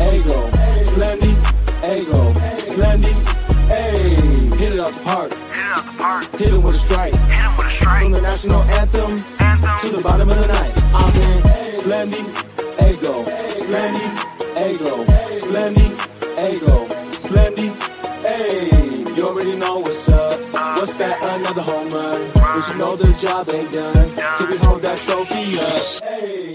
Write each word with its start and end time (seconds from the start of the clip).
Ego, 0.00 0.48
Slendy, 0.82 1.32
Ego, 1.86 2.32
Slendy, 2.62 3.14
hey. 3.68 4.56
Hit 4.56 4.74
it 4.74 4.80
up 4.80 4.92
the 4.92 5.00
park. 5.04 5.30
Hit 5.30 5.58
it 5.58 5.72
up 5.72 5.84
the 5.84 5.92
park. 5.98 6.24
Hit 6.32 6.52
it 6.52 6.62
with 6.62 6.74
a 6.74 6.78
strike. 6.78 7.14
Hit 7.14 7.38
it 7.38 7.58
with 7.58 7.66
a 7.66 7.70
strike. 7.70 8.02
From 8.02 8.12
the 8.12 8.20
national 8.20 8.62
anthem, 8.78 9.10
anthem. 9.38 9.90
to 9.90 9.96
the 9.96 10.02
bottom 10.02 10.28
of 10.28 10.36
the 10.36 10.48
night. 10.48 10.72
I'm 10.94 11.14
in 11.14 11.42
Slendy, 11.78 12.22
Ego, 12.90 13.22
Slendy, 13.54 14.06
Ego, 14.66 15.04
Slendy, 15.44 15.88
Ego, 16.50 16.76
Slendy, 17.14 17.68
hey. 18.26 19.14
You 19.14 19.28
already 19.28 19.56
know 19.58 19.78
what's 19.78 20.08
up. 20.08 20.40
What's 20.78 20.94
that? 20.94 21.22
Another 21.22 21.62
home 21.62 21.88
run. 21.90 22.30
But 22.34 22.68
you 22.68 22.78
know 22.78 22.96
the 22.96 23.12
job 23.20 23.48
ain't 23.50 23.70
done 23.72 24.34
till 24.36 24.48
we 24.48 24.56
hold 24.56 24.82
that 24.82 24.98
trophy 24.98 25.58
up. 25.60 26.10
Hey. 26.10 26.53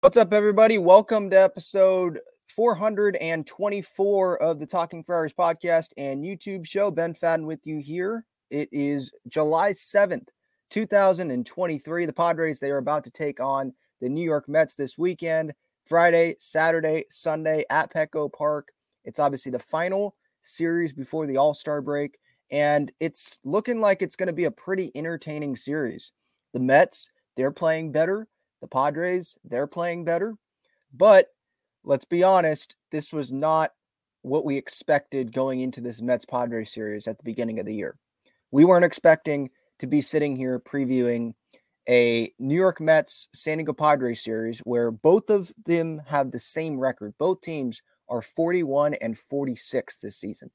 What's 0.00 0.16
up, 0.16 0.32
everybody? 0.32 0.78
Welcome 0.78 1.28
to 1.30 1.42
episode 1.42 2.20
424 2.54 4.40
of 4.40 4.60
the 4.60 4.66
Talking 4.66 5.02
Friars 5.02 5.34
podcast 5.34 5.88
and 5.96 6.22
YouTube 6.22 6.64
show. 6.64 6.92
Ben 6.92 7.14
Fadden 7.14 7.46
with 7.46 7.66
you 7.66 7.78
here. 7.78 8.24
It 8.48 8.68
is 8.70 9.10
July 9.26 9.72
7th, 9.72 10.28
2023. 10.70 12.06
The 12.06 12.12
Padres, 12.12 12.60
they 12.60 12.70
are 12.70 12.78
about 12.78 13.02
to 13.04 13.10
take 13.10 13.40
on 13.40 13.74
the 14.00 14.08
New 14.08 14.22
York 14.22 14.48
Mets 14.48 14.76
this 14.76 14.96
weekend, 14.96 15.52
Friday, 15.84 16.36
Saturday, 16.38 17.06
Sunday 17.10 17.64
at 17.68 17.92
Petco 17.92 18.32
Park. 18.32 18.68
It's 19.04 19.18
obviously 19.18 19.50
the 19.50 19.58
final 19.58 20.14
series 20.44 20.92
before 20.92 21.26
the 21.26 21.38
All 21.38 21.54
Star 21.54 21.82
break, 21.82 22.18
and 22.52 22.92
it's 23.00 23.40
looking 23.42 23.80
like 23.80 24.00
it's 24.00 24.14
going 24.14 24.28
to 24.28 24.32
be 24.32 24.44
a 24.44 24.50
pretty 24.52 24.92
entertaining 24.94 25.56
series. 25.56 26.12
The 26.52 26.60
Mets, 26.60 27.10
they're 27.36 27.50
playing 27.50 27.90
better. 27.90 28.28
The 28.60 28.68
Padres, 28.68 29.36
they're 29.44 29.66
playing 29.66 30.04
better. 30.04 30.34
But 30.92 31.28
let's 31.84 32.04
be 32.04 32.22
honest, 32.22 32.76
this 32.90 33.12
was 33.12 33.32
not 33.32 33.72
what 34.22 34.44
we 34.44 34.56
expected 34.56 35.32
going 35.32 35.60
into 35.60 35.80
this 35.80 36.00
Mets 36.00 36.24
Padres 36.24 36.72
series 36.72 37.06
at 37.06 37.18
the 37.18 37.24
beginning 37.24 37.60
of 37.60 37.66
the 37.66 37.74
year. 37.74 37.96
We 38.50 38.64
weren't 38.64 38.84
expecting 38.84 39.50
to 39.78 39.86
be 39.86 40.00
sitting 40.00 40.36
here 40.36 40.58
previewing 40.58 41.34
a 41.88 42.32
New 42.38 42.56
York 42.56 42.80
Mets 42.80 43.28
San 43.34 43.58
Diego 43.58 43.72
Padres 43.72 44.22
series 44.22 44.58
where 44.60 44.90
both 44.90 45.30
of 45.30 45.52
them 45.64 46.02
have 46.06 46.30
the 46.30 46.38
same 46.38 46.78
record. 46.78 47.14
Both 47.18 47.40
teams 47.40 47.82
are 48.08 48.22
41 48.22 48.94
and 48.94 49.16
46 49.16 49.98
this 49.98 50.16
season. 50.16 50.50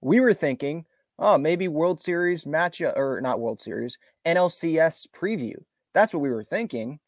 We 0.00 0.20
were 0.20 0.34
thinking, 0.34 0.86
oh, 1.18 1.38
maybe 1.38 1.68
World 1.68 2.00
Series 2.00 2.46
match 2.46 2.80
or 2.80 3.20
not 3.22 3.40
World 3.40 3.60
Series, 3.60 3.98
NLCS 4.26 5.06
preview. 5.14 5.54
That's 5.94 6.12
what 6.14 6.20
we 6.20 6.30
were 6.30 6.44
thinking. 6.44 6.98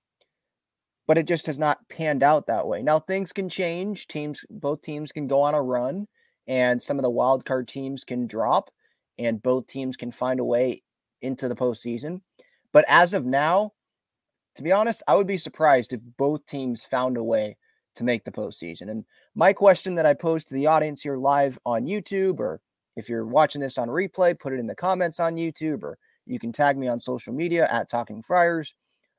But 1.06 1.19
it 1.19 1.27
just 1.27 1.47
has 1.47 1.59
not 1.59 1.87
panned 1.89 2.22
out 2.22 2.47
that 2.47 2.67
way. 2.67 2.83
Now 2.83 2.99
things 2.99 3.33
can 3.33 3.49
change. 3.49 4.06
Teams, 4.06 4.45
both 4.49 4.81
teams 4.81 5.12
can 5.12 5.27
go 5.27 5.43
on 5.43 5.55
a 5.55 5.62
run, 5.62 6.06
and 6.47 6.83
some 6.83 6.99
of 6.99 7.03
the 7.03 7.11
wild 7.11 7.45
card 7.45 7.69
teams 7.69 8.05
can 8.05 8.27
drop, 8.27 8.71
and 9.19 9.43
both 9.43 9.67
teams 9.67 9.97
can 9.97 10.11
find 10.11 10.41
a 10.41 10.45
way 10.45 10.83
into 11.21 11.49
the 11.49 11.55
postseason. 11.55 12.21
But 12.72 12.84
as 12.89 13.15
of 13.15 13.27
now, 13.27 13.72
to 14.56 14.62
be 14.62 14.72
honest, 14.72 15.03
I 15.06 15.15
would 15.15 15.27
be 15.27 15.37
surprised 15.39 15.93
if 15.93 16.01
both 16.16 16.47
teams 16.47 16.84
found 16.84 17.16
a 17.16 17.25
way 17.25 17.56
to 17.97 18.05
make 18.05 18.25
the 18.25 18.33
postseason. 18.33 18.91
And 18.91 19.05
my 19.34 19.53
question 19.53 19.95
that 19.97 20.06
I 20.06 20.15
posed 20.15 20.49
to 20.49 20.55
the 20.55 20.66
audience 20.66 21.03
here 21.03 21.16
live 21.16 21.59
on 21.66 21.87
YouTube, 21.87 22.41
or 22.41 22.61
if 22.97 23.09
you're 23.09 23.27
watching 23.27 23.61
this 23.61 23.78
on 23.78 23.89
replay, 23.89 24.39
put 24.39 24.53
it 24.53 24.61
in 24.61 24.66
the 24.66 24.75
comments 24.75 25.21
on 25.21 25.34
YouTube, 25.34 25.83
or 25.83 25.99
you 26.27 26.39
can 26.39 26.53
tag 26.53 26.77
me 26.77 26.89
on 26.89 27.01
social 27.01 27.33
media 27.33 27.69
at 27.71 27.89
Talking 27.89 28.23
Friars. 28.23 28.75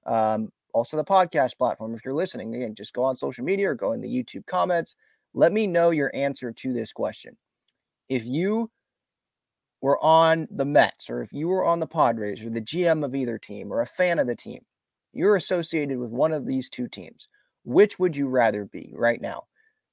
Um, 0.06 0.52
also, 0.74 0.98
the 0.98 1.04
podcast 1.04 1.58
platform. 1.58 1.96
If 1.96 2.04
you're 2.04 2.14
listening, 2.14 2.54
again, 2.54 2.76
just 2.76 2.94
go 2.94 3.04
on 3.04 3.16
social 3.16 3.46
media 3.46 3.70
or 3.70 3.76
go 3.76 3.94
in 3.94 4.02
the 4.02 4.10
YouTube 4.10 4.46
comments. 4.46 4.96
Let 5.34 5.54
me 5.54 5.68
know 5.68 5.90
your 5.90 6.12
answer 6.14 6.52
to 6.52 6.74
this 6.74 6.92
question. 6.92 7.38
If 8.10 8.26
you 8.26 8.70
were 9.82 10.04
on 10.04 10.48
the 10.52 10.66
Mets, 10.66 11.10
or 11.10 11.22
if 11.22 11.32
you 11.32 11.48
were 11.48 11.66
on 11.66 11.80
the 11.80 11.88
Padres, 11.88 12.44
or 12.44 12.50
the 12.50 12.62
GM 12.62 13.06
of 13.06 13.16
either 13.16 13.38
team, 13.38 13.72
or 13.72 13.82
a 13.82 13.86
fan 13.86 14.20
of 14.20 14.28
the 14.28 14.36
team, 14.36 14.64
you're 15.14 15.36
associated 15.36 15.98
with 15.98 16.10
one 16.10 16.34
of 16.34 16.46
these 16.46 16.70
two 16.70 16.88
teams. 16.88 17.28
Which 17.64 17.98
would 17.98 18.16
you 18.16 18.28
rather 18.28 18.66
be 18.66 18.94
right 18.96 19.22
now? 19.22 19.46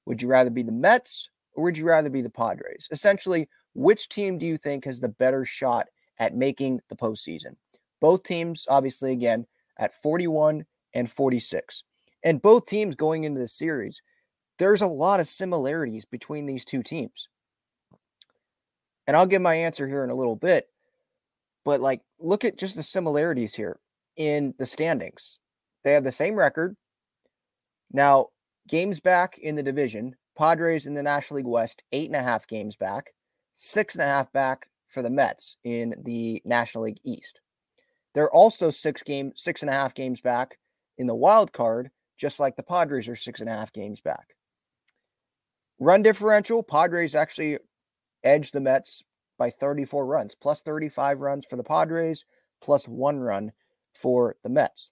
Would 0.05 0.21
you 0.21 0.27
rather 0.27 0.49
be 0.49 0.63
the 0.63 0.71
Mets 0.71 1.29
or 1.55 1.63
would 1.63 1.77
you 1.77 1.85
rather 1.85 2.09
be 2.09 2.21
the 2.21 2.29
Padres? 2.29 2.87
Essentially, 2.91 3.47
which 3.73 4.09
team 4.09 4.37
do 4.37 4.45
you 4.45 4.57
think 4.57 4.85
has 4.85 4.99
the 4.99 5.09
better 5.09 5.45
shot 5.45 5.87
at 6.23 6.35
making 6.35 6.79
the 6.87 6.95
postseason. 6.95 7.57
Both 7.99 8.23
teams, 8.23 8.65
obviously, 8.69 9.11
again, 9.11 9.45
at 9.77 10.01
41 10.01 10.65
and 10.93 11.11
46. 11.11 11.83
And 12.23 12.41
both 12.41 12.65
teams 12.65 12.95
going 12.95 13.25
into 13.25 13.41
the 13.41 13.47
series, 13.47 14.01
there's 14.57 14.81
a 14.81 14.87
lot 14.87 15.19
of 15.19 15.27
similarities 15.27 16.05
between 16.05 16.45
these 16.45 16.63
two 16.63 16.81
teams. 16.81 17.27
And 19.05 19.17
I'll 19.17 19.25
give 19.25 19.41
my 19.41 19.55
answer 19.55 19.85
here 19.85 20.05
in 20.05 20.09
a 20.09 20.15
little 20.15 20.37
bit. 20.37 20.69
But 21.65 21.81
like, 21.81 22.01
look 22.19 22.45
at 22.45 22.57
just 22.57 22.77
the 22.77 22.83
similarities 22.83 23.53
here 23.53 23.79
in 24.15 24.53
the 24.59 24.65
standings. 24.65 25.39
They 25.83 25.91
have 25.91 26.05
the 26.05 26.11
same 26.11 26.35
record. 26.35 26.77
Now, 27.91 28.27
games 28.69 29.01
back 29.01 29.37
in 29.39 29.55
the 29.55 29.63
division, 29.63 30.15
Padres 30.37 30.85
in 30.85 30.93
the 30.93 31.03
National 31.03 31.37
League 31.37 31.47
West, 31.47 31.83
eight 31.91 32.07
and 32.07 32.15
a 32.15 32.23
half 32.23 32.47
games 32.47 32.77
back, 32.77 33.13
six 33.51 33.95
and 33.95 34.03
a 34.03 34.07
half 34.07 34.31
back 34.31 34.69
for 34.93 35.01
the 35.01 35.09
Mets 35.09 35.57
in 35.63 35.95
the 36.05 36.41
National 36.45 36.85
League 36.85 37.01
East. 37.03 37.41
They're 38.13 38.31
also 38.31 38.69
six 38.69 39.01
game, 39.03 39.33
six 39.35 39.61
and 39.61 39.69
a 39.69 39.73
half 39.73 39.93
games 39.93 40.21
back 40.21 40.57
in 40.97 41.07
the 41.07 41.15
wild 41.15 41.51
card, 41.51 41.89
just 42.17 42.39
like 42.39 42.55
the 42.55 42.63
Padres 42.63 43.07
are 43.07 43.15
six 43.15 43.41
and 43.41 43.49
a 43.49 43.53
half 43.53 43.73
games 43.73 44.01
back. 44.01 44.35
Run 45.79 46.03
differential, 46.03 46.63
Padres 46.63 47.15
actually 47.15 47.57
edged 48.23 48.53
the 48.53 48.61
Mets 48.61 49.03
by 49.37 49.49
34 49.49 50.05
runs, 50.05 50.35
plus 50.35 50.61
35 50.61 51.19
runs 51.19 51.45
for 51.45 51.55
the 51.55 51.63
Padres, 51.63 52.23
plus 52.61 52.87
one 52.87 53.19
run 53.19 53.51
for 53.93 54.35
the 54.43 54.49
Mets. 54.49 54.91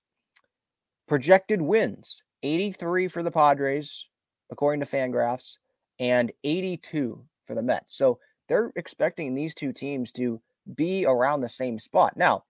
Projected 1.07 1.61
wins 1.61 2.23
83 2.43 3.07
for 3.07 3.21
the 3.21 3.31
Padres, 3.31 4.07
according 4.49 4.81
to 4.81 4.87
Fangraphs, 4.87 5.57
and 5.99 6.31
82 6.43 7.23
for 7.45 7.53
the 7.55 7.61
Mets. 7.61 7.95
So 7.95 8.19
they're 8.51 8.73
expecting 8.75 9.33
these 9.33 9.55
two 9.55 9.71
teams 9.71 10.11
to 10.11 10.41
be 10.75 11.05
around 11.05 11.39
the 11.39 11.47
same 11.47 11.79
spot. 11.79 12.17
Now, 12.17 12.43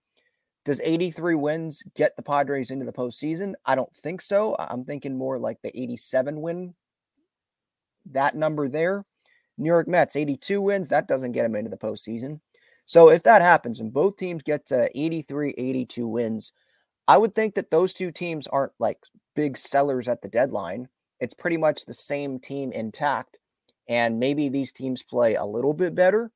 does 0.64 0.80
83 0.82 1.36
wins 1.36 1.84
get 1.94 2.16
the 2.16 2.22
Padres 2.22 2.72
into 2.72 2.84
the 2.84 2.92
postseason? 2.92 3.54
I 3.64 3.76
don't 3.76 3.94
think 3.94 4.20
so. 4.20 4.56
I'm 4.58 4.84
thinking 4.84 5.16
more 5.16 5.38
like 5.38 5.62
the 5.62 5.70
87 5.80 6.40
win, 6.40 6.74
that 8.10 8.34
number 8.34 8.68
there. 8.68 9.04
New 9.56 9.68
York 9.68 9.86
Mets, 9.86 10.16
82 10.16 10.60
wins. 10.60 10.88
That 10.88 11.06
doesn't 11.06 11.32
get 11.32 11.44
them 11.44 11.54
into 11.54 11.70
the 11.70 11.76
postseason. 11.76 12.40
So 12.84 13.08
if 13.08 13.22
that 13.22 13.40
happens 13.40 13.78
and 13.78 13.92
both 13.92 14.16
teams 14.16 14.42
get 14.42 14.66
to 14.66 14.90
83, 14.98 15.54
82 15.56 16.08
wins, 16.08 16.52
I 17.06 17.16
would 17.16 17.36
think 17.36 17.54
that 17.54 17.70
those 17.70 17.92
two 17.92 18.10
teams 18.10 18.48
aren't 18.48 18.72
like 18.80 18.98
big 19.36 19.56
sellers 19.56 20.08
at 20.08 20.20
the 20.20 20.28
deadline. 20.28 20.88
It's 21.20 21.34
pretty 21.34 21.58
much 21.58 21.84
the 21.84 21.94
same 21.94 22.40
team 22.40 22.72
intact. 22.72 23.38
And 23.88 24.20
maybe 24.20 24.48
these 24.48 24.72
teams 24.72 25.02
play 25.02 25.34
a 25.34 25.44
little 25.44 25.74
bit 25.74 25.94
better 25.94 26.30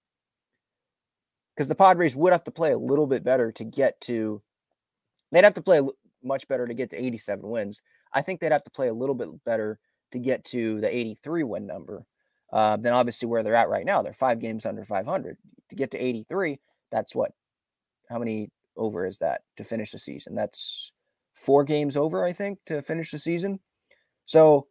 because 1.55 1.69
the 1.69 1.75
Padres 1.75 2.15
would 2.15 2.33
have 2.33 2.45
to 2.45 2.51
play 2.51 2.73
a 2.73 2.79
little 2.79 3.07
bit 3.07 3.25
better 3.25 3.51
to 3.53 3.65
get 3.65 4.01
to, 4.03 4.43
they'd 5.33 5.45
have 5.45 5.55
to 5.55 5.63
play 5.63 5.81
much 6.23 6.47
better 6.49 6.67
to 6.67 6.75
get 6.75 6.91
to 6.91 7.03
87 7.03 7.49
wins. 7.49 7.83
I 8.13 8.23
think 8.23 8.41
they'd 8.41 8.53
have 8.53 8.65
to 8.65 8.71
play 8.71 8.89
a 8.89 8.95
little 8.95 9.15
bit 9.15 9.29
better 9.45 9.79
to 10.13 10.19
get 10.19 10.45
to 10.47 10.81
the 10.81 10.95
83 10.95 11.45
win 11.45 11.67
number 11.67 12.05
uh, 12.53 12.77
than 12.77 12.93
obviously 12.93 13.29
where 13.29 13.43
they're 13.43 13.55
at 13.55 13.69
right 13.69 13.87
now. 13.87 14.03
They're 14.03 14.13
five 14.13 14.39
games 14.39 14.67
under 14.67 14.85
500. 14.85 15.37
To 15.71 15.77
get 15.77 15.91
to 15.93 15.99
83, 15.99 16.61
that's 16.93 17.15
what? 17.15 17.33
How 18.09 18.19
many 18.19 18.51
over 18.77 19.07
is 19.07 19.19
that 19.19 19.43
to 19.57 19.65
finish 19.65 19.91
the 19.91 19.99
season? 19.99 20.35
That's 20.35 20.93
four 21.35 21.65
games 21.65 21.97
over, 21.97 22.25
I 22.25 22.33
think, 22.33 22.59
to 22.67 22.83
finish 22.83 23.11
the 23.11 23.19
season. 23.19 23.61
So 24.27 24.69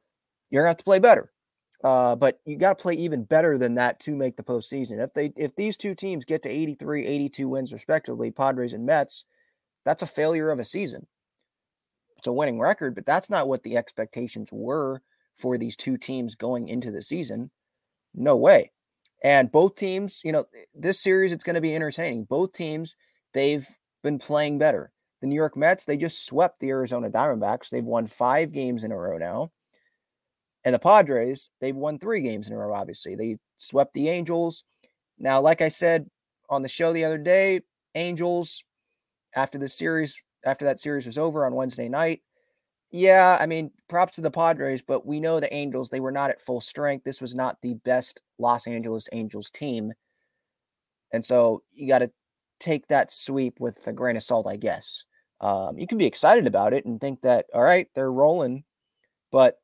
you're 0.49 0.63
gonna 0.63 0.69
have 0.69 0.77
to 0.77 0.83
play 0.83 0.99
better. 0.99 1.31
Uh, 1.83 2.15
but 2.15 2.39
you 2.45 2.57
got 2.57 2.77
to 2.77 2.81
play 2.81 2.95
even 2.95 3.23
better 3.23 3.57
than 3.57 3.75
that 3.75 3.99
to 3.99 4.15
make 4.15 4.37
the 4.37 4.43
postseason. 4.43 5.03
If 5.03 5.13
they 5.13 5.33
if 5.35 5.55
these 5.55 5.77
two 5.77 5.93
teams 5.93 6.25
get 6.25 6.43
to 6.43 6.49
83, 6.49 7.05
82 7.05 7.47
wins 7.47 7.73
respectively, 7.73 8.31
Padres 8.31 8.73
and 8.73 8.85
Mets, 8.85 9.25
that's 9.83 10.01
a 10.01 10.07
failure 10.07 10.49
of 10.49 10.59
a 10.59 10.63
season. 10.63 11.05
It's 12.17 12.27
a 12.27 12.33
winning 12.33 12.59
record, 12.59 12.95
but 12.95 13.05
that's 13.05 13.29
not 13.29 13.47
what 13.47 13.63
the 13.63 13.77
expectations 13.77 14.49
were 14.51 15.01
for 15.37 15.57
these 15.57 15.75
two 15.75 15.97
teams 15.97 16.35
going 16.35 16.69
into 16.69 16.91
the 16.91 17.01
season. 17.01 17.51
No 18.13 18.35
way. 18.35 18.71
And 19.23 19.51
both 19.51 19.75
teams, 19.75 20.21
you 20.23 20.31
know, 20.31 20.45
this 20.73 20.99
series 20.99 21.31
it's 21.31 21.43
going 21.43 21.55
to 21.55 21.61
be 21.61 21.75
entertaining. 21.75 22.23
Both 22.25 22.53
teams, 22.53 22.95
they've 23.33 23.67
been 24.03 24.19
playing 24.19 24.59
better. 24.59 24.91
The 25.21 25.27
New 25.27 25.35
York 25.35 25.57
Mets, 25.57 25.85
they 25.85 25.97
just 25.97 26.25
swept 26.25 26.59
the 26.59 26.69
Arizona 26.69 27.09
Diamondbacks. 27.09 27.69
They've 27.69 27.83
won 27.83 28.07
5 28.07 28.51
games 28.51 28.83
in 28.83 28.91
a 28.91 28.97
row 28.97 29.17
now. 29.17 29.51
And 30.65 30.73
the 30.73 30.79
Padres, 30.79 31.51
they've 31.61 31.75
won 31.75 31.99
three 31.99 32.21
games 32.21 32.47
in 32.47 32.53
a 32.53 32.57
row, 32.57 32.73
obviously. 32.73 33.15
They 33.15 33.37
swept 33.57 33.93
the 33.93 34.09
Angels. 34.09 34.63
Now, 35.19 35.39
like 35.39 35.61
I 35.61 35.69
said 35.69 36.09
on 36.49 36.63
the 36.63 36.67
show 36.67 36.91
the 36.91 37.05
other 37.05 37.19
day, 37.19 37.61
Angels, 37.93 38.63
after 39.35 39.57
the 39.57 39.69
series, 39.69 40.21
after 40.43 40.65
that 40.65 40.79
series 40.79 41.05
was 41.05 41.17
over 41.17 41.45
on 41.45 41.53
Wednesday 41.53 41.87
night, 41.87 42.21
yeah, 42.91 43.37
I 43.39 43.45
mean, 43.45 43.71
props 43.89 44.15
to 44.15 44.21
the 44.21 44.31
Padres, 44.31 44.81
but 44.81 45.05
we 45.05 45.19
know 45.19 45.39
the 45.39 45.53
Angels, 45.53 45.89
they 45.89 45.99
were 45.99 46.11
not 46.11 46.29
at 46.29 46.41
full 46.41 46.61
strength. 46.61 47.03
This 47.03 47.21
was 47.21 47.35
not 47.35 47.57
the 47.61 47.73
best 47.73 48.21
Los 48.39 48.67
Angeles 48.67 49.07
Angels 49.11 49.49
team. 49.49 49.93
And 51.11 51.23
so 51.23 51.61
you 51.73 51.87
got 51.87 51.99
to 51.99 52.11
take 52.59 52.87
that 52.87 53.11
sweep 53.11 53.59
with 53.59 53.85
a 53.87 53.93
grain 53.93 54.17
of 54.17 54.23
salt, 54.23 54.47
I 54.47 54.55
guess. 54.55 55.03
Um, 55.41 55.77
you 55.77 55.87
can 55.87 55.97
be 55.97 56.05
excited 56.05 56.47
about 56.47 56.73
it 56.73 56.85
and 56.85 56.99
think 56.99 57.21
that, 57.21 57.45
all 57.53 57.63
right, 57.63 57.87
they're 57.93 58.11
rolling, 58.11 58.63
but 59.31 59.59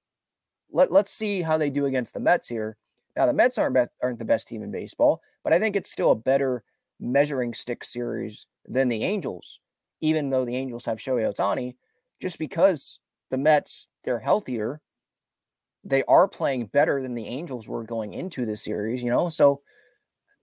let, 0.71 0.91
let's 0.91 1.11
see 1.11 1.41
how 1.41 1.57
they 1.57 1.69
do 1.69 1.85
against 1.85 2.13
the 2.13 2.19
Mets 2.19 2.47
here. 2.47 2.77
Now, 3.15 3.25
the 3.25 3.33
Mets 3.33 3.57
aren't, 3.57 3.73
best, 3.73 3.91
aren't 4.01 4.19
the 4.19 4.25
best 4.25 4.47
team 4.47 4.63
in 4.63 4.71
baseball, 4.71 5.21
but 5.43 5.53
I 5.53 5.59
think 5.59 5.75
it's 5.75 5.91
still 5.91 6.11
a 6.11 6.15
better 6.15 6.63
measuring 6.99 7.53
stick 7.53 7.83
series 7.83 8.45
than 8.67 8.87
the 8.87 9.03
Angels, 9.03 9.59
even 10.01 10.29
though 10.29 10.45
the 10.45 10.55
Angels 10.55 10.85
have 10.85 10.99
Shohei 10.99 11.31
Ohtani, 11.33 11.75
just 12.21 12.39
because 12.39 12.99
the 13.29 13.37
Mets, 13.37 13.89
they're 14.03 14.19
healthier. 14.19 14.81
They 15.83 16.03
are 16.03 16.27
playing 16.27 16.67
better 16.67 17.01
than 17.01 17.15
the 17.15 17.27
Angels 17.27 17.67
were 17.67 17.83
going 17.83 18.13
into 18.13 18.45
the 18.45 18.55
series, 18.55 19.01
you 19.01 19.09
know? 19.09 19.29
So 19.29 19.61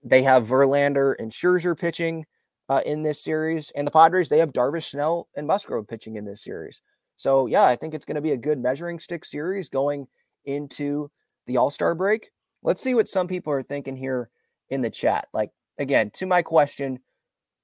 they 0.02 0.22
have 0.22 0.46
Verlander 0.46 1.14
and 1.18 1.30
Scherzer 1.30 1.78
pitching 1.78 2.26
uh, 2.68 2.82
in 2.84 3.02
this 3.02 3.22
series. 3.22 3.70
And 3.74 3.86
the 3.86 3.92
Padres, 3.92 4.28
they 4.28 4.38
have 4.38 4.52
Darvish 4.52 4.90
Snell 4.90 5.28
and 5.36 5.46
Musgrove 5.46 5.86
pitching 5.86 6.16
in 6.16 6.24
this 6.24 6.42
series. 6.42 6.80
So, 7.16 7.46
yeah, 7.46 7.64
I 7.64 7.76
think 7.76 7.94
it's 7.94 8.04
going 8.04 8.16
to 8.16 8.20
be 8.20 8.32
a 8.32 8.36
good 8.36 8.58
measuring 8.58 8.98
stick 8.98 9.24
series 9.24 9.68
going 9.68 10.06
into 10.48 11.10
the 11.46 11.56
All 11.56 11.70
Star 11.70 11.94
break. 11.94 12.30
Let's 12.62 12.82
see 12.82 12.94
what 12.94 13.08
some 13.08 13.28
people 13.28 13.52
are 13.52 13.62
thinking 13.62 13.96
here 13.96 14.30
in 14.70 14.82
the 14.82 14.90
chat. 14.90 15.28
Like, 15.32 15.50
again, 15.78 16.10
to 16.14 16.26
my 16.26 16.42
question, 16.42 16.98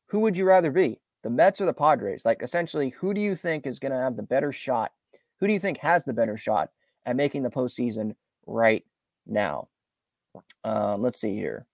who 0.07 0.21
would 0.21 0.37
you 0.37 0.45
rather 0.45 0.71
be, 0.71 1.01
the 1.23 1.31
Mets 1.31 1.61
or 1.61 1.67
the 1.67 1.73
Padres? 1.73 2.25
Like, 2.25 2.43
essentially, 2.43 2.91
who 2.91 3.13
do 3.13 3.21
you 3.21 3.35
think 3.35 3.67
is 3.67 3.81
going 3.81 3.93
to 3.93 3.99
have 3.99 4.17
the 4.17 4.23
better 4.23 4.53
shot? 4.53 4.93
Who 5.41 5.49
do 5.49 5.53
you 5.53 5.59
think 5.59 5.79
has 5.79 6.05
the 6.05 6.13
better 6.13 6.37
shot 6.37 6.71
at 7.07 7.17
making 7.17 7.43
the 7.43 7.51
postseason 7.51 8.15
right 8.47 8.85
now? 9.27 9.69
Um, 10.63 11.03
let's 11.03 11.21
see 11.21 11.35
here. 11.35 11.67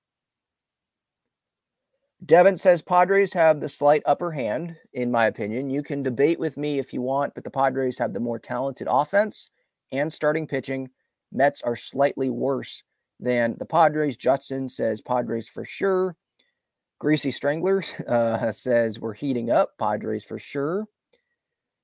Devin 2.27 2.57
says 2.57 2.83
Padres 2.83 3.33
have 3.33 3.61
the 3.61 3.69
slight 3.69 4.03
upper 4.05 4.31
hand, 4.31 4.77
in 4.93 5.11
my 5.11 5.27
opinion. 5.27 5.71
You 5.71 5.83
can 5.83 6.03
debate 6.03 6.39
with 6.39 6.57
me 6.57 6.79
if 6.79 6.93
you 6.93 7.01
want, 7.01 7.35
but 7.35 7.45
the 7.45 7.51
Padres 7.51 7.99
have 7.99 8.13
the 8.13 8.21
more 8.21 8.39
talented 8.39 8.89
offense 8.91 9.49
and 9.91 10.13
starting 10.13 10.47
pitching. 10.47 10.91
Mets 11.33 11.63
are 11.63 11.77
slightly 11.77 12.31
worse 12.31 12.83
than 13.21 13.57
the 13.59 13.67
Padres. 13.67 14.17
Justin 14.17 14.69
says 14.69 15.01
Padres 15.01 15.49
for 15.49 15.65
sure. 15.65 16.17
Greasy 16.99 17.31
Stranglers 17.31 17.93
uh, 18.09 18.53
says 18.53 18.99
we're 18.99 19.15
heating 19.15 19.51
up. 19.51 19.77
Padres 19.79 20.25
for 20.25 20.39
sure. 20.39 20.87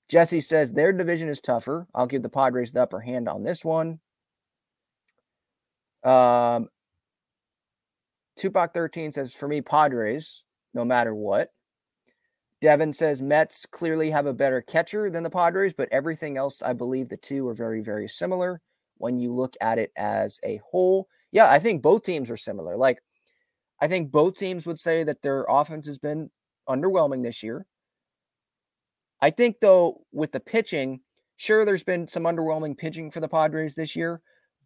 Jesse 0.08 0.40
says 0.40 0.72
their 0.72 0.93
division 0.93 1.28
is 1.28 1.40
tougher. 1.40 1.87
I'll 1.94 2.06
give 2.06 2.22
the 2.22 2.28
Padres 2.28 2.72
the 2.72 2.82
upper 2.82 3.00
hand 3.00 3.28
on 3.28 3.43
this 3.43 3.64
one. 3.64 3.98
Um, 6.05 6.69
Tupac 8.36 8.72
13 8.72 9.10
says, 9.10 9.34
for 9.34 9.48
me, 9.48 9.60
Padres, 9.60 10.44
no 10.74 10.84
matter 10.84 11.15
what. 11.15 11.50
Devin 12.60 12.93
says 12.93 13.20
Mets 13.20 13.67
clearly 13.67 14.10
have 14.10 14.26
a 14.26 14.32
better 14.32 14.62
catcher 14.62 15.10
than 15.10 15.22
the 15.22 15.31
Padres, 15.31 15.74
but 15.74 15.88
everything 15.91 16.36
else, 16.36 16.62
I 16.62 16.72
believe 16.72 17.08
the 17.08 17.17
two 17.17 17.48
are 17.48 17.55
very, 17.55 17.81
very 17.81 18.08
similar 18.08 18.60
when 18.98 19.19
you 19.19 19.34
look 19.34 19.55
at 19.60 19.79
it 19.79 19.93
as 19.96 20.38
a 20.44 20.60
whole. 20.70 21.08
Yeah, 21.32 21.50
I 21.50 21.58
think 21.58 21.82
both 21.82 22.03
teams 22.03 22.31
are 22.31 22.36
similar. 22.36 22.76
Like, 22.76 22.98
I 23.81 23.88
think 23.88 24.10
both 24.10 24.36
teams 24.36 24.67
would 24.67 24.79
say 24.79 25.05
that 25.05 25.22
their 25.22 25.44
offense 25.48 25.86
has 25.86 25.98
been 25.98 26.31
underwhelming 26.69 27.22
this 27.22 27.43
year. 27.43 27.67
I 29.20 29.31
think, 29.31 29.56
though, 29.60 30.03
with 30.12 30.32
the 30.32 30.41
pitching, 30.41 31.00
sure, 31.36 31.65
there's 31.65 31.84
been 31.84 32.08
some 32.08 32.24
underwhelming 32.24 32.76
pitching 32.76 33.10
for 33.10 33.20
the 33.20 33.29
Padres 33.29 33.74
this 33.74 33.96
year, 33.96 34.20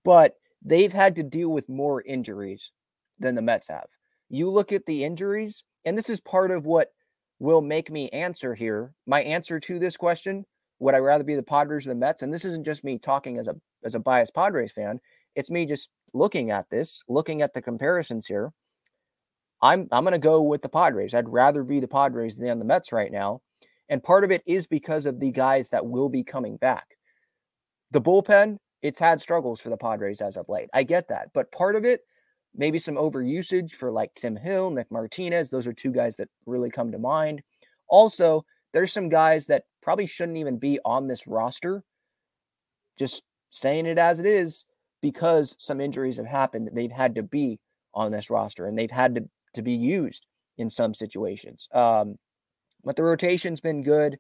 but 0.04 0.34
they've 0.62 0.92
had 0.92 1.16
to 1.16 1.22
deal 1.22 1.48
with 1.48 1.68
more 1.68 2.02
injuries 2.02 2.72
than 3.18 3.34
the 3.34 3.42
Mets 3.42 3.68
have. 3.68 3.86
You 4.28 4.48
look 4.50 4.72
at 4.72 4.86
the 4.86 5.04
injuries, 5.04 5.64
and 5.84 5.96
this 5.96 6.10
is 6.10 6.20
part 6.20 6.50
of 6.50 6.66
what 6.66 6.88
will 7.38 7.62
make 7.62 7.90
me 7.90 8.08
answer 8.10 8.54
here. 8.54 8.92
My 9.06 9.22
answer 9.22 9.58
to 9.60 9.78
this 9.78 9.96
question, 9.96 10.44
would 10.78 10.94
I 10.94 10.98
rather 10.98 11.24
be 11.24 11.34
the 11.34 11.42
Padres 11.42 11.86
or 11.86 11.90
the 11.90 11.94
Mets? 11.96 12.22
And 12.22 12.32
this 12.32 12.44
isn't 12.44 12.64
just 12.64 12.84
me 12.84 12.98
talking 12.98 13.38
as 13.38 13.48
a 13.48 13.56
as 13.84 13.94
a 13.94 14.00
biased 14.00 14.34
Padres 14.34 14.72
fan. 14.72 15.00
It's 15.34 15.50
me 15.50 15.66
just 15.66 15.90
looking 16.12 16.50
at 16.50 16.70
this, 16.70 17.02
looking 17.08 17.42
at 17.42 17.54
the 17.54 17.62
comparisons 17.62 18.26
here. 18.26 18.52
I'm 19.62 19.88
I'm 19.92 20.04
going 20.04 20.12
to 20.12 20.18
go 20.18 20.42
with 20.42 20.62
the 20.62 20.68
Padres. 20.68 21.14
I'd 21.14 21.28
rather 21.28 21.62
be 21.62 21.80
the 21.80 21.88
Padres 21.88 22.36
than 22.36 22.58
the 22.58 22.64
Mets 22.64 22.92
right 22.92 23.12
now. 23.12 23.40
And 23.88 24.02
part 24.02 24.24
of 24.24 24.30
it 24.30 24.42
is 24.46 24.66
because 24.66 25.06
of 25.06 25.20
the 25.20 25.30
guys 25.30 25.68
that 25.70 25.86
will 25.86 26.08
be 26.08 26.22
coming 26.22 26.56
back. 26.56 26.96
The 27.90 28.00
bullpen, 28.00 28.58
it's 28.82 29.00
had 29.00 29.20
struggles 29.20 29.60
for 29.60 29.68
the 29.68 29.76
Padres 29.76 30.20
as 30.20 30.36
of 30.36 30.48
late. 30.48 30.68
I 30.72 30.84
get 30.84 31.08
that. 31.08 31.30
But 31.34 31.50
part 31.50 31.76
of 31.76 31.84
it 31.84 32.02
maybe 32.54 32.78
some 32.78 32.96
overusage 32.96 33.72
for 33.72 33.90
like 33.92 34.14
Tim 34.14 34.36
Hill, 34.36 34.70
Nick 34.70 34.90
Martinez. 34.90 35.50
Those 35.50 35.66
are 35.66 35.72
two 35.72 35.92
guys 35.92 36.16
that 36.16 36.28
really 36.46 36.70
come 36.70 36.92
to 36.92 36.98
mind. 36.98 37.42
Also, 37.88 38.44
there's 38.72 38.92
some 38.92 39.08
guys 39.08 39.46
that 39.46 39.64
probably 39.82 40.06
shouldn't 40.06 40.38
even 40.38 40.58
be 40.58 40.78
on 40.84 41.06
this 41.06 41.26
roster. 41.26 41.82
Just 42.98 43.22
saying 43.50 43.86
it 43.86 43.98
as 43.98 44.20
it 44.20 44.26
is 44.26 44.64
because 45.02 45.56
some 45.58 45.80
injuries 45.80 46.16
have 46.16 46.26
happened. 46.26 46.70
They've 46.72 46.90
had 46.90 47.14
to 47.16 47.22
be 47.22 47.58
on 47.94 48.12
this 48.12 48.30
roster 48.30 48.66
and 48.66 48.78
they've 48.78 48.90
had 48.90 49.14
to, 49.16 49.28
to 49.54 49.62
be 49.62 49.72
used 49.72 50.26
in 50.58 50.70
some 50.70 50.94
situations. 50.94 51.68
Um, 51.72 52.16
but 52.84 52.96
the 52.96 53.02
rotation's 53.02 53.60
been 53.60 53.82
good. 53.82 54.18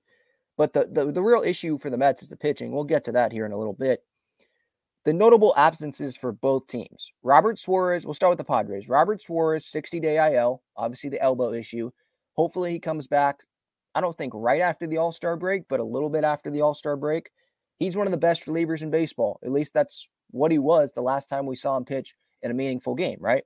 But 0.56 0.72
the, 0.72 0.88
the, 0.90 1.10
the 1.10 1.22
real 1.22 1.42
issue 1.42 1.78
for 1.78 1.88
the 1.88 1.96
Mets 1.96 2.22
is 2.22 2.28
the 2.28 2.36
pitching. 2.36 2.72
We'll 2.72 2.84
get 2.84 3.04
to 3.04 3.12
that 3.12 3.32
here 3.32 3.46
in 3.46 3.52
a 3.52 3.56
little 3.56 3.72
bit. 3.72 4.04
The 5.04 5.12
notable 5.14 5.54
absences 5.56 6.16
for 6.16 6.32
both 6.32 6.66
teams. 6.66 7.12
Robert 7.22 7.58
Suarez, 7.58 8.04
we'll 8.04 8.12
start 8.12 8.30
with 8.30 8.38
the 8.38 8.44
Padres. 8.44 8.86
Robert 8.86 9.22
Suarez, 9.22 9.64
60 9.64 10.00
day 10.00 10.34
IL, 10.34 10.62
obviously 10.76 11.08
the 11.08 11.22
elbow 11.22 11.54
issue. 11.54 11.90
Hopefully 12.34 12.72
he 12.72 12.78
comes 12.78 13.06
back. 13.06 13.40
I 13.94 14.02
don't 14.02 14.16
think 14.16 14.34
right 14.36 14.60
after 14.60 14.86
the 14.86 14.98
All 14.98 15.12
Star 15.12 15.36
break, 15.36 15.62
but 15.68 15.80
a 15.80 15.84
little 15.84 16.10
bit 16.10 16.24
after 16.24 16.50
the 16.50 16.60
All 16.60 16.74
Star 16.74 16.96
break. 16.96 17.30
He's 17.80 17.96
one 17.96 18.06
of 18.06 18.10
the 18.10 18.18
best 18.18 18.44
relievers 18.44 18.82
in 18.82 18.90
baseball. 18.90 19.40
At 19.42 19.50
least 19.50 19.72
that's 19.72 20.08
what 20.30 20.52
he 20.52 20.58
was 20.58 20.92
the 20.92 21.00
last 21.00 21.30
time 21.30 21.46
we 21.46 21.56
saw 21.56 21.76
him 21.78 21.86
pitch 21.86 22.14
in 22.42 22.50
a 22.50 22.54
meaningful 22.54 22.94
game, 22.94 23.16
right? 23.20 23.42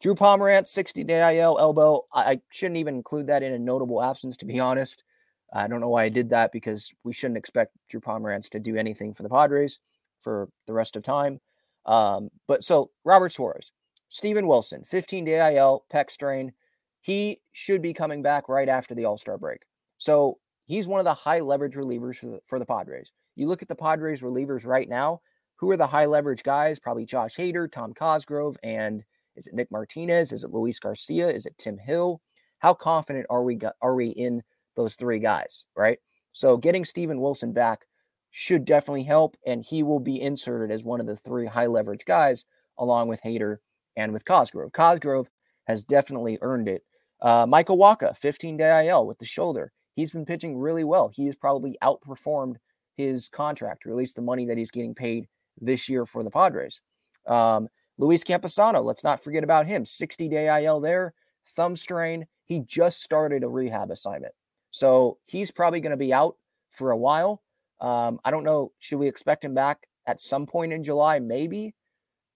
Drew 0.00 0.14
Pomeranz, 0.14 0.68
60 0.68 1.04
day 1.04 1.38
IL 1.38 1.58
elbow. 1.60 2.06
I 2.12 2.40
shouldn't 2.50 2.78
even 2.78 2.96
include 2.96 3.26
that 3.26 3.42
in 3.42 3.52
a 3.52 3.58
notable 3.58 4.02
absence, 4.02 4.38
to 4.38 4.46
be 4.46 4.58
honest. 4.58 5.04
I 5.52 5.68
don't 5.68 5.80
know 5.80 5.90
why 5.90 6.04
I 6.04 6.08
did 6.08 6.30
that 6.30 6.52
because 6.52 6.90
we 7.04 7.12
shouldn't 7.12 7.36
expect 7.36 7.76
Drew 7.90 8.00
Pomeranz 8.00 8.48
to 8.50 8.58
do 8.58 8.76
anything 8.76 9.12
for 9.12 9.22
the 9.22 9.28
Padres 9.28 9.78
for 10.20 10.48
the 10.66 10.72
rest 10.72 10.96
of 10.96 11.02
time. 11.02 11.38
Um, 11.84 12.30
but 12.48 12.64
so 12.64 12.90
Robert 13.04 13.32
Suarez, 13.32 13.72
Steven 14.08 14.46
Wilson, 14.46 14.84
15 14.84 15.26
day 15.26 15.56
IL, 15.56 15.84
pec 15.92 16.10
strain. 16.10 16.54
He 17.02 17.40
should 17.52 17.82
be 17.82 17.92
coming 17.92 18.22
back 18.22 18.48
right 18.48 18.68
after 18.70 18.94
the 18.94 19.04
All 19.04 19.18
Star 19.18 19.36
break. 19.36 19.62
So 19.98 20.38
he's 20.64 20.86
one 20.86 21.00
of 21.00 21.04
the 21.04 21.12
high 21.12 21.40
leverage 21.40 21.74
relievers 21.74 22.16
for 22.16 22.26
the, 22.26 22.40
for 22.46 22.58
the 22.58 22.66
Padres. 22.66 23.12
You 23.40 23.48
look 23.48 23.62
at 23.62 23.68
the 23.68 23.74
Padres 23.74 24.20
relievers 24.20 24.66
right 24.66 24.86
now, 24.86 25.22
who 25.56 25.70
are 25.70 25.76
the 25.78 25.86
high 25.86 26.04
leverage 26.04 26.42
guys? 26.42 26.78
Probably 26.78 27.06
Josh 27.06 27.36
Hader, 27.36 27.72
Tom 27.72 27.94
Cosgrove, 27.94 28.58
and 28.62 29.02
is 29.34 29.46
it 29.46 29.54
Nick 29.54 29.70
Martinez? 29.70 30.30
Is 30.30 30.44
it 30.44 30.50
Luis 30.50 30.78
Garcia? 30.78 31.26
Is 31.30 31.46
it 31.46 31.56
Tim 31.56 31.78
Hill? 31.78 32.20
How 32.58 32.74
confident 32.74 33.24
are 33.30 33.42
we 33.42 33.58
are 33.80 33.94
we 33.94 34.08
in 34.10 34.42
those 34.76 34.94
three 34.94 35.18
guys, 35.18 35.64
right? 35.74 35.98
So 36.32 36.58
getting 36.58 36.84
Steven 36.84 37.18
Wilson 37.18 37.54
back 37.54 37.86
should 38.30 38.66
definitely 38.66 39.04
help, 39.04 39.38
and 39.46 39.64
he 39.64 39.82
will 39.82 40.00
be 40.00 40.20
inserted 40.20 40.70
as 40.70 40.84
one 40.84 41.00
of 41.00 41.06
the 41.06 41.16
three 41.16 41.46
high 41.46 41.66
leverage 41.66 42.04
guys, 42.04 42.44
along 42.76 43.08
with 43.08 43.22
Hader 43.22 43.56
and 43.96 44.12
with 44.12 44.26
Cosgrove. 44.26 44.72
Cosgrove 44.72 45.30
has 45.66 45.82
definitely 45.82 46.36
earned 46.42 46.68
it. 46.68 46.82
Uh, 47.22 47.46
Michael 47.48 47.78
Wacha, 47.78 48.14
15 48.18 48.58
day 48.58 48.88
IL 48.88 49.06
with 49.06 49.18
the 49.18 49.24
shoulder. 49.24 49.72
He's 49.94 50.10
been 50.10 50.26
pitching 50.26 50.58
really 50.58 50.84
well. 50.84 51.08
He 51.08 51.24
has 51.24 51.36
probably 51.36 51.78
outperformed 51.82 52.56
his 53.00 53.28
contract, 53.28 53.86
or 53.86 53.90
at 53.90 53.96
least 53.96 54.16
the 54.16 54.22
money 54.22 54.46
that 54.46 54.58
he's 54.58 54.70
getting 54.70 54.94
paid 54.94 55.26
this 55.60 55.88
year 55.88 56.04
for 56.04 56.22
the 56.22 56.30
Padres. 56.30 56.80
Um, 57.26 57.68
Luis 57.98 58.24
Campusano, 58.24 58.82
let's 58.82 59.04
not 59.04 59.22
forget 59.22 59.44
about 59.44 59.66
him. 59.66 59.84
60 59.84 60.28
day 60.28 60.64
IL 60.64 60.80
there, 60.80 61.14
thumb 61.54 61.76
strain. 61.76 62.26
He 62.44 62.60
just 62.60 63.02
started 63.02 63.44
a 63.44 63.48
rehab 63.48 63.90
assignment. 63.90 64.34
So 64.70 65.18
he's 65.26 65.50
probably 65.50 65.80
going 65.80 65.90
to 65.90 65.96
be 65.96 66.12
out 66.12 66.36
for 66.70 66.90
a 66.90 66.96
while. 66.96 67.42
Um, 67.80 68.20
I 68.24 68.30
don't 68.30 68.44
know. 68.44 68.72
Should 68.78 68.98
we 68.98 69.08
expect 69.08 69.44
him 69.44 69.54
back 69.54 69.86
at 70.06 70.20
some 70.20 70.46
point 70.46 70.72
in 70.72 70.84
July? 70.84 71.18
Maybe, 71.18 71.74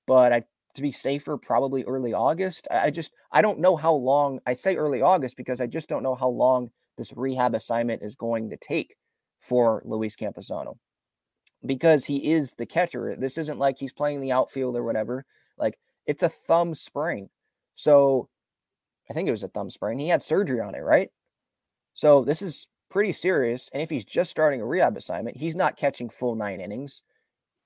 but 0.06 0.32
I, 0.32 0.44
to 0.74 0.82
be 0.82 0.90
safer, 0.90 1.36
probably 1.36 1.84
early 1.84 2.14
August. 2.14 2.66
I, 2.70 2.86
I 2.86 2.90
just 2.90 3.12
I 3.30 3.42
don't 3.42 3.60
know 3.60 3.76
how 3.76 3.92
long. 3.92 4.40
I 4.46 4.54
say 4.54 4.76
early 4.76 5.02
August 5.02 5.36
because 5.36 5.60
I 5.60 5.66
just 5.66 5.88
don't 5.88 6.02
know 6.02 6.14
how 6.14 6.28
long 6.28 6.70
this 6.96 7.12
rehab 7.16 7.54
assignment 7.54 8.02
is 8.02 8.16
going 8.16 8.50
to 8.50 8.56
take 8.56 8.96
for 9.44 9.82
Luis 9.84 10.16
Campusano 10.16 10.76
because 11.64 12.04
he 12.04 12.32
is 12.32 12.54
the 12.54 12.66
catcher. 12.66 13.14
This 13.16 13.38
isn't 13.38 13.58
like 13.58 13.78
he's 13.78 13.92
playing 13.92 14.20
the 14.20 14.32
outfield 14.32 14.76
or 14.76 14.82
whatever. 14.82 15.24
Like 15.56 15.78
it's 16.06 16.22
a 16.22 16.28
thumb 16.28 16.74
sprain. 16.74 17.28
So 17.74 18.28
I 19.10 19.14
think 19.14 19.28
it 19.28 19.32
was 19.32 19.42
a 19.42 19.48
thumb 19.48 19.70
sprain. 19.70 19.98
He 19.98 20.08
had 20.08 20.22
surgery 20.22 20.60
on 20.60 20.74
it, 20.74 20.80
right? 20.80 21.10
So 21.94 22.24
this 22.24 22.42
is 22.42 22.68
pretty 22.90 23.12
serious. 23.12 23.70
And 23.72 23.82
if 23.82 23.90
he's 23.90 24.04
just 24.04 24.30
starting 24.30 24.60
a 24.60 24.66
rehab 24.66 24.96
assignment, 24.96 25.36
he's 25.36 25.56
not 25.56 25.76
catching 25.76 26.08
full 26.08 26.34
nine 26.34 26.60
innings. 26.60 27.02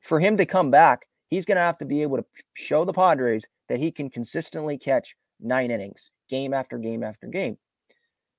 For 0.01 0.21
him 0.21 0.37
to 0.37 0.47
come 0.47 0.71
back, 0.71 1.07
he's 1.29 1.45
going 1.45 1.57
to 1.57 1.63
have 1.63 1.79
to 1.79 1.85
be 1.85 2.03
able 2.03 2.19
to 2.19 2.25
show 2.55 2.85
the 2.85 2.93
Padres 2.93 3.45
that 3.69 3.81
he 3.81 3.91
can 3.91 4.11
consistently 4.11 4.79
catch 4.79 5.17
nine 5.41 5.71
innings, 5.71 6.11
game 6.29 6.55
after 6.55 6.79
game 6.79 7.03
after 7.03 7.27
game. 7.27 7.59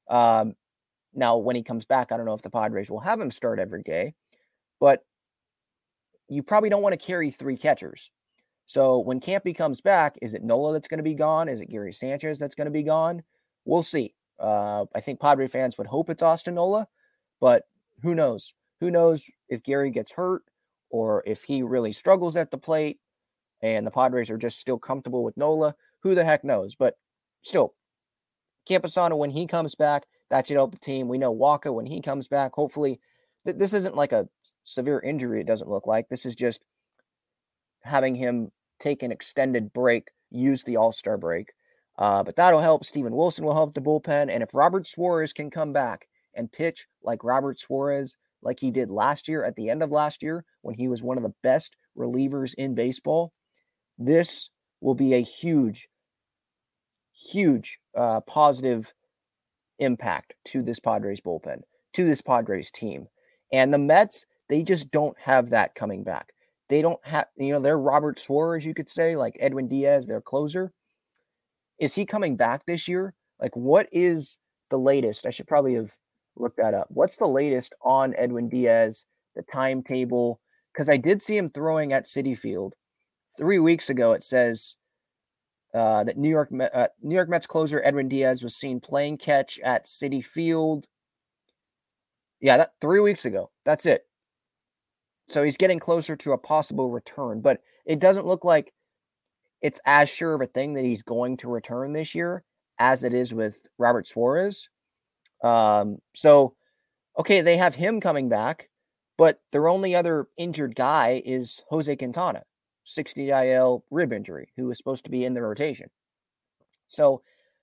Um, 0.10 0.56
now, 1.14 1.38
when 1.38 1.56
he 1.56 1.64
comes 1.64 1.86
back, 1.86 2.12
I 2.12 2.18
don't 2.18 2.26
know 2.26 2.34
if 2.34 2.42
the 2.42 2.50
Padres 2.50 2.90
will 2.90 3.00
have 3.00 3.20
him 3.20 3.32
start 3.32 3.60
every 3.60 3.84
day, 3.84 4.14
but 4.80 5.04
you 6.28 6.44
probably 6.44 6.70
don't 6.70 6.84
want 6.84 6.94
to 6.94 7.06
carry 7.06 7.32
three 7.32 7.58
catchers. 7.58 8.12
So 8.68 9.00
when 9.00 9.20
Campy 9.20 9.58
comes 9.58 9.82
back, 9.82 10.18
is 10.22 10.36
it 10.36 10.44
Nola 10.44 10.74
that's 10.74 10.88
going 10.88 11.00
to 11.00 11.04
be 11.04 11.16
gone? 11.16 11.50
Is 11.50 11.60
it 11.60 11.72
Gary 11.72 11.92
Sanchez 11.92 12.38
that's 12.38 12.54
going 12.54 12.66
to 12.66 12.72
be 12.72 12.84
gone? 12.84 13.24
We'll 13.66 13.82
see. 13.82 14.14
Uh, 14.40 14.86
I 14.96 15.02
think 15.02 15.20
Padre 15.20 15.48
fans 15.48 15.78
would 15.78 15.88
hope 15.88 16.10
it's 16.10 16.22
Austin 16.22 16.56
Nola, 16.56 16.88
but 17.42 17.64
who 18.04 18.14
knows? 18.14 18.54
Who 18.80 18.92
knows 18.92 19.26
if 19.50 19.64
Gary 19.64 19.90
gets 19.90 20.12
hurt 20.12 20.44
or 20.92 21.24
if 21.26 21.44
he 21.44 21.64
really 21.64 21.92
struggles 21.92 22.36
at 22.36 22.52
the 22.52 22.58
plate 22.58 23.00
and 23.62 23.86
the 23.86 23.92
Padres 23.92 24.30
are 24.30 24.38
just 24.38 24.60
still 24.60 24.78
comfortable 24.78 25.24
with 25.24 25.36
Nola? 25.36 25.76
Who 26.04 26.14
the 26.14 26.24
heck 26.24 26.44
knows? 26.44 26.76
But 26.76 26.94
still, 27.42 27.74
Campusano, 28.70 29.18
when 29.18 29.32
he 29.32 29.48
comes 29.48 29.74
back, 29.74 30.06
that 30.30 30.48
should 30.48 30.58
help 30.58 30.72
the 30.72 30.80
team. 30.80 31.08
We 31.08 31.18
know 31.18 31.36
Wacha, 31.36 31.74
when 31.74 31.86
he 31.86 32.02
comes 32.02 32.28
back, 32.28 32.54
hopefully, 32.54 33.00
th- 33.46 33.58
this 33.58 33.74
isn't 33.74 33.96
like 33.96 34.12
a 34.12 34.28
severe 34.64 35.00
injury, 35.00 35.42
it 35.42 35.48
doesn't 35.48 35.70
look 35.70 35.88
like. 35.88 36.10
This 36.10 36.26
is 36.26 36.36
just 36.36 36.64
having 37.82 38.16
him 38.16 38.52
take 38.80 39.04
an 39.04 39.12
extended 39.12 39.74
break, 39.74 40.10
use 40.30 40.64
the 40.64 40.78
All 40.78 40.92
Star 40.92 41.18
break. 41.18 41.52
Uh, 41.98 42.24
but 42.24 42.36
that'll 42.38 42.62
help. 42.62 42.86
Steven 42.86 43.14
Wilson 43.14 43.44
will 43.44 43.54
help 43.54 43.74
the 43.74 43.82
bullpen. 43.82 44.34
And 44.34 44.42
if 44.42 44.54
Robert 44.54 44.88
Suarez 44.88 45.34
can 45.34 45.52
come 45.52 45.74
back 45.74 46.08
and 46.34 46.52
pitch 46.52 46.88
like 47.04 47.26
Robert 47.26 47.60
Suarez, 47.60 48.16
like 48.42 48.60
he 48.60 48.72
did 48.72 48.90
last 48.90 49.28
year 49.28 49.44
at 49.44 49.58
the 49.58 49.70
end 49.70 49.84
of 49.84 49.92
last 49.92 50.24
year 50.24 50.46
when 50.62 50.76
he 50.76 50.88
was 50.88 51.04
one 51.04 51.18
of 51.18 51.24
the 51.24 51.34
best 51.44 51.76
relievers 51.98 52.54
in 52.54 52.74
baseball, 52.74 53.34
this 53.98 54.50
will 54.80 54.96
be 54.96 55.14
a 55.14 55.22
huge, 55.22 55.90
huge 57.12 57.80
uh, 57.98 58.22
positive 58.22 58.94
impact 59.80 60.34
to 60.46 60.62
this 60.62 60.80
Padres 60.80 61.22
bullpen, 61.22 61.62
to 61.94 62.06
this 62.06 62.22
Padres 62.22 62.72
team. 62.72 63.08
And 63.52 63.74
the 63.74 63.78
Mets, 63.78 64.26
they 64.48 64.64
just 64.64 64.92
don't 64.92 65.18
have 65.20 65.50
that 65.50 65.76
coming 65.76 66.04
back. 66.04 66.34
They 66.70 66.82
don't 66.82 67.00
have, 67.04 67.28
you 67.38 67.52
know, 67.52 67.60
they're 67.60 67.80
Robert 67.80 68.20
Suarez, 68.20 68.66
you 68.66 68.74
could 68.74 68.90
say, 68.90 69.16
like 69.16 69.38
Edwin 69.40 69.68
Diaz, 69.68 70.06
their 70.06 70.22
closer. 70.22 70.72
Is 71.80 71.96
he 71.96 72.06
coming 72.06 72.36
back 72.36 72.66
this 72.66 72.88
year? 72.88 73.16
Like, 73.40 73.56
what 73.56 73.88
is 73.92 74.38
the 74.70 74.78
latest? 74.78 75.26
I 75.26 75.32
should 75.32 75.48
probably 75.48 75.74
have 75.76 75.94
looked 76.36 76.58
that 76.58 76.74
up. 76.74 76.88
What's 76.90 77.18
the 77.18 77.28
latest 77.28 77.74
on 77.82 78.14
Edwin 78.18 78.50
Diaz, 78.50 79.06
the 79.36 79.44
timetable? 79.52 80.42
Because 80.74 80.90
I 80.90 80.98
did 80.98 81.22
see 81.22 81.38
him 81.38 81.50
throwing 81.50 81.92
at 81.92 82.06
Citi 82.06 82.38
Field 82.38 82.76
three 83.38 83.60
weeks 83.60 83.90
ago. 83.90 84.12
It 84.12 84.24
says 84.24 84.76
uh, 85.74 86.04
that 86.04 86.18
New 86.18 86.30
York 86.30 86.50
uh, 86.74 86.88
New 87.02 87.16
York 87.16 87.30
Mets 87.30 87.48
closer 87.48 87.82
Edwin 87.84 88.08
Diaz 88.08 88.44
was 88.44 88.56
seen 88.56 88.80
playing 88.80 89.18
catch 89.18 89.60
at 89.60 89.86
Citi 89.86 90.24
Field. 90.24 90.88
Yeah, 92.42 92.58
that 92.58 92.74
three 92.82 93.00
weeks 93.00 93.26
ago. 93.26 93.52
That's 93.66 93.86
it. 93.86 94.06
So 95.28 95.44
he's 95.44 95.58
getting 95.58 95.80
closer 95.80 96.16
to 96.16 96.32
a 96.32 96.38
possible 96.38 96.90
return, 96.90 97.42
but 97.42 97.62
it 97.86 98.00
doesn't 98.00 98.26
look 98.26 98.44
like 98.44 98.74
it's 99.62 99.80
as 99.86 100.10
sure 100.10 100.34
of 100.34 100.42
a 100.42 100.48
thing 100.48 100.74
that 100.74 100.86
he's 100.86 101.04
going 101.04 101.38
to 101.38 101.50
return 101.50 101.94
this 101.94 102.16
year 102.16 102.44
as 102.80 103.04
it 103.04 103.14
is 103.14 103.34
with 103.34 103.68
Robert 103.78 104.08
Suarez. 104.08 104.70
Um, 105.44 106.00
so, 106.16 106.56
okay, 107.20 107.42
they 107.42 107.58
have 107.58 107.76
him 107.76 108.00
coming 108.00 108.30
back, 108.30 108.70
but 109.18 109.42
their 109.52 109.68
only 109.68 109.96
other 109.96 110.28
injured 110.38 110.76
guy 110.76 111.22
is 111.26 111.62
Jose 111.70 111.94
Quintana, 111.96 112.44
60 112.90 113.30
IL 113.30 113.84
rib 113.92 114.12
injury, 114.12 114.52
who 114.58 114.66
was 114.66 114.78
supposed 114.78 115.06
to 115.06 115.12
be 115.12 115.24
in 115.24 115.34
the 115.34 115.42
rotation. 115.42 115.90
So, 116.88 117.22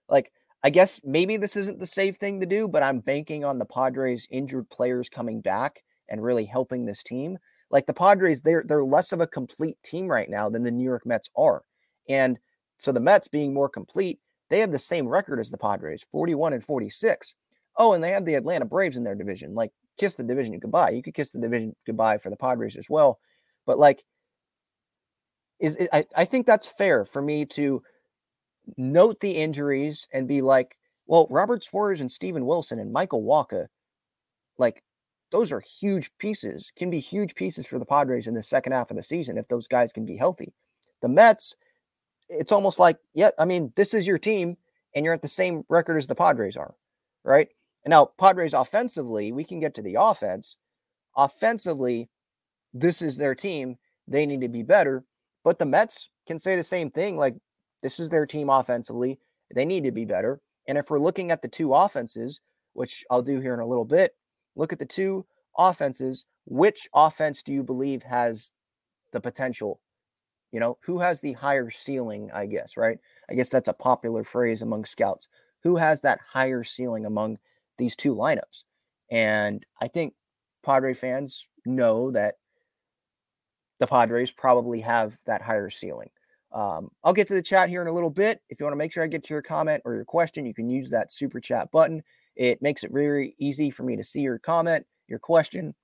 like, 0.08 0.32
I 0.62 0.70
guess 0.70 1.00
maybe 1.04 1.36
this 1.36 1.56
isn't 1.56 1.78
the 1.78 1.86
safe 1.86 2.16
thing 2.16 2.40
to 2.40 2.46
do, 2.46 2.68
but 2.68 2.82
I'm 2.82 3.00
banking 3.00 3.44
on 3.44 3.58
the 3.58 3.64
Padres' 3.64 4.26
injured 4.30 4.70
players 4.70 5.08
coming 5.08 5.40
back 5.40 5.82
and 6.08 6.22
really 6.22 6.44
helping 6.44 6.86
this 6.86 7.02
team. 7.02 7.38
Like 7.70 7.86
the 7.86 7.94
Padres, 7.94 8.42
they're 8.42 8.64
they're 8.66 8.84
less 8.84 9.12
of 9.12 9.20
a 9.20 9.26
complete 9.26 9.76
team 9.84 10.06
right 10.06 10.30
now 10.30 10.48
than 10.48 10.62
the 10.62 10.70
New 10.70 10.84
York 10.84 11.04
Mets 11.04 11.28
are. 11.36 11.62
And 12.08 12.38
so 12.78 12.92
the 12.92 13.00
Mets 13.00 13.26
being 13.26 13.52
more 13.52 13.68
complete, 13.68 14.20
they 14.48 14.60
have 14.60 14.70
the 14.70 14.78
same 14.78 15.08
record 15.08 15.40
as 15.40 15.50
the 15.50 15.58
Padres, 15.58 16.04
41 16.12 16.52
and 16.52 16.64
46. 16.64 17.34
Oh, 17.76 17.92
and 17.92 18.02
they 18.02 18.12
have 18.12 18.24
the 18.24 18.34
Atlanta 18.34 18.64
Braves 18.64 18.96
in 18.96 19.02
their 19.02 19.16
division. 19.16 19.54
Like, 19.54 19.72
kiss 19.98 20.14
the 20.14 20.22
division 20.22 20.58
goodbye. 20.60 20.90
You 20.90 21.02
could 21.02 21.14
kiss 21.14 21.30
the 21.30 21.40
division 21.40 21.74
goodbye 21.84 22.18
for 22.18 22.30
the 22.30 22.36
Padres 22.36 22.76
as 22.76 22.88
well. 22.88 23.18
But 23.66 23.78
like, 23.78 24.04
is 25.60 25.76
it, 25.76 25.88
I, 25.92 26.04
I 26.16 26.24
think 26.24 26.46
that's 26.46 26.66
fair 26.66 27.04
for 27.04 27.22
me 27.22 27.44
to 27.46 27.82
note 28.76 29.20
the 29.20 29.32
injuries 29.32 30.06
and 30.12 30.28
be 30.28 30.42
like, 30.42 30.76
well, 31.06 31.26
Robert 31.30 31.64
Suarez 31.64 32.00
and 32.00 32.10
Steven 32.10 32.46
Wilson 32.46 32.78
and 32.78 32.92
Michael 32.92 33.22
Wacha, 33.22 33.66
like 34.58 34.82
those 35.30 35.52
are 35.52 35.60
huge 35.60 36.10
pieces, 36.18 36.72
can 36.76 36.90
be 36.90 37.00
huge 37.00 37.34
pieces 37.34 37.66
for 37.66 37.78
the 37.78 37.84
Padres 37.84 38.26
in 38.26 38.34
the 38.34 38.42
second 38.42 38.72
half 38.72 38.90
of 38.90 38.96
the 38.96 39.02
season 39.02 39.38
if 39.38 39.48
those 39.48 39.68
guys 39.68 39.92
can 39.92 40.04
be 40.04 40.16
healthy. 40.16 40.52
The 41.02 41.08
Mets, 41.08 41.54
it's 42.28 42.52
almost 42.52 42.78
like, 42.78 42.98
yeah, 43.14 43.30
I 43.38 43.44
mean, 43.44 43.72
this 43.76 43.94
is 43.94 44.06
your 44.06 44.18
team 44.18 44.56
and 44.94 45.04
you're 45.04 45.14
at 45.14 45.22
the 45.22 45.28
same 45.28 45.64
record 45.68 45.96
as 45.96 46.06
the 46.06 46.14
Padres 46.14 46.56
are, 46.56 46.74
right? 47.24 47.48
And 47.84 47.90
now, 47.90 48.06
Padres 48.18 48.54
offensively, 48.54 49.30
we 49.30 49.44
can 49.44 49.60
get 49.60 49.74
to 49.74 49.82
the 49.82 49.96
offense. 49.98 50.56
Offensively, 51.16 52.08
this 52.74 53.00
is 53.00 53.16
their 53.16 53.34
team. 53.34 53.76
They 54.08 54.26
need 54.26 54.40
to 54.40 54.48
be 54.48 54.62
better. 54.62 55.04
But 55.46 55.60
the 55.60 55.64
Mets 55.64 56.10
can 56.26 56.40
say 56.40 56.56
the 56.56 56.64
same 56.64 56.90
thing. 56.90 57.16
Like, 57.16 57.36
this 57.80 58.00
is 58.00 58.08
their 58.08 58.26
team 58.26 58.50
offensively. 58.50 59.20
They 59.54 59.64
need 59.64 59.84
to 59.84 59.92
be 59.92 60.04
better. 60.04 60.40
And 60.66 60.76
if 60.76 60.90
we're 60.90 60.98
looking 60.98 61.30
at 61.30 61.40
the 61.40 61.46
two 61.46 61.72
offenses, 61.72 62.40
which 62.72 63.04
I'll 63.12 63.22
do 63.22 63.38
here 63.38 63.54
in 63.54 63.60
a 63.60 63.66
little 63.66 63.84
bit, 63.84 64.16
look 64.56 64.72
at 64.72 64.80
the 64.80 64.86
two 64.86 65.24
offenses. 65.56 66.24
Which 66.46 66.88
offense 66.92 67.44
do 67.44 67.52
you 67.54 67.62
believe 67.62 68.02
has 68.02 68.50
the 69.12 69.20
potential? 69.20 69.78
You 70.50 70.58
know, 70.58 70.78
who 70.82 70.98
has 70.98 71.20
the 71.20 71.34
higher 71.34 71.70
ceiling, 71.70 72.28
I 72.34 72.46
guess, 72.46 72.76
right? 72.76 72.98
I 73.30 73.34
guess 73.34 73.48
that's 73.48 73.68
a 73.68 73.72
popular 73.72 74.24
phrase 74.24 74.62
among 74.62 74.84
scouts. 74.84 75.28
Who 75.62 75.76
has 75.76 76.00
that 76.00 76.18
higher 76.32 76.64
ceiling 76.64 77.06
among 77.06 77.38
these 77.78 77.94
two 77.94 78.16
lineups? 78.16 78.64
And 79.12 79.64
I 79.80 79.86
think 79.86 80.14
Padre 80.64 80.92
fans 80.92 81.46
know 81.64 82.10
that 82.10 82.34
the 83.78 83.86
Padres 83.86 84.30
probably 84.30 84.80
have 84.80 85.16
that 85.26 85.42
higher 85.42 85.70
ceiling. 85.70 86.10
Um, 86.52 86.90
I'll 87.04 87.12
get 87.12 87.28
to 87.28 87.34
the 87.34 87.42
chat 87.42 87.68
here 87.68 87.82
in 87.82 87.88
a 87.88 87.92
little 87.92 88.10
bit. 88.10 88.40
If 88.48 88.58
you 88.58 88.64
want 88.64 88.72
to 88.72 88.78
make 88.78 88.92
sure 88.92 89.02
I 89.02 89.08
get 89.08 89.24
to 89.24 89.34
your 89.34 89.42
comment 89.42 89.82
or 89.84 89.94
your 89.94 90.04
question, 90.04 90.46
you 90.46 90.54
can 90.54 90.70
use 90.70 90.90
that 90.90 91.12
super 91.12 91.40
chat 91.40 91.70
button. 91.70 92.02
It 92.36 92.62
makes 92.62 92.84
it 92.84 92.92
very 92.92 93.34
easy 93.38 93.70
for 93.70 93.82
me 93.82 93.96
to 93.96 94.04
see 94.04 94.20
your 94.20 94.38
comment, 94.38 94.86
your 95.08 95.18
question, 95.18 95.74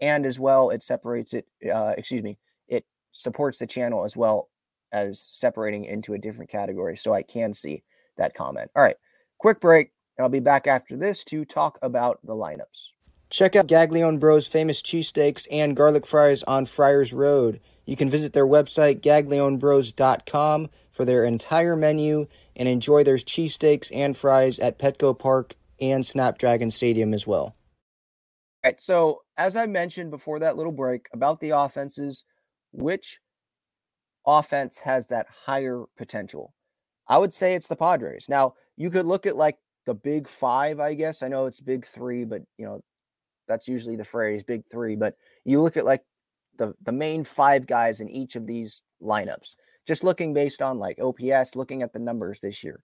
and 0.00 0.24
as 0.24 0.38
well, 0.38 0.70
it 0.70 0.82
separates 0.82 1.34
it. 1.34 1.46
Uh, 1.72 1.94
excuse 1.96 2.22
me, 2.22 2.38
it 2.68 2.84
supports 3.12 3.58
the 3.58 3.66
channel 3.66 4.04
as 4.04 4.16
well 4.16 4.48
as 4.92 5.26
separating 5.28 5.84
into 5.84 6.14
a 6.14 6.18
different 6.18 6.50
category 6.50 6.96
so 6.96 7.12
I 7.12 7.22
can 7.22 7.52
see 7.52 7.82
that 8.16 8.34
comment. 8.34 8.70
All 8.76 8.82
right, 8.82 8.96
quick 9.38 9.60
break, 9.60 9.92
and 10.16 10.24
I'll 10.24 10.30
be 10.30 10.40
back 10.40 10.66
after 10.66 10.96
this 10.96 11.24
to 11.24 11.44
talk 11.44 11.78
about 11.82 12.20
the 12.24 12.34
lineups. 12.34 12.90
Check 13.32 13.56
out 13.56 13.66
Gaglione 13.66 14.20
Bros' 14.20 14.46
famous 14.46 14.82
cheesesteaks 14.82 15.46
and 15.50 15.74
garlic 15.74 16.06
fries 16.06 16.42
on 16.42 16.66
Friars 16.66 17.14
Road. 17.14 17.60
You 17.86 17.96
can 17.96 18.10
visit 18.10 18.34
their 18.34 18.46
website, 18.46 19.00
gaglionebros.com, 19.00 20.68
for 20.90 21.06
their 21.06 21.24
entire 21.24 21.74
menu 21.74 22.26
and 22.54 22.68
enjoy 22.68 23.02
their 23.02 23.16
cheesesteaks 23.16 23.90
and 23.90 24.14
fries 24.14 24.58
at 24.58 24.78
Petco 24.78 25.18
Park 25.18 25.54
and 25.80 26.04
Snapdragon 26.04 26.70
Stadium 26.70 27.14
as 27.14 27.26
well. 27.26 27.44
All 27.44 27.54
right. 28.64 28.78
So, 28.78 29.22
as 29.38 29.56
I 29.56 29.64
mentioned 29.64 30.10
before 30.10 30.38
that 30.40 30.58
little 30.58 30.70
break 30.70 31.06
about 31.14 31.40
the 31.40 31.50
offenses, 31.50 32.24
which 32.70 33.18
offense 34.26 34.80
has 34.80 35.06
that 35.06 35.26
higher 35.46 35.84
potential? 35.96 36.52
I 37.08 37.16
would 37.16 37.32
say 37.32 37.54
it's 37.54 37.68
the 37.68 37.76
Padres. 37.76 38.26
Now, 38.28 38.56
you 38.76 38.90
could 38.90 39.06
look 39.06 39.24
at 39.24 39.36
like 39.36 39.56
the 39.86 39.94
big 39.94 40.28
five, 40.28 40.80
I 40.80 40.92
guess. 40.92 41.22
I 41.22 41.28
know 41.28 41.46
it's 41.46 41.62
big 41.62 41.86
three, 41.86 42.26
but 42.26 42.42
you 42.58 42.66
know, 42.66 42.82
that's 43.52 43.68
usually 43.68 43.96
the 43.96 44.04
phrase 44.04 44.42
big 44.42 44.64
three. 44.70 44.96
But 44.96 45.16
you 45.44 45.60
look 45.60 45.76
at 45.76 45.84
like 45.84 46.02
the, 46.58 46.74
the 46.82 46.92
main 46.92 47.24
five 47.24 47.66
guys 47.66 48.00
in 48.00 48.08
each 48.08 48.36
of 48.36 48.46
these 48.46 48.82
lineups, 49.02 49.54
just 49.86 50.04
looking 50.04 50.32
based 50.32 50.62
on 50.62 50.78
like 50.78 50.98
OPS, 51.00 51.54
looking 51.54 51.82
at 51.82 51.92
the 51.92 51.98
numbers 51.98 52.40
this 52.40 52.64
year. 52.64 52.82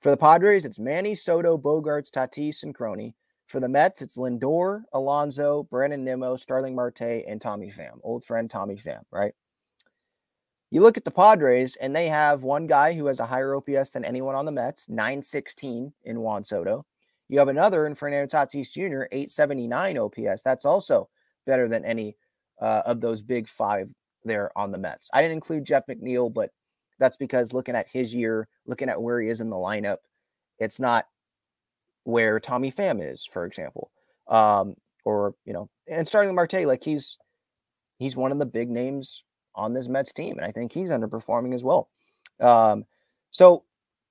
For 0.00 0.10
the 0.10 0.16
Padres, 0.16 0.64
it's 0.64 0.78
Manny, 0.78 1.14
Soto, 1.14 1.58
Bogaerts, 1.58 2.10
Tatis, 2.10 2.62
and 2.62 2.74
Crony. 2.74 3.14
For 3.48 3.60
the 3.60 3.68
Mets, 3.68 4.02
it's 4.02 4.16
Lindor, 4.16 4.82
Alonso, 4.92 5.66
Brandon 5.70 6.04
Nimmo, 6.04 6.36
Starling 6.36 6.74
Marte, 6.74 7.24
and 7.26 7.40
Tommy 7.40 7.72
Pham, 7.72 7.98
old 8.02 8.22
friend 8.22 8.48
Tommy 8.48 8.76
Pham, 8.76 9.02
right? 9.10 9.32
You 10.70 10.82
look 10.82 10.98
at 10.98 11.04
the 11.04 11.10
Padres, 11.10 11.76
and 11.76 11.96
they 11.96 12.08
have 12.08 12.42
one 12.42 12.66
guy 12.66 12.92
who 12.92 13.06
has 13.06 13.20
a 13.20 13.26
higher 13.26 13.56
OPS 13.56 13.90
than 13.90 14.04
anyone 14.04 14.34
on 14.34 14.44
the 14.44 14.52
Mets, 14.52 14.88
916 14.88 15.92
in 16.04 16.20
Juan 16.20 16.44
Soto. 16.44 16.84
You 17.28 17.38
have 17.38 17.48
another 17.48 17.86
in 17.86 17.94
Fernando 17.94 18.26
Tatis 18.26 18.72
Jr., 18.72 19.04
879 19.12 19.98
OPS. 19.98 20.42
That's 20.42 20.64
also 20.64 21.08
better 21.46 21.68
than 21.68 21.84
any 21.84 22.16
uh, 22.60 22.82
of 22.86 23.00
those 23.00 23.22
big 23.22 23.48
five 23.48 23.92
there 24.24 24.50
on 24.56 24.72
the 24.72 24.78
Mets. 24.78 25.10
I 25.12 25.20
didn't 25.22 25.34
include 25.34 25.64
Jeff 25.64 25.86
McNeil, 25.86 26.32
but 26.32 26.50
that's 26.98 27.16
because 27.16 27.52
looking 27.52 27.74
at 27.74 27.88
his 27.88 28.14
year, 28.14 28.48
looking 28.66 28.88
at 28.88 29.00
where 29.00 29.20
he 29.20 29.28
is 29.28 29.40
in 29.40 29.50
the 29.50 29.56
lineup, 29.56 29.98
it's 30.58 30.80
not 30.80 31.06
where 32.04 32.40
Tommy 32.40 32.72
Pham 32.72 33.00
is, 33.00 33.24
for 33.24 33.44
example. 33.44 33.90
Um, 34.26 34.74
or, 35.04 35.34
you 35.44 35.52
know, 35.52 35.70
and 35.88 36.06
Starling 36.06 36.34
Marte, 36.34 36.66
like 36.66 36.82
he's 36.82 37.18
he's 37.98 38.16
one 38.16 38.32
of 38.32 38.38
the 38.38 38.46
big 38.46 38.70
names 38.70 39.22
on 39.54 39.74
this 39.74 39.88
Mets 39.88 40.12
team, 40.12 40.36
and 40.38 40.44
I 40.44 40.52
think 40.52 40.72
he's 40.72 40.90
underperforming 40.90 41.54
as 41.54 41.64
well. 41.64 41.88
Um, 42.40 42.84
so 43.30 43.64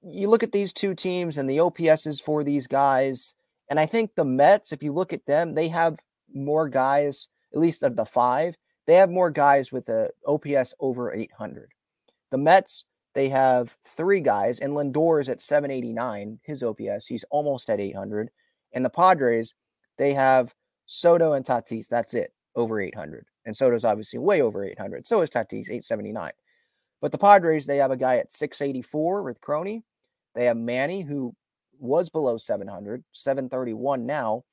you 0.09 0.29
look 0.29 0.43
at 0.43 0.51
these 0.51 0.73
two 0.73 0.95
teams 0.95 1.37
and 1.37 1.49
the 1.49 1.57
OPSs 1.57 2.21
for 2.21 2.43
these 2.43 2.67
guys, 2.67 3.33
and 3.69 3.79
I 3.79 3.85
think 3.85 4.15
the 4.15 4.25
Mets, 4.25 4.71
if 4.71 4.81
you 4.81 4.91
look 4.93 5.13
at 5.13 5.25
them, 5.25 5.53
they 5.53 5.67
have 5.67 5.99
more 6.33 6.69
guys, 6.69 7.27
at 7.53 7.59
least 7.59 7.83
of 7.83 7.95
the 7.95 8.05
five, 8.05 8.55
they 8.85 8.95
have 8.95 9.09
more 9.09 9.29
guys 9.29 9.71
with 9.71 9.89
a 9.89 10.09
OPS 10.25 10.73
over 10.79 11.13
800. 11.13 11.71
The 12.31 12.37
Mets, 12.37 12.85
they 13.13 13.29
have 13.29 13.75
three 13.83 14.21
guys, 14.21 14.59
and 14.59 14.73
Lindor 14.73 15.19
is 15.19 15.29
at 15.29 15.41
789, 15.41 16.39
his 16.43 16.63
OPS. 16.63 17.05
He's 17.07 17.25
almost 17.29 17.69
at 17.69 17.79
800. 17.79 18.29
And 18.73 18.85
the 18.85 18.89
Padres, 18.89 19.55
they 19.97 20.13
have 20.13 20.53
Soto 20.85 21.33
and 21.33 21.45
Tatis. 21.45 21.87
That's 21.87 22.13
it, 22.13 22.33
over 22.55 22.79
800. 22.79 23.25
And 23.45 23.55
Soto's 23.55 23.85
obviously 23.85 24.19
way 24.19 24.41
over 24.41 24.63
800. 24.63 25.05
So 25.07 25.21
is 25.21 25.29
Tatis, 25.29 25.69
879. 25.69 26.31
But 27.01 27.11
the 27.11 27.17
Padres, 27.17 27.65
they 27.65 27.77
have 27.77 27.91
a 27.91 27.97
guy 27.97 28.17
at 28.17 28.31
684 28.31 29.23
with 29.23 29.41
Crony. 29.41 29.83
They 30.37 30.45
have 30.45 30.57
Manny, 30.57 31.01
who 31.01 31.33
was 31.79 32.09
below 32.09 32.37
700, 32.37 33.03
731 33.11 34.05
now. 34.05 34.43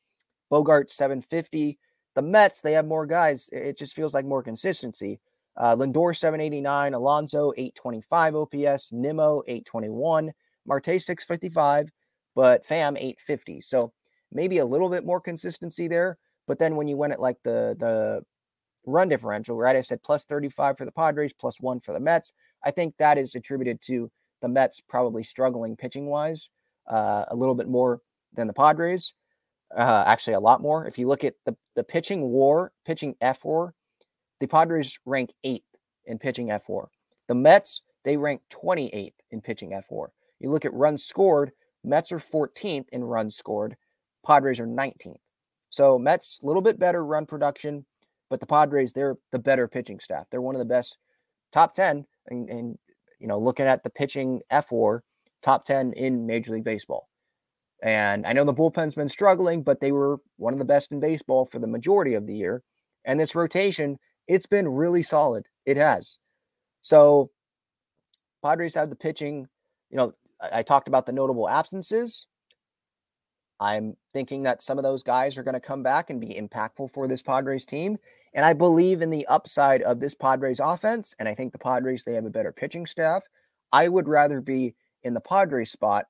Bogart, 0.48 0.90
750. 0.90 1.78
The 2.14 2.22
Mets, 2.22 2.62
they 2.62 2.72
have 2.72 2.86
more 2.86 3.04
guys. 3.04 3.50
It 3.52 3.76
just 3.76 3.94
feels 3.94 4.14
like 4.14 4.24
more 4.24 4.42
consistency. 4.42 5.20
Uh, 5.58 5.76
Lindor 5.76 6.16
789, 6.16 6.94
Alonso 6.94 7.52
825 7.56 8.34
OPS, 8.34 8.92
Nimmo 8.92 9.42
821, 9.46 10.32
Marte 10.66 10.84
655, 10.86 11.90
but 12.34 12.66
Pham, 12.66 12.96
850. 12.96 13.60
So 13.60 13.92
maybe 14.32 14.58
a 14.58 14.66
little 14.66 14.88
bit 14.88 15.04
more 15.04 15.20
consistency 15.20 15.86
there. 15.86 16.16
But 16.46 16.58
then 16.58 16.76
when 16.76 16.88
you 16.88 16.96
went 16.96 17.12
at 17.12 17.20
like 17.20 17.36
the 17.42 17.76
the 17.78 18.22
run 18.86 19.08
differential, 19.08 19.56
right? 19.56 19.76
I 19.76 19.82
said 19.82 20.02
plus 20.02 20.24
35 20.24 20.78
for 20.78 20.84
the 20.86 20.92
Padres, 20.92 21.34
plus 21.34 21.60
one 21.60 21.78
for 21.78 21.92
the 21.92 22.00
Mets. 22.00 22.32
I 22.64 22.70
think 22.70 22.94
that 22.96 23.18
is 23.18 23.34
attributed 23.34 23.82
to 23.82 24.10
the 24.44 24.48
Mets 24.48 24.78
probably 24.78 25.22
struggling 25.22 25.74
pitching 25.74 26.06
wise 26.06 26.50
uh, 26.86 27.24
a 27.28 27.34
little 27.34 27.54
bit 27.54 27.66
more 27.66 28.02
than 28.34 28.46
the 28.46 28.52
Padres. 28.52 29.14
Uh, 29.74 30.04
actually, 30.06 30.34
a 30.34 30.40
lot 30.40 30.60
more. 30.60 30.86
If 30.86 30.98
you 30.98 31.08
look 31.08 31.24
at 31.24 31.34
the, 31.46 31.56
the 31.74 31.82
pitching 31.82 32.28
war, 32.28 32.72
pitching 32.84 33.14
fWAR, 33.22 33.72
the 34.40 34.46
Padres 34.46 34.98
rank 35.06 35.30
eighth 35.44 35.64
in 36.04 36.18
pitching 36.18 36.48
fWAR. 36.48 36.88
The 37.26 37.34
Mets, 37.34 37.80
they 38.04 38.18
rank 38.18 38.42
28th 38.52 39.14
in 39.30 39.40
pitching 39.40 39.70
fWAR. 39.70 40.08
You 40.40 40.50
look 40.50 40.66
at 40.66 40.74
runs 40.74 41.02
scored, 41.02 41.52
Mets 41.82 42.12
are 42.12 42.18
14th 42.18 42.90
in 42.90 43.02
runs 43.02 43.36
scored, 43.36 43.76
Padres 44.26 44.60
are 44.60 44.66
19th. 44.66 45.16
So 45.70 45.98
Mets 45.98 46.38
a 46.42 46.46
little 46.46 46.62
bit 46.62 46.78
better 46.78 47.02
run 47.02 47.24
production, 47.24 47.86
but 48.28 48.40
the 48.40 48.46
Padres 48.46 48.92
they're 48.92 49.16
the 49.32 49.38
better 49.38 49.66
pitching 49.66 50.00
staff. 50.00 50.26
They're 50.30 50.42
one 50.42 50.54
of 50.54 50.58
the 50.58 50.66
best 50.66 50.98
top 51.50 51.72
10 51.72 52.04
and, 52.28 52.50
and 52.50 52.78
you 53.24 53.28
know 53.28 53.38
looking 53.38 53.64
at 53.64 53.82
the 53.82 53.88
pitching 53.88 54.42
fWAR, 54.52 55.00
top 55.42 55.64
10 55.64 55.94
in 55.94 56.26
Major 56.26 56.52
League 56.52 56.64
Baseball. 56.64 57.08
And 57.82 58.26
I 58.26 58.34
know 58.34 58.44
the 58.44 58.52
bullpen's 58.52 58.94
been 58.94 59.08
struggling, 59.08 59.62
but 59.62 59.80
they 59.80 59.92
were 59.92 60.18
one 60.36 60.52
of 60.52 60.58
the 60.58 60.66
best 60.66 60.92
in 60.92 61.00
baseball 61.00 61.46
for 61.46 61.58
the 61.58 61.66
majority 61.66 62.12
of 62.12 62.26
the 62.26 62.34
year. 62.34 62.62
And 63.06 63.18
this 63.18 63.34
rotation 63.34 63.98
it's 64.28 64.44
been 64.44 64.68
really 64.68 65.00
solid. 65.00 65.46
It 65.64 65.78
has. 65.78 66.18
So 66.82 67.30
Padres 68.44 68.74
have 68.74 68.90
the 68.90 68.96
pitching. 68.96 69.48
You 69.90 69.96
know, 69.96 70.12
I, 70.42 70.58
I 70.58 70.62
talked 70.62 70.88
about 70.88 71.06
the 71.06 71.12
notable 71.12 71.48
absences. 71.48 72.26
I'm 73.64 73.96
thinking 74.12 74.42
that 74.42 74.62
some 74.62 74.76
of 74.76 74.84
those 74.84 75.02
guys 75.02 75.38
are 75.38 75.42
going 75.42 75.54
to 75.54 75.60
come 75.60 75.82
back 75.82 76.10
and 76.10 76.20
be 76.20 76.34
impactful 76.34 76.90
for 76.90 77.08
this 77.08 77.22
Padres 77.22 77.64
team. 77.64 77.96
And 78.34 78.44
I 78.44 78.52
believe 78.52 79.00
in 79.00 79.08
the 79.08 79.26
upside 79.26 79.80
of 79.82 80.00
this 80.00 80.14
Padres 80.14 80.60
offense. 80.60 81.14
And 81.18 81.26
I 81.26 81.34
think 81.34 81.52
the 81.52 81.58
Padres, 81.58 82.04
they 82.04 82.12
have 82.12 82.26
a 82.26 82.30
better 82.30 82.52
pitching 82.52 82.84
staff. 82.84 83.24
I 83.72 83.88
would 83.88 84.06
rather 84.06 84.42
be 84.42 84.74
in 85.02 85.14
the 85.14 85.20
Padres 85.20 85.70
spot 85.70 86.04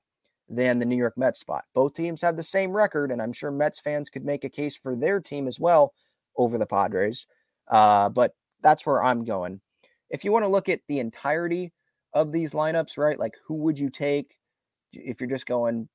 than 0.49 0.79
the 0.79 0.85
New 0.85 0.97
York 0.97 1.17
Mets 1.17 1.39
spot. 1.39 1.63
Both 1.73 1.93
teams 1.93 2.21
have 2.21 2.35
the 2.35 2.43
same 2.43 2.75
record. 2.75 3.09
And 3.09 3.21
I'm 3.21 3.31
sure 3.31 3.51
Mets 3.51 3.79
fans 3.79 4.09
could 4.09 4.25
make 4.25 4.43
a 4.43 4.49
case 4.49 4.75
for 4.75 4.93
their 4.93 5.21
team 5.21 5.47
as 5.47 5.57
well 5.57 5.93
over 6.35 6.57
the 6.57 6.67
Padres. 6.67 7.25
Uh, 7.69 8.09
but 8.09 8.33
that's 8.63 8.85
where 8.85 9.01
I'm 9.01 9.23
going. 9.23 9.61
If 10.09 10.25
you 10.25 10.33
want 10.33 10.43
to 10.43 10.51
look 10.51 10.67
at 10.67 10.81
the 10.89 10.99
entirety 10.99 11.71
of 12.13 12.33
these 12.33 12.51
lineups, 12.51 12.97
right? 12.97 13.17
Like 13.17 13.35
who 13.47 13.53
would 13.55 13.79
you 13.79 13.89
take 13.89 14.35
if 14.91 15.21
you're 15.21 15.29
just 15.29 15.45
going 15.45 15.87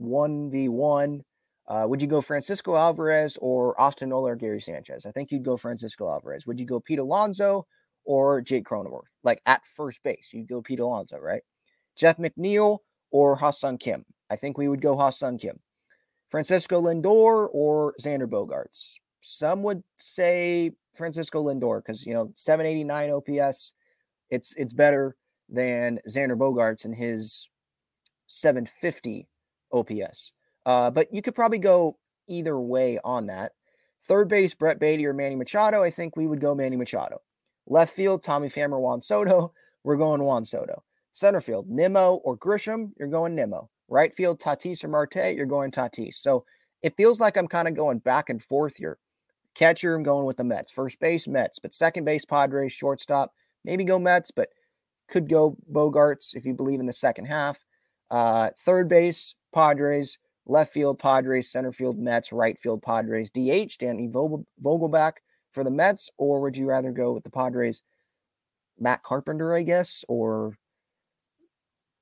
1v1? 0.00 1.20
Uh, 1.68 1.84
would 1.86 2.00
you 2.00 2.08
go 2.08 2.20
Francisco 2.20 2.74
Alvarez 2.74 3.36
or 3.40 3.78
Austin 3.80 4.08
Nola 4.08 4.32
or 4.32 4.36
Gary 4.36 4.60
Sanchez? 4.60 5.04
I 5.04 5.12
think 5.12 5.30
you'd 5.30 5.44
go 5.44 5.56
Francisco 5.56 6.08
Alvarez. 6.08 6.46
Would 6.46 6.58
you 6.58 6.66
go 6.66 6.80
Pete 6.80 6.98
Alonso 6.98 7.66
or 8.04 8.40
Jake 8.40 8.64
Cronenworth? 8.64 9.10
Like 9.22 9.42
at 9.44 9.62
first 9.76 10.02
base, 10.02 10.30
you'd 10.32 10.48
go 10.48 10.62
Pete 10.62 10.80
Alonso, 10.80 11.18
right? 11.18 11.42
Jeff 11.94 12.16
McNeil 12.16 12.78
or 13.10 13.36
Ha-Seong 13.36 13.78
Kim? 13.80 14.04
I 14.30 14.36
think 14.36 14.56
we 14.56 14.68
would 14.68 14.80
go 14.80 14.96
Ha-Seong 14.96 15.40
Kim. 15.40 15.60
Francisco 16.30 16.80
Lindor 16.80 17.48
or 17.52 17.94
Xander 18.00 18.26
Bogaerts? 18.26 18.94
Some 19.20 19.62
would 19.62 19.82
say 19.98 20.72
Francisco 20.94 21.42
Lindor 21.42 21.78
because 21.78 22.06
you 22.06 22.14
know 22.14 22.32
789 22.34 23.10
OPS. 23.10 23.72
It's 24.30 24.54
it's 24.56 24.72
better 24.72 25.16
than 25.48 26.00
Xander 26.08 26.36
Bogaerts 26.36 26.84
and 26.84 26.94
his 26.94 27.48
750 28.26 29.26
OPS. 29.72 30.32
Uh, 30.66 30.90
but 30.90 31.12
you 31.12 31.22
could 31.22 31.34
probably 31.34 31.58
go 31.58 31.98
either 32.28 32.58
way 32.58 32.98
on 33.04 33.26
that. 33.26 33.52
Third 34.04 34.28
base, 34.28 34.54
Brett 34.54 34.78
Baty 34.78 35.06
or 35.06 35.12
Manny 35.12 35.36
Machado. 35.36 35.82
I 35.82 35.90
think 35.90 36.16
we 36.16 36.26
would 36.26 36.40
go 36.40 36.54
Manny 36.54 36.76
Machado. 36.76 37.20
Left 37.66 37.94
field, 37.94 38.22
Tommy 38.22 38.48
Pham 38.48 38.72
or 38.72 38.80
Juan 38.80 39.02
Soto. 39.02 39.52
We're 39.84 39.96
going 39.96 40.22
Juan 40.22 40.44
Soto. 40.44 40.82
Center 41.12 41.40
field, 41.40 41.68
Nimmo 41.68 42.16
or 42.24 42.36
Grisham. 42.36 42.92
You're 42.98 43.08
going 43.08 43.34
Nimmo. 43.34 43.70
Right 43.88 44.14
field, 44.14 44.40
Tatis 44.40 44.84
or 44.84 44.88
Marte. 44.88 45.34
You're 45.36 45.46
going 45.46 45.70
Tatis. 45.70 46.16
So 46.16 46.44
it 46.82 46.96
feels 46.96 47.20
like 47.20 47.36
I'm 47.36 47.48
kind 47.48 47.68
of 47.68 47.74
going 47.74 47.98
back 47.98 48.28
and 48.28 48.42
forth 48.42 48.76
here. 48.76 48.98
Catcher, 49.54 49.94
I'm 49.94 50.02
going 50.02 50.26
with 50.26 50.36
the 50.36 50.44
Mets. 50.44 50.70
First 50.70 51.00
base, 51.00 51.26
Mets. 51.26 51.58
But 51.58 51.74
second 51.74 52.04
base, 52.04 52.24
Padres. 52.24 52.72
Shortstop, 52.72 53.32
maybe 53.64 53.84
go 53.84 53.98
Mets, 53.98 54.30
but 54.30 54.50
could 55.08 55.28
go 55.28 55.56
Bogaerts 55.72 56.36
if 56.36 56.44
you 56.44 56.54
believe 56.54 56.80
in 56.80 56.86
the 56.86 56.92
second 56.92 57.24
half. 57.24 57.64
Uh, 58.10 58.50
third 58.58 58.88
base, 58.88 59.34
Padres. 59.52 60.18
Left 60.46 60.72
field, 60.72 60.98
Padres. 60.98 61.50
Center 61.50 61.72
field, 61.72 61.98
Mets. 61.98 62.32
Right 62.32 62.58
field, 62.58 62.82
Padres. 62.82 63.30
DH, 63.30 63.78
Danny 63.78 64.08
Vogelbach 64.08 65.14
for 65.52 65.64
the 65.64 65.70
Mets. 65.70 66.10
Or 66.18 66.40
would 66.40 66.56
you 66.56 66.66
rather 66.66 66.92
go 66.92 67.12
with 67.12 67.24
the 67.24 67.30
Padres? 67.30 67.82
Matt 68.78 69.02
Carpenter, 69.02 69.54
I 69.54 69.62
guess, 69.62 70.04
or 70.08 70.56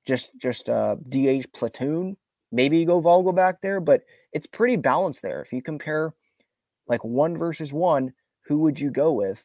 just 0.04 0.30
just 0.38 0.68
uh 0.68 0.96
DH 1.08 1.52
platoon. 1.52 2.16
Maybe 2.52 2.78
you 2.78 2.86
go 2.86 3.02
Vogelbach 3.02 3.56
there, 3.62 3.80
but 3.80 4.02
it's 4.32 4.46
pretty 4.46 4.76
balanced 4.76 5.22
there. 5.22 5.40
If 5.40 5.52
you 5.52 5.62
compare 5.62 6.14
like 6.86 7.04
one 7.04 7.36
versus 7.36 7.72
one, 7.72 8.12
who 8.42 8.58
would 8.58 8.78
you 8.78 8.90
go 8.90 9.12
with? 9.12 9.44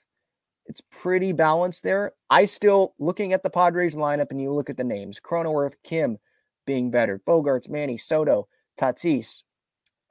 It's 0.68 0.82
pretty 0.92 1.34
balanced 1.34 1.84
there. 1.84 2.14
I 2.30 2.46
still 2.46 2.94
looking 3.00 3.34
at 3.34 3.42
the 3.44 3.50
Padres 3.50 3.96
lineup 3.96 4.28
and 4.30 4.40
you 4.40 4.54
look 4.54 4.70
at 4.70 4.78
the 4.78 4.84
names 4.84 5.20
Cronenworth, 5.20 5.76
Kim 5.84 6.20
being 6.66 6.92
better, 6.92 7.20
Bogaerts, 7.28 7.70
Manny, 7.70 7.98
Soto, 7.98 8.48
Tatis 8.80 9.44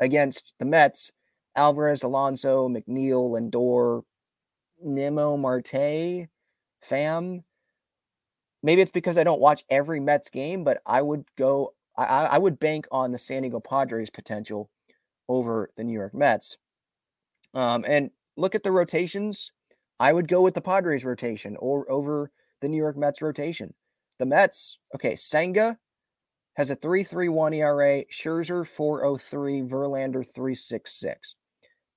against 0.01 0.55
the 0.59 0.65
Mets, 0.65 1.11
Alvarez, 1.57 2.03
Alonso, 2.03 2.69
McNeil, 2.69 3.31
Lindor, 3.31 4.03
Nimmo, 4.83 5.37
Marte, 5.37 6.29
Pham. 6.89 7.45
Maybe 8.63 8.83
it's 8.83 8.91
because 8.91 9.19
I 9.19 9.25
don't 9.25 9.41
watch 9.41 9.65
every 9.71 10.01
Mets 10.01 10.31
game, 10.31 10.65
but 10.65 10.81
I 10.87 11.03
would 11.03 11.25
go, 11.37 11.75
I, 11.97 12.05
I 12.05 12.39
would 12.39 12.61
bank 12.61 12.87
on 12.91 13.13
the 13.13 13.19
San 13.19 13.43
Diego 13.43 13.61
Padres 13.61 14.11
potential 14.11 14.71
over 15.29 15.71
the 15.77 15.85
New 15.85 15.93
York 15.93 16.15
Mets. 16.15 16.57
Um, 17.55 17.85
and 17.87 18.11
look 18.37 18.55
at 18.55 18.63
the 18.63 18.73
rotations. 18.73 19.53
I 19.99 20.13
would 20.13 20.29
go 20.29 20.41
with 20.43 20.55
the 20.55 20.61
Padres 20.61 21.05
rotation 21.05 21.57
or 21.59 21.91
over 21.91 22.31
the 22.61 22.69
New 22.69 22.77
York 22.77 22.97
Mets 22.97 23.23
rotation. 23.23 23.75
The 24.19 24.27
Mets, 24.27 24.79
okay, 24.95 25.17
Senga 25.17 25.79
has 26.61 26.69
a 26.69 26.77
3.31 26.77 27.57
ERA, 27.57 28.05
Scherzer 28.13 28.69
4.03, 28.69 29.67
Verlander 29.67 30.31
3.66. 30.31 31.15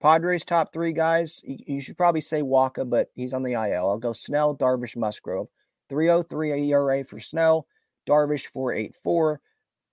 Padres 0.01 0.45
top 0.45 0.71
three 0.71 0.93
guys, 0.93 1.41
you, 1.43 1.81
should 1.81 1.97
probably 1.97 2.21
say 2.21 2.41
Wacha, 2.41 2.89
but 2.89 3.09
he's 3.13 3.33
on 3.33 3.43
the 3.43 3.55
IL. 3.55 3.89
I'll 3.89 3.97
go 3.97 4.13
Snell, 4.13 4.55
Darvish, 4.55 4.95
Musgrove. 4.95 5.49
3.03 5.91 6.69
ERA 6.69 7.03
for 7.03 7.19
Snell, 7.19 7.67
Darvish 8.07 8.49
4.84, 8.55 9.39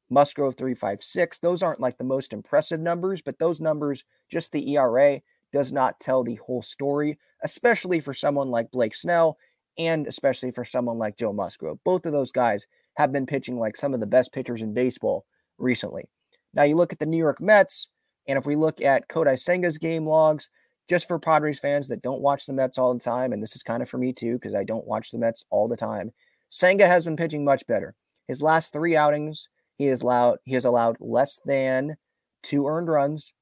Musgrove 0.08 0.54
3.56. 0.54 1.40
Those 1.40 1.64
aren't 1.64 1.80
like 1.80 1.98
the 1.98 2.04
most 2.04 2.32
impressive 2.32 2.78
numbers, 2.78 3.22
but 3.22 3.40
those 3.40 3.60
numbers, 3.60 4.04
just 4.30 4.52
the 4.52 4.76
ERA, 4.76 5.20
does 5.52 5.72
not 5.72 5.98
tell 5.98 6.22
the 6.22 6.36
whole 6.36 6.62
story, 6.62 7.18
especially 7.42 7.98
for 7.98 8.14
someone 8.14 8.50
like 8.50 8.70
Blake 8.70 8.94
Snell 8.94 9.36
and 9.78 10.06
especially 10.06 10.52
for 10.52 10.64
someone 10.64 10.98
like 10.98 11.16
Joe 11.16 11.32
Musgrove. 11.32 11.80
Both 11.82 12.06
of 12.06 12.12
those 12.12 12.30
guys 12.30 12.68
have 12.96 13.12
been 13.12 13.26
pitching 13.26 13.58
like 13.58 13.76
some 13.76 13.94
of 13.94 14.00
the 14.00 14.06
best 14.06 14.32
pitchers 14.32 14.62
in 14.62 14.74
baseball 14.74 15.24
recently. 15.58 16.08
Now 16.54 16.64
you 16.64 16.76
look 16.76 16.92
at 16.92 16.98
the 16.98 17.06
New 17.06 17.16
York 17.16 17.40
Mets, 17.40 17.88
and 18.26 18.38
if 18.38 18.46
we 18.46 18.56
look 18.56 18.80
at 18.80 19.08
Kodai 19.08 19.34
Senga's 19.34 19.78
game 19.78 20.06
logs, 20.06 20.48
just 20.88 21.06
for 21.06 21.18
Padres 21.18 21.60
fans 21.60 21.88
that 21.88 22.02
don't 22.02 22.20
watch 22.20 22.46
the 22.46 22.52
Mets 22.52 22.78
all 22.78 22.92
the 22.92 23.00
time, 23.00 23.32
and 23.32 23.42
this 23.42 23.54
is 23.54 23.62
kind 23.62 23.82
of 23.82 23.88
for 23.88 23.98
me 23.98 24.12
too, 24.12 24.34
because 24.34 24.54
I 24.54 24.64
don't 24.64 24.86
watch 24.86 25.10
the 25.10 25.18
Mets 25.18 25.44
all 25.50 25.68
the 25.68 25.76
time, 25.76 26.12
Senga 26.50 26.86
has 26.86 27.04
been 27.04 27.16
pitching 27.16 27.44
much 27.44 27.66
better. 27.66 27.94
His 28.26 28.42
last 28.42 28.72
three 28.72 28.96
outings, 28.96 29.48
he 29.76 29.86
has 29.86 30.02
allowed 30.02 30.38
he 30.44 30.54
has 30.54 30.64
allowed 30.64 30.96
less 31.00 31.40
than 31.44 31.96
two 32.42 32.66
earned 32.66 32.88
runs 32.88 33.32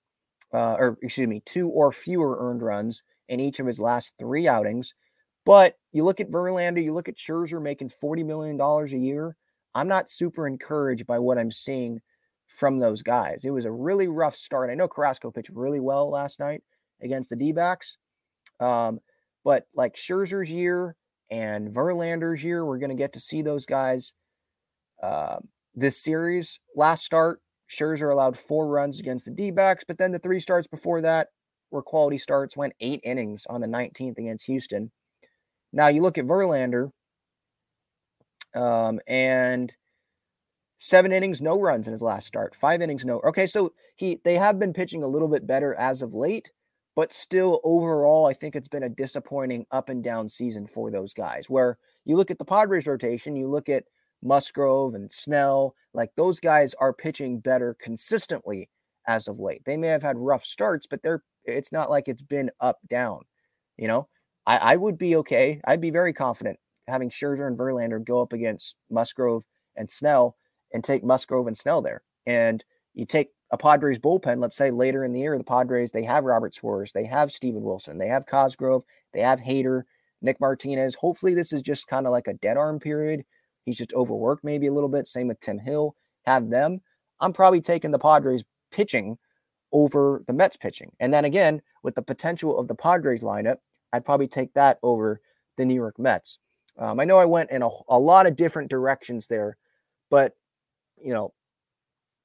uh, 0.53 0.75
or 0.79 0.99
excuse 1.03 1.29
me, 1.29 1.43
two 1.45 1.69
or 1.69 1.93
fewer 1.93 2.37
earned 2.41 2.63
runs 2.63 3.03
in 3.29 3.41
each 3.41 3.61
of 3.61 3.67
his 3.67 3.79
last 3.79 4.15
three 4.19 4.49
outings. 4.49 4.95
But 5.49 5.77
you 5.93 6.05
look 6.05 6.21
at 6.21 6.31
Verlander, 6.31 6.85
you 6.85 6.93
look 6.93 7.09
at 7.09 7.17
Scherzer 7.17 7.63
making 7.63 7.91
$40 8.05 8.23
million 8.23 8.61
a 8.61 8.87
year. 9.03 9.35
I'm 9.75 9.89
not 9.89 10.11
super 10.11 10.47
encouraged 10.47 11.07
by 11.07 11.19
what 11.21 11.39
I'm 11.39 11.51
seeing 11.51 12.03
from 12.49 12.81
those 12.81 13.01
guys. 13.01 13.47
It 13.47 13.51
was 13.51 13.65
a 13.65 13.73
really 13.73 14.09
rough 14.09 14.37
start. 14.37 14.69
I 14.69 14.75
know 14.75 14.89
Carrasco 14.89 15.31
pitched 15.31 15.49
really 15.55 15.81
well 15.81 16.11
last 16.11 16.39
night 16.39 16.63
against 17.03 17.31
the 17.31 17.37
D 17.37 17.53
backs. 17.53 17.97
Um, 18.61 19.01
but 19.43 19.65
like 19.75 19.95
Scherzer's 19.95 20.51
year 20.51 20.97
and 21.31 21.71
Verlander's 21.71 22.45
year, 22.45 22.67
we're 22.67 22.77
going 22.77 22.91
to 22.91 22.95
get 22.95 23.15
to 23.15 23.21
see 23.21 23.41
those 23.41 23.65
guys 23.65 24.13
uh, 25.03 25.37
this 25.75 25.97
series. 25.97 26.61
Last 26.77 27.07
start, 27.07 27.41
Scherzer 27.71 28.13
allowed 28.13 28.37
four 28.37 28.69
runs 28.69 29.01
against 29.01 29.25
the 29.25 29.31
D 29.31 29.51
backs, 29.51 29.83
but 29.89 29.97
then 29.97 30.13
the 30.13 30.19
three 30.19 30.41
starts 30.41 30.67
before 30.69 31.01
that 31.01 31.29
were 31.71 31.83
quality 31.83 32.19
starts, 32.19 32.55
went 32.55 32.75
eight 32.81 33.01
innings 33.03 33.47
on 33.49 33.63
the 33.63 33.67
19th 33.67 34.19
against 34.19 34.45
Houston. 34.45 34.91
Now 35.73 35.89
you 35.89 36.03
look 36.03 36.19
at 36.19 36.27
Verlander, 36.27 36.91
um, 38.55 39.01
and 39.07 39.75
seven 40.79 41.13
innings, 41.13 41.43
no 41.43 41.61
runs 41.61 41.87
in 41.87 41.93
his 41.93 42.03
last 42.03 42.27
start, 42.27 42.55
five 42.55 42.81
innings, 42.81 43.05
no. 43.05 43.21
Okay, 43.21 43.47
so 43.47 43.73
he 43.97 44.21
they 44.25 44.37
have 44.37 44.59
been 44.59 44.73
pitching 44.73 45.03
a 45.03 45.09
little 45.09 45.29
bit 45.29 45.47
better 45.47 45.75
as 45.75 46.03
of 46.03 46.15
late, 46.15 46.51
but 46.97 47.13
still 47.13 47.61
overall, 47.65 48.27
I 48.27 48.33
think 48.33 48.57
it's 48.57 48.69
been 48.69 48.83
a 48.85 48.89
disappointing 48.89 49.67
up 49.71 49.89
and 49.89 50.03
down 50.03 50.29
season 50.29 50.67
for 50.67 50.91
those 50.91 51.13
guys. 51.13 51.51
Where 51.51 51.79
you 52.05 52.17
look 52.17 52.31
at 52.31 52.39
the 52.39 52.45
Padres 52.45 52.87
rotation, 52.87 53.37
you 53.37 53.49
look 53.49 53.69
at 53.69 53.85
Musgrove 54.23 54.95
and 54.95 55.13
Snell, 55.13 55.75
like 55.95 56.11
those 56.17 56.41
guys 56.41 56.75
are 56.75 56.93
pitching 56.93 57.41
better 57.41 57.77
consistently 57.81 58.69
as 59.07 59.29
of 59.29 59.39
late. 59.39 59.65
They 59.65 59.77
may 59.77 59.89
have 59.89 60.03
had 60.03 60.17
rough 60.19 60.45
starts, 60.45 60.87
but 60.87 61.03
they're 61.03 61.23
it's 61.45 61.73
not 61.73 61.91
like 61.91 62.09
it's 62.09 62.23
been 62.23 62.51
up 62.61 62.79
down. 62.89 63.23
You 63.77 63.89
know, 63.89 64.09
I, 64.49 64.57
I 64.57 64.77
would 64.77 64.99
be 64.99 65.15
okay. 65.17 65.61
I'd 65.65 65.81
be 65.81 65.91
very 65.91 66.13
confident 66.13 66.59
having 66.89 67.11
Scherzer 67.11 67.47
and 67.47 67.57
Verlander 67.57 68.05
go 68.05 68.21
up 68.21 68.33
against 68.33 68.75
Musgrove 68.91 69.45
and 69.77 69.89
Snell 69.91 70.37
and 70.73 70.83
take 70.83 71.05
Musgrove 71.05 71.47
and 71.47 71.57
Snell 71.57 71.83
there. 71.83 72.03
And 72.27 72.65
you 72.95 73.07
take 73.07 73.29
a 73.53 73.57
Padres 73.57 73.99
bullpen, 73.99 74.41
let's 74.41 74.57
say 74.57 74.71
later 74.71 75.05
in 75.05 75.13
the 75.13 75.21
year, 75.21 75.39
the 75.39 75.45
Padres, 75.45 75.93
they 75.93 76.03
have 76.05 76.25
Robert 76.25 76.55
Suarez, 76.55 76.91
they 76.93 77.05
have 77.05 77.31
Steven 77.31 77.63
Wilson, 77.63 77.99
they 77.99 78.09
have 78.09 78.27
Cosgrove, 78.27 78.83
they 79.13 79.21
have 79.21 79.41
Hader, 79.41 79.83
Nick 80.23 80.41
Martinez. 80.41 80.97
Hopefully, 80.97 81.35
this 81.35 81.53
is 81.53 81.63
just 81.63 81.87
kind 81.87 82.07
of 82.07 82.13
like 82.13 82.27
a 82.27 82.35
dead 82.35 82.57
arm 82.57 82.81
period 82.81 83.25
He's 83.69 83.77
just 83.77 83.93
overworked 83.93 84.45
maybe 84.45 84.67
a 84.67 84.73
little 84.73 84.89
bit. 84.89 85.07
Same 85.07 85.29
with 85.29 85.41
Tim 85.41 85.59
Hill. 85.59 85.95
Have 86.25 86.49
them. 86.49 86.81
I'm 87.21 87.35
probably 87.35 87.61
taking 87.61 87.91
the 87.91 87.99
Padres 87.99 88.43
pitching 88.71 89.19
over 89.73 90.25
the 90.27 90.33
Mets 90.33 90.57
pitching. 90.57 90.91
And 91.01 91.13
then 91.13 91.27
again, 91.27 91.61
with 91.83 91.95
the 91.95 92.01
potential 92.01 92.59
of 92.59 92.67
the 92.67 92.75
Padres 92.75 93.23
lineup, 93.23 93.57
I'd 93.92 94.05
probably 94.05 94.29
take 94.29 94.55
that 94.55 94.79
over 94.83 95.20
the 95.57 95.64
New 95.64 95.74
York 95.74 95.98
Mets. 95.98 96.38
Um, 96.79 97.01
I 97.01 97.05
know 97.05 97.18
I 97.18 97.24
went 97.24 97.51
in 97.51 97.62
a, 97.62 97.68
a 97.88 97.98
lot 97.98 98.27
of 98.27 98.37
different 98.37 98.70
directions 98.70 99.27
there, 99.27 99.57
but 100.11 100.35
you 101.03 101.12
know, 101.12 101.33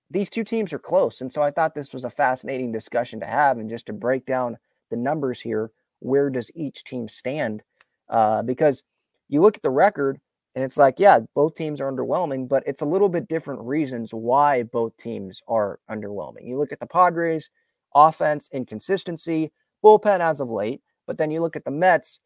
these 0.10 0.30
two 0.30 0.43
teams 0.43 0.71
are 0.73 0.80
close. 0.80 1.21
And 1.21 1.32
so 1.32 1.41
I 1.41 1.52
thought 1.52 1.73
this 1.73 1.93
was 1.93 2.04
a 2.04 2.10
fascinating 2.10 2.71
discussion 2.71 3.19
to 3.19 3.26
have 3.26 3.58
and 3.58 3.69
just 3.69 3.88
to 3.88 3.93
break 3.93 4.26
down 4.26 4.58
the 4.89 4.95
numbers 4.97 5.41
here. 5.41 5.71
Where 5.99 6.30
does 6.30 6.52
each 6.56 6.84
team 6.84 7.08
stand? 7.08 7.63
Uh, 8.10 8.43
because 8.43 8.84
you 9.30 9.41
look 9.41 9.56
at 9.56 9.63
the 9.63 9.71
record, 9.71 10.19
and 10.56 10.63
it's 10.63 10.78
like, 10.78 10.99
yeah, 10.99 11.19
both 11.34 11.56
teams 11.56 11.82
are 11.82 11.91
underwhelming, 11.91 12.47
but 12.47 12.62
it's 12.67 12.82
a 12.82 12.86
little 12.86 13.10
bit 13.10 13.28
different 13.28 13.62
reasons 13.62 14.13
why 14.13 14.62
both 14.62 14.95
teams 14.97 15.41
are 15.47 15.80
underwhelming. 15.89 16.47
You 16.47 16.60
look 16.60 16.71
at 16.71 16.80
the 16.80 16.86
Padres, 16.86 17.49
offense 17.95 18.49
inconsistency, 18.54 19.52
bullpen 19.84 20.19
as 20.19 20.39
of 20.39 20.49
late, 20.52 20.82
but 21.08 21.18
then 21.18 21.32
you 21.32 21.42
look 21.42 21.56
at 21.56 21.66
the 21.66 21.72
Mets, 21.72 22.20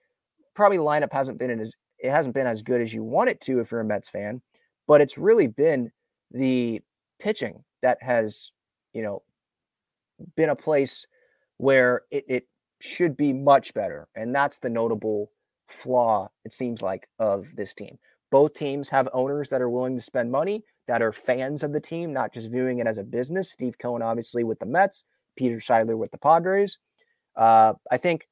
probably 0.54 0.78
lineup 0.78 1.14
hasn't 1.14 1.38
been 1.38 1.60
as 1.60 1.74
it 2.00 2.12
hasn't 2.12 2.36
been 2.36 2.48
as 2.48 2.62
good 2.62 2.82
as 2.82 2.94
you 2.94 3.04
want 3.04 3.30
it 3.30 3.42
to 3.42 3.60
if 3.60 3.72
you're 3.72 3.82
a 3.82 3.86
Mets 3.86 4.10
fan, 4.10 4.42
but 4.88 5.02
it's 5.02 5.18
really 5.18 5.48
been 5.48 5.92
the 6.32 6.82
pitching 7.20 7.64
that 7.82 7.98
has, 8.02 8.52
you 8.94 9.02
know, 9.02 9.24
been 10.36 10.50
a 10.50 10.56
place 10.56 11.08
where 11.58 12.04
it, 12.12 12.26
it 12.28 12.48
should 12.80 13.18
be 13.18 13.34
much 13.34 13.74
better. 13.74 14.08
And 14.16 14.34
that's 14.34 14.60
the 14.60 14.70
notable 14.70 15.32
flaw, 15.68 16.30
it 16.46 16.54
seems 16.54 16.84
like, 16.84 17.08
of 17.18 17.48
this 17.56 17.74
team. 17.74 17.98
Both 18.30 18.54
teams 18.54 18.90
have 18.90 19.10
owners 19.14 19.50
that 19.50 19.62
are 19.62 19.70
willing 19.70 19.96
to 19.96 20.04
spend 20.04 20.32
money. 20.32 20.64
that 20.88 21.02
are 21.02 21.12
fans 21.12 21.64
of 21.64 21.74
the 21.74 21.82
team, 21.82 22.14
not 22.14 22.34
just 22.34 22.50
viewing 22.50 22.80
it 22.80 22.88
as 22.88 22.98
a 22.98 23.04
business. 23.04 23.52
Steve 23.52 23.78
Cohen, 23.78 24.02
obviously, 24.02 24.44
with 24.44 24.60
the 24.60 24.66
Mets, 24.66 25.04
Peter 25.36 25.58
Seidler 25.58 25.98
with 25.98 26.12
the 26.12 26.18
Padres. 26.18 26.78
Uh, 27.36 27.74
I 27.92 27.98
think 27.98 28.28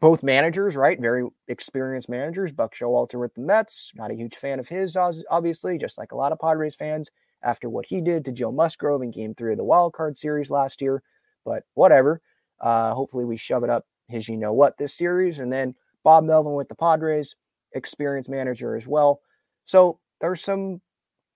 both 0.00 0.22
managers, 0.22 0.76
right? 0.76 1.00
Very 1.00 1.26
experienced 1.48 2.08
managers. 2.08 2.52
Buck 2.52 2.74
Showalter 2.74 3.18
with 3.20 3.34
the 3.34 3.40
Mets, 3.40 3.92
not 3.94 4.10
a 4.10 4.14
huge 4.14 4.36
fan 4.36 4.58
of 4.58 4.68
his, 4.68 4.96
obviously, 4.96 5.78
just 5.78 5.98
like 5.98 6.12
a 6.12 6.16
lot 6.16 6.32
of 6.32 6.38
Padres 6.38 6.74
fans 6.74 7.10
after 7.42 7.68
what 7.68 7.86
he 7.86 8.00
did 8.00 8.24
to 8.24 8.32
Joe 8.32 8.52
Musgrove 8.52 9.02
in 9.02 9.10
game 9.10 9.34
three 9.34 9.52
of 9.52 9.58
the 9.58 9.64
wild 9.64 9.92
card 9.92 10.16
series 10.16 10.50
last 10.50 10.80
year. 10.80 11.02
But 11.44 11.64
whatever. 11.74 12.20
Uh, 12.60 12.94
hopefully, 12.94 13.24
we 13.24 13.36
shove 13.36 13.64
it 13.64 13.70
up 13.70 13.84
his 14.08 14.28
you 14.28 14.36
know 14.36 14.52
what 14.52 14.78
this 14.78 14.94
series. 14.94 15.38
And 15.38 15.52
then 15.52 15.74
Bob 16.02 16.24
Melvin 16.24 16.54
with 16.54 16.68
the 16.68 16.74
Padres, 16.74 17.34
experienced 17.72 18.30
manager 18.30 18.76
as 18.76 18.86
well. 18.86 19.20
So 19.64 19.98
there's 20.20 20.42
some 20.42 20.80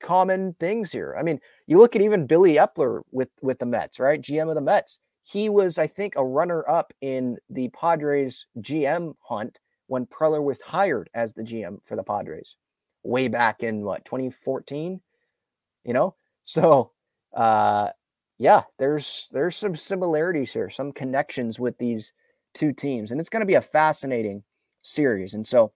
common 0.01 0.55
things 0.59 0.91
here. 0.93 1.15
I 1.19 1.23
mean, 1.23 1.41
you 1.67 1.79
look 1.79 1.95
at 1.95 2.03
even 2.03 2.27
Billy 2.27 2.55
Eppler 2.55 3.03
with 3.11 3.29
with 3.43 3.59
the 3.59 3.67
Mets, 3.67 3.99
right? 3.99 4.21
GM 4.21 4.49
of 4.49 4.55
the 4.55 4.61
Mets. 4.61 4.99
He 5.31 5.49
was, 5.49 5.79
I 5.79 5.87
think, 5.87 6.15
a 6.17 6.25
runner 6.25 6.69
up 6.69 6.93
in 7.01 7.39
the 7.49 7.69
Padres 7.69 8.47
GM 8.59 9.15
hunt 9.21 9.61
when 9.87 10.05
Preller 10.07 10.43
was 10.43 10.61
hired 10.61 11.09
as 11.15 11.35
the 11.35 11.45
GM 11.45 11.79
for 11.85 11.95
the 11.95 12.03
Padres 12.03 12.57
way 13.05 13.29
back 13.29 13.63
in 13.63 13.85
what 13.85 14.05
2014. 14.05 15.01
You 15.85 15.93
know, 15.93 16.17
so 16.43 16.91
uh, 17.33 17.91
yeah, 18.39 18.63
there's 18.81 19.29
there's 19.31 19.55
some 19.55 19.77
similarities 19.77 20.53
here, 20.53 20.69
some 20.69 20.91
connections 20.91 21.61
with 21.61 21.79
these 21.79 22.13
two 22.53 22.73
teams, 22.73 23.13
and 23.13 23.21
it's 23.21 23.31
going 23.31 23.43
to 23.43 23.47
be 23.47 23.55
a 23.55 23.61
fascinating 23.61 24.43
series. 24.83 25.35
And 25.35 25.47
so 25.47 25.73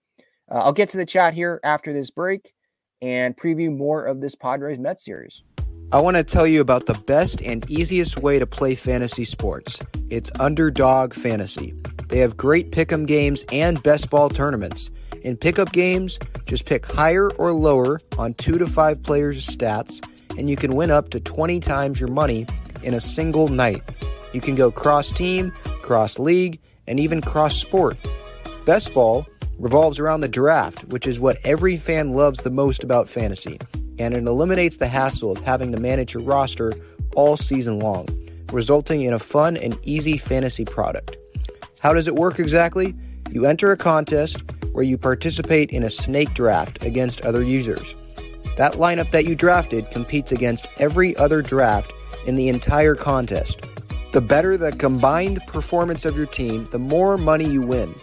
uh, 0.51 0.63
I'll 0.65 0.73
get 0.73 0.89
to 0.89 0.97
the 0.97 1.05
chat 1.05 1.33
here 1.33 1.61
after 1.63 1.93
this 1.93 2.11
break 2.11 2.53
and 3.01 3.37
preview 3.37 3.73
more 3.73 4.03
of 4.03 4.19
this 4.19 4.35
Padres 4.35 4.79
Mets 4.79 5.05
series. 5.05 5.43
I 5.91 6.01
want 6.01 6.17
to 6.17 6.23
tell 6.23 6.47
you 6.47 6.61
about 6.61 6.87
the 6.87 6.95
best 7.05 7.41
and 7.43 7.69
easiest 7.69 8.19
way 8.19 8.39
to 8.39 8.47
play 8.47 8.73
fantasy 8.73 9.23
sports. 9.23 9.79
It's 10.09 10.31
Underdog 10.39 11.13
Fantasy. 11.13 11.75
They 12.09 12.19
have 12.19 12.35
great 12.35 12.71
pick'em 12.71 13.05
games 13.05 13.45
and 13.51 13.81
best 13.83 14.09
ball 14.09 14.29
tournaments. 14.29 14.89
In 15.21 15.37
pick'em 15.37 15.71
games, 15.71 16.17
just 16.45 16.65
pick 16.65 16.91
higher 16.91 17.29
or 17.37 17.51
lower 17.51 17.99
on 18.17 18.33
two 18.33 18.57
to 18.57 18.65
five 18.65 19.03
players' 19.03 19.45
stats, 19.45 20.03
and 20.39 20.49
you 20.49 20.55
can 20.55 20.75
win 20.75 20.89
up 20.89 21.09
to 21.09 21.19
20 21.19 21.59
times 21.59 21.99
your 21.99 22.09
money 22.09 22.47
in 22.81 22.95
a 22.95 22.99
single 22.99 23.47
night. 23.47 23.83
You 24.33 24.41
can 24.41 24.55
go 24.55 24.71
cross 24.71 25.11
team, 25.11 25.51
cross 25.83 26.17
league, 26.17 26.59
and 26.87 26.99
even 26.99 27.21
cross 27.21 27.57
sport. 27.57 27.95
Best 28.65 28.91
ball 28.93 29.27
revolves 29.59 29.99
around 29.99 30.21
the 30.21 30.27
draft, 30.27 30.83
which 30.85 31.05
is 31.05 31.19
what 31.19 31.37
every 31.43 31.77
fan 31.77 32.11
loves 32.13 32.41
the 32.41 32.49
most 32.49 32.83
about 32.83 33.07
fantasy, 33.07 33.59
and 33.99 34.15
it 34.15 34.25
eliminates 34.25 34.77
the 34.77 34.87
hassle 34.87 35.31
of 35.31 35.39
having 35.39 35.71
to 35.71 35.79
manage 35.79 36.13
your 36.13 36.23
roster 36.23 36.71
all 37.15 37.37
season 37.37 37.79
long, 37.79 38.07
resulting 38.51 39.01
in 39.01 39.13
a 39.13 39.19
fun 39.19 39.57
and 39.57 39.77
easy 39.83 40.17
fantasy 40.17 40.65
product. 40.65 41.17
How 41.79 41.93
does 41.93 42.07
it 42.07 42.15
work 42.15 42.39
exactly? 42.39 42.95
You 43.31 43.45
enter 43.45 43.71
a 43.71 43.77
contest 43.77 44.43
where 44.71 44.83
you 44.83 44.97
participate 44.97 45.71
in 45.71 45.83
a 45.83 45.89
snake 45.89 46.33
draft 46.33 46.83
against 46.83 47.21
other 47.21 47.41
users. 47.41 47.95
That 48.57 48.73
lineup 48.73 49.11
that 49.11 49.25
you 49.25 49.35
drafted 49.35 49.89
competes 49.91 50.31
against 50.31 50.67
every 50.77 51.15
other 51.17 51.41
draft 51.41 51.93
in 52.25 52.35
the 52.35 52.49
entire 52.49 52.95
contest. 52.95 53.61
The 54.11 54.21
better 54.21 54.57
the 54.57 54.71
combined 54.71 55.41
performance 55.47 56.05
of 56.05 56.17
your 56.17 56.25
team, 56.25 56.65
the 56.71 56.79
more 56.79 57.17
money 57.17 57.49
you 57.49 57.61
win. 57.61 57.93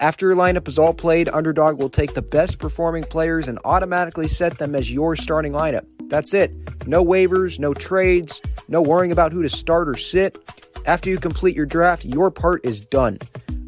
After 0.00 0.28
your 0.28 0.36
lineup 0.36 0.66
is 0.66 0.78
all 0.78 0.94
played, 0.94 1.28
Underdog 1.28 1.78
will 1.78 1.90
take 1.90 2.14
the 2.14 2.22
best 2.22 2.58
performing 2.58 3.04
players 3.04 3.48
and 3.48 3.58
automatically 3.66 4.28
set 4.28 4.56
them 4.56 4.74
as 4.74 4.90
your 4.90 5.14
starting 5.14 5.52
lineup. 5.52 5.84
That's 6.08 6.32
it. 6.32 6.50
No 6.86 7.04
waivers, 7.04 7.60
no 7.60 7.74
trades, 7.74 8.40
no 8.66 8.80
worrying 8.80 9.12
about 9.12 9.30
who 9.30 9.42
to 9.42 9.50
start 9.50 9.90
or 9.90 9.98
sit. 9.98 10.38
After 10.86 11.10
you 11.10 11.18
complete 11.18 11.54
your 11.54 11.66
draft, 11.66 12.06
your 12.06 12.30
part 12.30 12.64
is 12.64 12.80
done. 12.80 13.18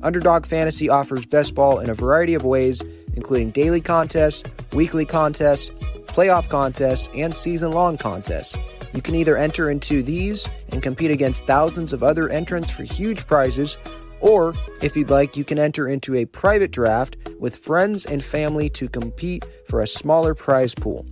Underdog 0.03 0.47
Fantasy 0.47 0.89
offers 0.89 1.27
best 1.27 1.55
ball 1.55 1.81
in 1.81 1.91
a 1.91 1.95
variety 1.95 2.33
of 2.33 2.45
ways, 2.45 2.83
including 3.15 3.51
daily 3.51 3.83
contests, 3.83 4.43
weekly 4.73 5.05
contests, 5.05 5.69
playoff 6.07 6.49
contests, 6.49 7.11
and 7.15 7.37
season 7.37 7.73
long 7.73 7.99
contests. 7.99 8.57
You 8.95 9.03
can 9.03 9.17
either 9.17 9.37
enter 9.37 9.71
into 9.71 10.03
these 10.03 10.49
and 10.71 10.83
compete 10.83 11.11
against 11.11 11.47
thousands 11.47 11.93
of 11.93 12.03
other 12.03 12.31
entrants 12.31 12.71
for 12.71 12.85
huge 12.85 13.27
prizes 13.27 13.77
or, 14.23 14.55
if 14.81 14.97
you'd 14.97 15.11
like, 15.11 15.37
you 15.37 15.45
can 15.45 15.59
enter 15.59 15.89
into 15.89 16.15
a 16.15 16.25
private 16.25 16.71
draft 16.71 17.17
with 17.41 17.57
friends 17.57 18.07
and 18.07 18.23
family 18.23 18.69
to 18.71 18.89
compete 18.89 19.45
for 19.69 19.81
a 19.81 19.87
smaller 19.87 20.35
prize 20.35 20.75
pool. 20.75 21.05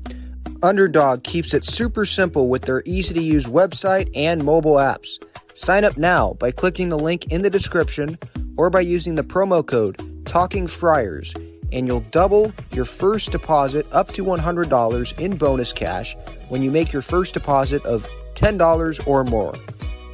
Underdog 0.62 1.24
keeps 1.24 1.52
it 1.52 1.64
super 1.64 2.04
simple 2.04 2.48
with 2.48 2.62
their 2.62 2.82
easy 2.86 3.14
to 3.14 3.22
use 3.22 3.46
website 3.46 4.10
and 4.14 4.44
mobile 4.44 4.76
apps. 4.76 5.08
Sign 5.54 5.84
up 5.84 5.96
now 5.96 6.34
by 6.34 6.52
clicking 6.52 6.88
the 6.88 6.98
link 6.98 7.32
in 7.32 7.42
the 7.42 7.50
description 7.50 8.18
or 8.56 8.70
by 8.70 8.80
using 8.80 9.16
the 9.16 9.24
promo 9.24 9.66
code 9.66 9.98
Talking 10.24 10.66
Friars, 10.66 11.34
and 11.72 11.86
you'll 11.86 12.00
double 12.10 12.52
your 12.72 12.84
first 12.84 13.32
deposit 13.32 13.86
up 13.90 14.08
to 14.12 14.24
$100 14.24 15.18
in 15.18 15.36
bonus 15.36 15.72
cash 15.72 16.16
when 16.48 16.62
you 16.62 16.70
make 16.70 16.92
your 16.92 17.02
first 17.02 17.34
deposit 17.34 17.84
of 17.84 18.06
$10 18.34 19.06
or 19.06 19.24
more. 19.24 19.54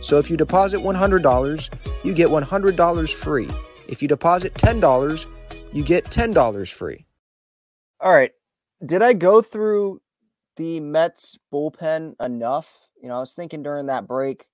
So 0.06 0.18
if 0.18 0.30
you 0.30 0.36
deposit 0.36 0.78
$100, 0.82 2.04
you 2.04 2.14
get 2.14 2.28
$100 2.28 3.12
free. 3.12 3.48
If 3.88 4.00
you 4.00 4.06
deposit 4.06 4.54
$10, 4.54 5.26
you 5.72 5.82
get 5.82 6.04
$10 6.04 6.72
free. 6.72 7.04
All 7.98 8.12
right. 8.12 8.30
Did 8.84 9.02
I 9.02 9.14
go 9.14 9.42
through 9.42 10.00
the 10.54 10.78
Mets 10.78 11.36
bullpen 11.52 12.14
enough? 12.20 12.72
You 13.02 13.08
know, 13.08 13.16
I 13.16 13.18
was 13.18 13.34
thinking 13.34 13.64
during 13.64 13.86
that 13.86 14.06
break, 14.06 14.46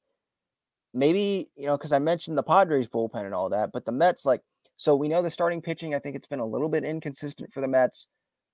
maybe, 0.95 1.51
you 1.55 1.67
know, 1.67 1.77
because 1.77 1.93
I 1.93 1.99
mentioned 1.99 2.39
the 2.39 2.43
Padres 2.43 2.89
bullpen 2.89 3.27
and 3.27 3.35
all 3.35 3.51
that, 3.51 3.73
but 3.73 3.85
the 3.85 3.93
Mets, 3.93 4.25
like, 4.25 4.41
so 4.79 4.97
we 4.97 5.07
know 5.07 5.21
the 5.21 5.31
starting 5.31 5.61
pitching, 5.61 5.95
I 5.95 5.99
think 5.99 6.17
it's 6.17 6.27
been 6.27 6.41
a 6.41 6.47
little 6.47 6.71
bit 6.71 6.83
inconsistent 6.83 7.53
for 7.53 7.61
the 7.61 7.69
Mets. 7.69 8.07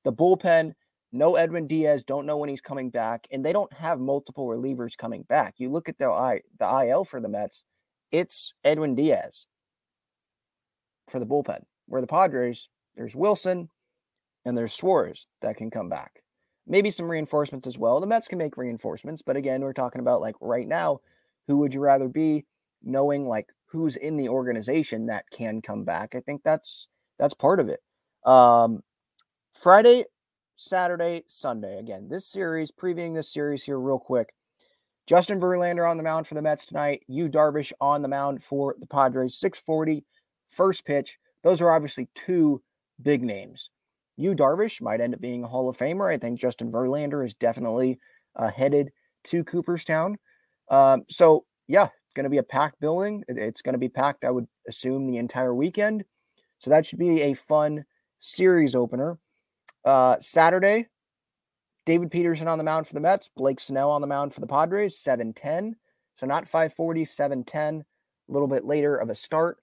The 0.03 0.13
bullpen, 0.13 0.73
no 1.13 1.37
Edwin 1.37 1.67
Diaz, 1.67 2.05
don't 2.05 2.27
know 2.27 2.37
when 2.37 2.49
he's 2.49 2.61
coming 2.61 2.91
back, 2.91 3.27
and 3.31 3.45
they 3.45 3.53
don't 3.53 3.73
have 3.73 3.99
multiple 4.01 4.47
relievers 4.47 4.97
coming 4.97 5.23
back. 5.23 5.55
You 5.59 5.71
look 5.71 5.89
at 5.89 5.99
the 5.99 6.09
I 6.09 6.43
the 6.59 6.87
IL 6.87 7.05
for 7.05 7.21
the 7.21 7.29
Mets, 7.29 7.65
it's 8.13 8.53
Edwin 8.65 8.95
Diaz 8.95 9.47
for 11.09 11.19
the 11.19 11.27
bullpen. 11.27 11.63
Where 11.87 12.01
the 12.03 12.07
Padres, 12.07 12.69
there's 12.97 13.17
Wilson 13.17 13.71
and 14.45 14.57
there's 14.57 14.75
Suarez 14.75 15.27
that 15.41 15.57
can 15.57 15.71
come 15.71 15.89
back. 15.89 16.23
Maybe 16.67 16.91
some 16.91 17.11
reinforcements 17.11 17.67
as 17.67 17.79
well. 17.79 18.01
The 18.01 18.07
Mets 18.07 18.29
can 18.29 18.39
make 18.39 18.59
reinforcements, 18.59 19.23
but 19.23 19.37
again, 19.37 19.63
we're 19.63 19.73
talking 19.73 20.01
about 20.01 20.21
like 20.21 20.37
right 20.41 20.69
now, 20.69 21.01
who 21.47 21.57
would 21.59 21.73
you 21.73 21.81
rather 21.81 22.09
be 22.09 22.45
knowing 22.83 23.27
like 23.27 23.49
who's 23.67 23.97
in 23.97 24.17
the 24.17 24.29
organization 24.29 25.07
that 25.07 25.25
can 25.31 25.63
come 25.63 25.85
back? 25.85 26.15
I 26.15 26.21
think 26.21 26.43
that's 26.45 26.89
that's 27.19 27.35
part 27.35 27.61
of 27.61 27.69
it. 27.71 27.81
Um 28.25 28.83
Friday, 29.55 30.05
Saturday, 30.59 31.23
Sunday. 31.29 31.79
Again, 31.79 32.09
this 32.09 32.27
series, 32.27 32.73
previewing 32.73 33.15
this 33.15 33.33
series 33.33 33.63
here 33.63 33.79
real 33.79 33.99
quick. 33.99 34.35
Justin 35.07 35.41
Verlander 35.41 35.89
on 35.89 35.97
the 35.97 36.03
mound 36.03 36.27
for 36.27 36.35
the 36.35 36.43
Mets 36.43 36.67
tonight. 36.67 37.05
Yu 37.07 37.29
Darvish 37.29 37.73
on 37.81 38.03
the 38.03 38.09
mound 38.09 38.43
for 38.43 38.75
the 38.81 38.87
Padres. 38.87 39.39
640, 39.39 40.05
first 40.49 40.85
pitch. 40.85 41.17
Those 41.45 41.61
are 41.61 41.71
obviously 41.71 42.09
two 42.17 42.61
big 43.01 43.23
names. 43.23 43.71
Yu 44.17 44.35
Darvish 44.35 44.83
might 44.83 45.01
end 45.01 45.15
up 45.15 45.21
being 45.21 45.45
a 45.45 45.47
Hall 45.47 45.69
of 45.69 45.79
Famer. 45.79 46.13
I 46.13 46.19
think 46.19 46.41
Justin 46.41 46.73
Verlander 46.73 47.25
is 47.25 47.35
definitely 47.35 48.01
uh, 48.35 48.51
headed 48.51 48.91
to 49.25 49.45
Cooperstown. 49.45 50.19
Um, 50.73 51.05
so, 51.09 51.45
yeah, 51.69 51.85
it's 51.85 52.15
going 52.15 52.25
to 52.25 52.31
be 52.31 52.39
a 52.39 52.43
packed 52.43 52.81
building. 52.81 53.23
It's 53.29 53.63
going 53.63 53.75
to 53.75 53.79
be 53.79 53.89
packed, 53.89 54.25
I 54.25 54.33
would 54.33 54.49
assume, 54.67 55.07
the 55.07 55.19
entire 55.19 55.55
weekend. 55.55 56.05
So 56.59 56.71
that 56.71 56.85
should 56.85 56.99
be 56.99 57.21
a 57.23 57.35
fun 57.35 57.85
series 58.19 58.75
opener. 58.75 59.21
Uh, 59.85 60.17
Saturday, 60.19 60.89
David 61.87 62.11
Peterson 62.11 62.49
on 62.49 62.59
the 62.59 62.65
mound 62.65 62.87
for 62.87 62.95
the 62.95 63.01
Mets, 63.01 63.31
Blake 63.35 63.61
Snell 63.61 63.91
on 63.91 64.01
the 64.01 64.07
mound 64.07 64.35
for 64.35 64.41
the 64.41 64.47
Padres, 64.47 64.99
710. 64.99 65.77
So 66.15 66.27
not 66.27 66.49
540, 66.49 67.05
710, 67.05 67.85
a 68.29 68.33
little 68.33 68.49
bit 68.49 68.65
later 68.65 68.97
of 68.97 69.09
a 69.09 69.15
start. 69.15 69.59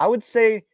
I 0.00 0.08
would 0.08 0.24
say 0.24 0.64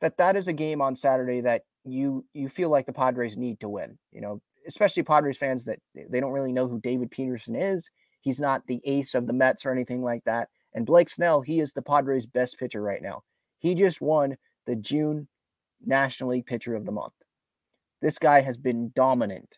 that 0.00 0.18
that 0.18 0.36
is 0.36 0.46
a 0.46 0.52
game 0.52 0.80
on 0.80 0.94
Saturday 0.94 1.40
that 1.40 1.62
you 1.84 2.24
you 2.34 2.48
feel 2.48 2.68
like 2.68 2.86
the 2.86 2.92
Padres 2.92 3.36
need 3.36 3.60
to 3.60 3.68
win. 3.68 3.98
You 4.12 4.20
know, 4.20 4.42
especially 4.66 5.02
Padres 5.02 5.38
fans 5.38 5.64
that 5.64 5.80
they 5.94 6.20
don't 6.20 6.32
really 6.32 6.52
know 6.52 6.68
who 6.68 6.80
David 6.80 7.10
Peterson 7.10 7.56
is. 7.56 7.90
He's 8.20 8.40
not 8.40 8.66
the 8.66 8.80
ace 8.84 9.14
of 9.14 9.26
the 9.26 9.32
Mets 9.32 9.66
or 9.66 9.72
anything 9.72 10.02
like 10.02 10.24
that. 10.24 10.48
And 10.74 10.86
Blake 10.86 11.08
Snell, 11.08 11.40
he 11.40 11.60
is 11.60 11.72
the 11.72 11.82
Padres' 11.82 12.26
best 12.26 12.58
pitcher 12.58 12.82
right 12.82 13.02
now. 13.02 13.22
He 13.58 13.74
just 13.74 14.00
won 14.00 14.36
the 14.66 14.76
June 14.76 15.28
National 15.84 16.30
League 16.30 16.46
Pitcher 16.46 16.74
of 16.74 16.84
the 16.84 16.92
Month 16.92 17.14
this 18.04 18.18
guy 18.18 18.42
has 18.42 18.58
been 18.58 18.92
dominant 18.94 19.56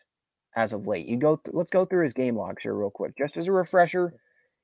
as 0.55 0.71
of 0.71 0.87
late. 0.87 1.05
You 1.05 1.17
go, 1.17 1.35
th- 1.35 1.53
let's 1.53 1.69
go 1.69 1.83
through 1.83 2.05
his 2.05 2.13
game 2.13 2.37
logs 2.37 2.63
here 2.63 2.73
real 2.73 2.89
quick, 2.89 3.17
just 3.17 3.35
as 3.35 3.49
a 3.49 3.51
refresher 3.51 4.13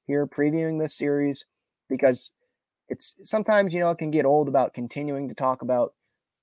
here, 0.08 0.26
previewing 0.26 0.80
this 0.80 0.96
series, 0.96 1.44
because 1.90 2.32
it's 2.88 3.14
sometimes 3.24 3.74
you 3.74 3.82
know 3.82 3.92
it 3.92 3.98
can 3.98 4.10
get 4.10 4.26
old 4.26 4.48
about 4.48 4.74
continuing 4.74 5.28
to 5.28 5.36
talk 5.36 5.64
about 5.64 5.94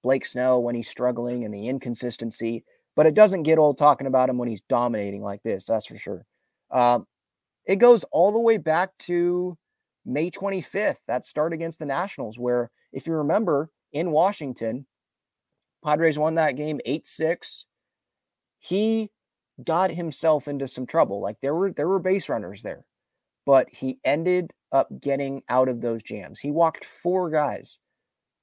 Blake 0.02 0.26
Snell 0.26 0.62
when 0.62 0.74
he's 0.74 0.90
struggling 0.90 1.44
and 1.44 1.54
the 1.54 1.66
inconsistency. 1.66 2.62
but 2.94 3.06
it 3.06 3.14
doesn't 3.14 3.44
get 3.44 3.56
old 3.56 3.78
talking 3.78 4.06
about 4.06 4.28
him 4.28 4.36
when 4.36 4.48
he's 4.48 4.62
dominating 4.68 5.22
like 5.22 5.42
this. 5.42 5.64
That's 5.64 5.86
for 5.86 5.96
sure. 5.96 6.26
Um, 6.70 7.06
it 7.64 7.76
goes 7.76 8.04
all 8.12 8.32
the 8.32 8.38
way 8.40 8.58
back 8.58 8.90
to 8.98 9.56
May 10.04 10.30
25th, 10.30 10.98
that 11.08 11.24
start 11.24 11.54
against 11.54 11.78
the 11.78 11.86
Nationals, 11.86 12.38
where 12.38 12.70
if 12.92 13.06
you 13.06 13.14
remember 13.14 13.70
in 13.92 14.10
Washington, 14.10 14.86
Padres 15.84 16.18
won 16.18 16.34
that 16.34 16.56
game 16.56 16.80
8 16.84 17.06
6. 17.06 17.64
He 18.58 19.10
got 19.64 19.90
himself 19.90 20.48
into 20.48 20.68
some 20.68 20.86
trouble. 20.86 21.20
Like 21.20 21.36
there 21.40 21.54
were 21.54 21.72
there 21.72 21.88
were 21.88 21.98
base 21.98 22.28
runners 22.28 22.62
there, 22.62 22.84
but 23.46 23.68
he 23.70 23.98
ended 24.04 24.52
up 24.72 24.88
getting 25.00 25.42
out 25.48 25.68
of 25.68 25.80
those 25.80 26.02
jams. 26.02 26.40
He 26.40 26.50
walked 26.50 26.84
four 26.84 27.30
guys, 27.30 27.78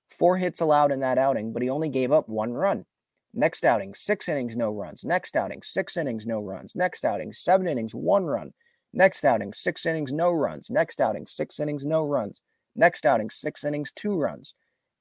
four 0.09 0.37
hits 0.37 0.59
allowed 0.59 0.91
in 0.91 0.99
that 1.01 1.17
outing, 1.17 1.53
but 1.53 1.61
he 1.61 1.69
only 1.69 1.89
gave 1.89 2.11
up 2.11 2.27
one 2.27 2.53
run. 2.53 2.85
Next 3.33 3.65
outing, 3.65 3.93
six 3.93 4.27
innings, 4.29 4.57
no 4.57 4.71
runs. 4.71 5.03
Next 5.03 5.35
outing, 5.35 5.61
six 5.61 5.95
innings, 5.95 6.25
no 6.25 6.39
runs. 6.41 6.75
Next 6.75 7.05
outing, 7.05 7.31
seven 7.31 7.67
innings, 7.67 7.93
one 7.93 8.25
run. 8.25 8.51
Next 8.93 9.25
outing, 9.25 9.53
six 9.53 9.85
innings, 9.85 10.11
no 10.11 10.31
runs. 10.31 10.69
Next 10.71 10.99
outing, 10.99 11.27
six 11.27 11.59
innings, 11.59 11.85
no 11.85 12.03
runs. 12.03 12.41
Next 12.75 13.05
outing, 13.05 13.29
six 13.29 13.63
innings, 13.63 13.91
two 13.91 14.15
runs. 14.15 14.55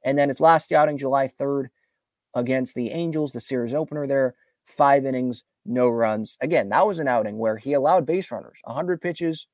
And 0.04 0.18
then 0.18 0.28
his 0.28 0.40
last 0.40 0.70
outing, 0.72 0.98
July 0.98 1.28
3rd, 1.28 1.68
against 2.36 2.74
the 2.74 2.90
Angels, 2.90 3.32
the 3.32 3.40
series 3.40 3.74
opener 3.74 4.06
there, 4.06 4.34
five 4.66 5.06
innings, 5.06 5.42
no 5.64 5.88
runs. 5.88 6.36
Again, 6.40 6.68
that 6.68 6.86
was 6.86 7.00
an 7.00 7.08
outing 7.08 7.38
where 7.38 7.56
he 7.56 7.72
allowed 7.72 8.06
base 8.06 8.30
runners, 8.30 8.58
100 8.64 9.00
pitches, 9.00 9.48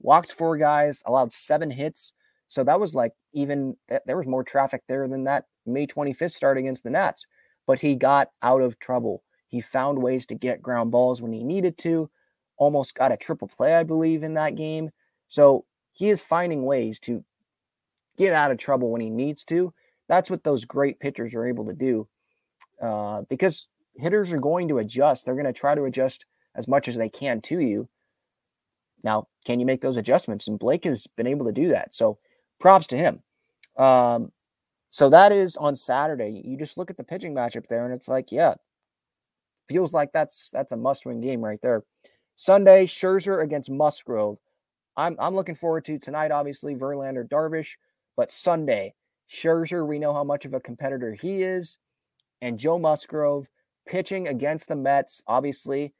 walked 0.00 0.32
four 0.32 0.58
guys, 0.58 1.02
allowed 1.06 1.32
seven 1.32 1.70
hits. 1.70 2.12
So 2.48 2.64
that 2.64 2.80
was 2.80 2.94
like 2.94 3.12
even 3.32 3.76
there 4.04 4.18
was 4.18 4.26
more 4.26 4.44
traffic 4.44 4.82
there 4.88 5.08
than 5.08 5.24
that 5.24 5.46
May 5.64 5.86
25th 5.86 6.32
start 6.32 6.58
against 6.58 6.84
the 6.84 6.90
Nats. 6.90 7.24
But 7.66 7.80
he 7.80 7.94
got 7.94 8.28
out 8.42 8.60
of 8.60 8.78
trouble. 8.78 9.22
He 9.48 9.60
found 9.60 10.02
ways 10.02 10.26
to 10.26 10.34
get 10.34 10.60
ground 10.60 10.90
balls 10.90 11.22
when 11.22 11.32
he 11.32 11.42
needed 11.42 11.78
to, 11.78 12.10
almost 12.58 12.94
got 12.94 13.12
a 13.12 13.16
triple 13.16 13.48
play, 13.48 13.74
I 13.74 13.84
believe, 13.84 14.22
in 14.22 14.34
that 14.34 14.56
game. 14.56 14.90
So 15.28 15.64
he 15.92 16.10
is 16.10 16.20
finding 16.20 16.64
ways 16.64 16.98
to 17.00 17.24
get 18.16 18.32
out 18.32 18.50
of 18.50 18.58
trouble 18.58 18.90
when 18.90 19.00
he 19.00 19.08
needs 19.08 19.44
to. 19.44 19.72
That's 20.08 20.28
what 20.28 20.44
those 20.44 20.64
great 20.64 20.98
pitchers 20.98 21.34
are 21.34 21.46
able 21.46 21.64
to 21.66 21.72
do 21.72 22.08
uh, 22.80 23.22
because 23.28 23.68
hitters 23.96 24.32
are 24.32 24.38
going 24.38 24.68
to 24.68 24.78
adjust. 24.78 25.24
They're 25.24 25.34
going 25.34 25.44
to 25.46 25.52
try 25.52 25.74
to 25.74 25.84
adjust 25.84 26.26
as 26.54 26.68
much 26.68 26.88
as 26.88 26.96
they 26.96 27.08
can 27.08 27.40
to 27.42 27.60
you. 27.60 27.88
Now, 29.02 29.28
can 29.44 29.60
you 29.60 29.66
make 29.66 29.80
those 29.80 29.96
adjustments? 29.96 30.48
And 30.48 30.58
Blake 30.58 30.84
has 30.84 31.06
been 31.16 31.26
able 31.26 31.46
to 31.46 31.52
do 31.52 31.68
that. 31.68 31.94
So 31.94 32.18
props 32.58 32.86
to 32.88 32.96
him. 32.96 33.22
Um, 33.76 34.32
so 34.90 35.10
that 35.10 35.32
is 35.32 35.56
on 35.56 35.76
Saturday. 35.76 36.42
You 36.44 36.56
just 36.56 36.78
look 36.78 36.90
at 36.90 36.96
the 36.96 37.04
pitching 37.04 37.34
matchup 37.34 37.66
there, 37.68 37.84
and 37.84 37.92
it's 37.92 38.08
like, 38.08 38.30
yeah, 38.30 38.54
feels 39.68 39.92
like 39.92 40.12
that's 40.12 40.50
that's 40.52 40.72
a 40.72 40.76
must-win 40.76 41.20
game 41.20 41.44
right 41.44 41.60
there. 41.62 41.82
Sunday, 42.36 42.86
Scherzer 42.86 43.42
against 43.42 43.70
Musgrove. 43.70 44.38
I'm 44.96 45.16
I'm 45.18 45.34
looking 45.34 45.56
forward 45.56 45.84
to 45.86 45.98
tonight, 45.98 46.30
obviously, 46.30 46.76
Verlander, 46.76 47.28
Darvish, 47.28 47.72
but 48.16 48.30
Sunday, 48.30 48.94
Scherzer, 49.30 49.86
we 49.86 49.98
know 49.98 50.12
how 50.12 50.24
much 50.24 50.44
of 50.44 50.54
a 50.54 50.60
competitor 50.60 51.12
he 51.12 51.42
is, 51.42 51.78
and 52.40 52.58
Joe 52.58 52.78
Musgrove 52.78 53.48
pitching 53.86 54.28
against 54.28 54.68
the 54.68 54.76
Mets. 54.76 55.22
Obviously, 55.26 55.94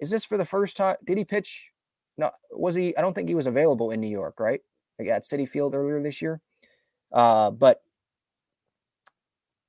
is 0.00 0.10
this 0.10 0.24
for 0.24 0.36
the 0.36 0.44
first 0.44 0.76
time? 0.76 0.96
Did 1.04 1.18
he 1.18 1.24
pitch? 1.24 1.70
No, 2.18 2.30
was 2.50 2.74
he? 2.74 2.96
I 2.96 3.00
don't 3.00 3.14
think 3.14 3.28
he 3.28 3.34
was 3.34 3.46
available 3.46 3.90
in 3.90 4.00
New 4.00 4.08
York, 4.08 4.38
right? 4.40 4.60
Like 4.98 5.08
at 5.08 5.24
Citi 5.24 5.48
Field 5.48 5.74
earlier 5.74 6.02
this 6.02 6.20
year. 6.20 6.40
Uh, 7.12 7.50
but 7.50 7.82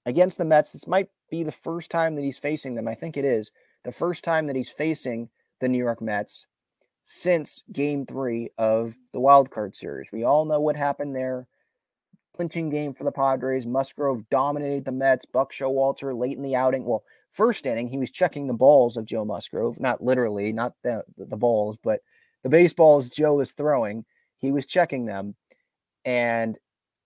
against 0.06 0.38
the 0.38 0.46
Mets, 0.46 0.72
this 0.72 0.88
might 0.88 1.10
be 1.30 1.44
the 1.44 1.52
first 1.52 1.90
time 1.90 2.16
that 2.16 2.24
he's 2.24 2.38
facing 2.38 2.76
them. 2.76 2.88
I 2.88 2.96
think 2.96 3.18
it 3.18 3.26
is 3.26 3.52
the 3.84 3.92
first 3.92 4.24
time 4.24 4.48
that 4.48 4.56
he's 4.56 4.70
facing 4.70 5.30
the 5.60 5.68
New 5.68 5.78
York 5.78 6.02
Mets 6.02 6.46
since 7.06 7.64
game 7.72 8.06
three 8.06 8.50
of 8.58 8.96
the 9.12 9.20
wild 9.20 9.52
card 9.52 9.76
series. 9.76 10.10
We 10.12 10.24
all 10.24 10.46
know 10.46 10.60
what 10.60 10.76
happened 10.76 11.16
there. 11.16 11.48
Clinching 12.36 12.70
game 12.70 12.94
for 12.94 13.04
the 13.04 13.12
Padres. 13.12 13.66
Musgrove 13.66 14.28
dominated 14.30 14.86
the 14.86 14.92
Mets. 14.92 15.26
Buck 15.26 15.52
Showalter 15.52 16.18
late 16.18 16.36
in 16.36 16.44
the 16.44 16.56
outing. 16.56 16.84
Well, 16.84 17.04
first 17.32 17.66
inning, 17.66 17.90
he 17.90 17.98
was 17.98 18.12
checking 18.12 18.48
the 18.48 18.54
balls 18.54 18.98
of 18.98 19.06
Joe 19.06 19.24
Musgrove, 19.24 19.80
not 19.80 20.02
literally, 20.02 20.52
not 20.52 20.74
the, 20.84 21.04
the 21.18 21.38
balls, 21.38 21.78
but 21.84 22.00
the 22.42 22.50
baseballs 22.50 23.10
Joe 23.10 23.36
was 23.36 23.52
throwing. 23.52 24.06
He 24.38 24.52
was 24.52 24.66
checking 24.66 25.06
them 25.06 25.36
and 26.06 26.58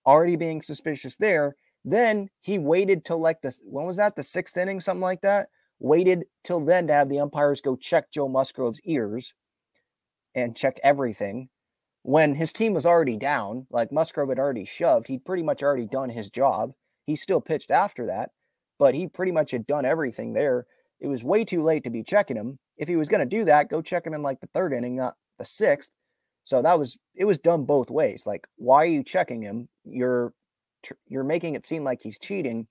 already 0.06 0.36
being 0.36 0.62
suspicious 0.62 1.16
there. 1.16 1.54
Then 1.84 2.30
he 2.40 2.58
waited 2.58 3.04
till 3.04 3.18
like 3.18 3.40
the 3.42 3.56
when 3.64 3.86
was 3.86 3.98
that? 3.98 4.16
The 4.16 4.24
sixth 4.24 4.56
inning, 4.56 4.80
something 4.80 5.02
like 5.02 5.20
that. 5.20 5.48
Waited 5.78 6.24
till 6.42 6.60
then 6.60 6.88
to 6.88 6.92
have 6.92 7.08
the 7.08 7.20
umpires 7.20 7.60
go 7.60 7.76
check 7.76 8.10
Joe 8.10 8.28
Musgrove's 8.28 8.80
ears 8.84 9.34
and 10.34 10.56
check 10.56 10.80
everything. 10.82 11.48
When 12.02 12.34
his 12.34 12.52
team 12.52 12.74
was 12.74 12.86
already 12.86 13.16
down, 13.16 13.66
like 13.70 13.92
Musgrove 13.92 14.28
had 14.28 14.38
already 14.38 14.64
shoved, 14.64 15.08
he'd 15.08 15.24
pretty 15.24 15.42
much 15.42 15.62
already 15.62 15.86
done 15.86 16.10
his 16.10 16.30
job. 16.30 16.72
He 17.06 17.16
still 17.16 17.40
pitched 17.40 17.70
after 17.70 18.06
that 18.06 18.30
but 18.78 18.94
he 18.94 19.08
pretty 19.08 19.32
much 19.32 19.50
had 19.50 19.66
done 19.66 19.84
everything 19.84 20.32
there. 20.32 20.66
It 21.00 21.08
was 21.08 21.24
way 21.24 21.44
too 21.44 21.62
late 21.62 21.84
to 21.84 21.90
be 21.90 22.02
checking 22.02 22.36
him. 22.36 22.58
If 22.76 22.88
he 22.88 22.96
was 22.96 23.08
going 23.08 23.28
to 23.28 23.36
do 23.36 23.44
that, 23.44 23.68
go 23.68 23.82
check 23.82 24.06
him 24.06 24.14
in 24.14 24.22
like 24.22 24.40
the 24.40 24.48
third 24.54 24.72
inning, 24.72 24.96
not 24.96 25.14
the 25.38 25.44
sixth. 25.44 25.90
So 26.44 26.62
that 26.62 26.78
was 26.78 26.96
it 27.14 27.24
was 27.24 27.38
done 27.38 27.64
both 27.64 27.90
ways. 27.90 28.24
Like, 28.26 28.46
why 28.56 28.84
are 28.84 28.86
you 28.86 29.02
checking 29.02 29.42
him? 29.42 29.68
You're 29.84 30.32
you're 31.06 31.24
making 31.24 31.56
it 31.56 31.66
seem 31.66 31.84
like 31.84 32.00
he's 32.00 32.18
cheating, 32.18 32.68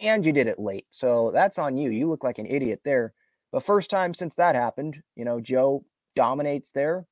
and 0.00 0.24
you 0.24 0.32
did 0.32 0.46
it 0.46 0.58
late. 0.58 0.86
So 0.90 1.30
that's 1.32 1.58
on 1.58 1.76
you. 1.76 1.90
You 1.90 2.08
look 2.08 2.24
like 2.24 2.38
an 2.38 2.46
idiot 2.46 2.80
there. 2.84 3.12
But 3.52 3.64
first 3.64 3.90
time 3.90 4.14
since 4.14 4.36
that 4.36 4.54
happened, 4.54 5.02
you 5.16 5.24
know, 5.24 5.40
Joe 5.40 5.84
dominates 6.16 6.70
there, 6.70 7.06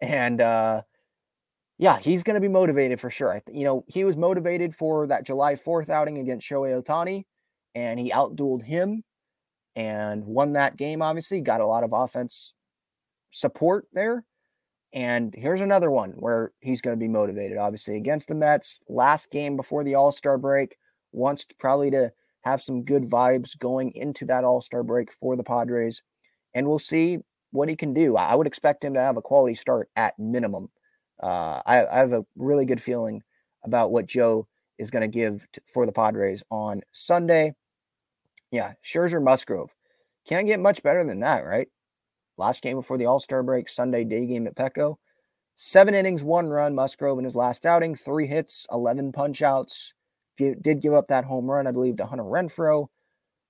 and 0.00 0.40
uh, 0.40 0.82
yeah, 1.78 1.98
he's 1.98 2.22
going 2.22 2.34
to 2.34 2.40
be 2.40 2.48
motivated 2.48 3.00
for 3.00 3.10
sure. 3.10 3.42
You 3.50 3.64
know, 3.64 3.84
he 3.86 4.04
was 4.04 4.16
motivated 4.16 4.74
for 4.74 5.06
that 5.06 5.26
July 5.26 5.54
4th 5.54 5.88
outing 5.90 6.18
against 6.18 6.48
Shohei 6.48 6.82
Ohtani 6.82 7.24
and 7.74 8.00
he 8.00 8.10
outdueled 8.10 8.62
him 8.62 9.04
and 9.74 10.24
won 10.24 10.54
that 10.54 10.76
game, 10.76 11.02
obviously. 11.02 11.40
Got 11.42 11.60
a 11.60 11.66
lot 11.66 11.84
of 11.84 11.92
offense 11.92 12.54
support 13.30 13.86
there. 13.92 14.24
And 14.94 15.34
here's 15.36 15.60
another 15.60 15.90
one 15.90 16.12
where 16.12 16.52
he's 16.60 16.80
going 16.80 16.96
to 16.96 17.00
be 17.00 17.08
motivated, 17.08 17.58
obviously, 17.58 17.96
against 17.96 18.28
the 18.28 18.34
Mets. 18.34 18.80
Last 18.88 19.30
game 19.30 19.56
before 19.56 19.84
the 19.84 19.96
All 19.96 20.10
Star 20.10 20.38
break, 20.38 20.76
wants 21.12 21.44
to, 21.44 21.54
probably 21.56 21.90
to 21.90 22.12
have 22.42 22.62
some 22.62 22.84
good 22.84 23.02
vibes 23.02 23.58
going 23.58 23.92
into 23.94 24.24
that 24.26 24.44
All 24.44 24.62
Star 24.62 24.82
break 24.82 25.12
for 25.12 25.36
the 25.36 25.44
Padres. 25.44 26.02
And 26.54 26.66
we'll 26.66 26.78
see 26.78 27.18
what 27.56 27.68
he 27.68 27.76
can 27.76 27.92
do. 27.92 28.16
I 28.16 28.34
would 28.34 28.46
expect 28.46 28.84
him 28.84 28.94
to 28.94 29.00
have 29.00 29.16
a 29.16 29.22
quality 29.22 29.54
start 29.54 29.88
at 29.96 30.18
minimum. 30.18 30.70
Uh, 31.20 31.62
I, 31.66 31.86
I 31.86 31.98
have 31.98 32.12
a 32.12 32.24
really 32.36 32.64
good 32.64 32.80
feeling 32.80 33.22
about 33.64 33.90
what 33.90 34.06
Joe 34.06 34.46
is 34.78 34.90
going 34.90 35.02
to 35.02 35.08
give 35.08 35.46
for 35.72 35.86
the 35.86 35.92
Padres 35.92 36.42
on 36.50 36.82
Sunday. 36.92 37.54
Yeah, 38.50 38.74
Scherzer 38.84 39.22
Musgrove. 39.22 39.74
Can't 40.28 40.46
get 40.46 40.60
much 40.60 40.82
better 40.82 41.04
than 41.04 41.20
that, 41.20 41.44
right? 41.44 41.68
Last 42.36 42.62
game 42.62 42.76
before 42.76 42.98
the 42.98 43.06
All 43.06 43.20
Star 43.20 43.42
break, 43.42 43.68
Sunday 43.68 44.04
day 44.04 44.26
game 44.26 44.46
at 44.46 44.54
Petco. 44.54 44.96
Seven 45.54 45.94
innings, 45.94 46.22
one 46.22 46.48
run. 46.48 46.74
Musgrove 46.74 47.18
in 47.18 47.24
his 47.24 47.34
last 47.34 47.64
outing, 47.64 47.94
three 47.94 48.26
hits, 48.26 48.66
11 48.70 49.12
punch 49.12 49.40
outs. 49.40 49.94
Did 50.36 50.82
give 50.82 50.92
up 50.92 51.08
that 51.08 51.24
home 51.24 51.50
run, 51.50 51.66
I 51.66 51.70
believe, 51.70 51.96
to 51.96 52.04
Hunter 52.04 52.24
Renfroe. 52.24 52.88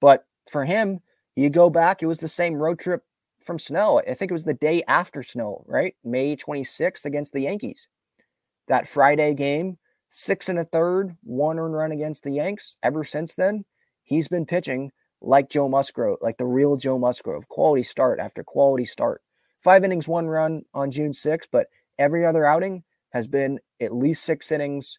But 0.01 0.25
for 0.49 0.64
him, 0.64 1.01
you 1.35 1.51
go 1.51 1.69
back, 1.69 2.01
it 2.01 2.07
was 2.07 2.21
the 2.21 2.29
same 2.29 2.55
road 2.55 2.79
trip 2.79 3.03
from 3.46 3.59
Snell. 3.59 4.02
I 4.06 4.14
think 4.14 4.30
it 4.30 4.35
was 4.35 4.44
the 4.44 4.54
day 4.54 4.82
after 4.88 5.22
Snell, 5.22 5.64
right? 5.66 5.94
May 6.04 6.37
26th 6.37 7.04
against 7.04 7.32
the 7.32 7.42
Yankees. 7.42 7.88
That 8.68 8.88
Friday 8.88 9.35
game, 9.35 9.78
six 10.09 10.48
and 10.48 10.59
a 10.59 10.64
third, 10.64 11.16
one 11.22 11.59
earned 11.59 11.74
run 11.74 11.92
against 11.92 12.24
the 12.24 12.32
Yanks. 12.32 12.76
Ever 12.82 13.04
since 13.04 13.35
then, 13.35 13.64
he's 14.02 14.28
been 14.28 14.46
pitching 14.46 14.90
like 15.22 15.48
Joe 15.48 15.68
Musgrove, 15.68 16.18
like 16.20 16.37
the 16.37 16.46
real 16.46 16.76
Joe 16.76 16.98
Musgrove, 16.98 17.48
quality 17.48 17.82
start 17.82 18.20
after 18.20 18.44
quality 18.44 18.85
start. 18.85 19.22
Five 19.61 19.85
innings, 19.85 20.06
one 20.06 20.26
run 20.26 20.62
on 20.74 20.90
June 20.90 21.12
6th, 21.12 21.48
but 21.50 21.68
every 21.98 22.26
other 22.26 22.44
outing 22.44 22.85
has 23.11 23.26
been 23.26 23.59
at 23.80 23.94
least 23.94 24.24
six 24.24 24.51
innings, 24.51 24.99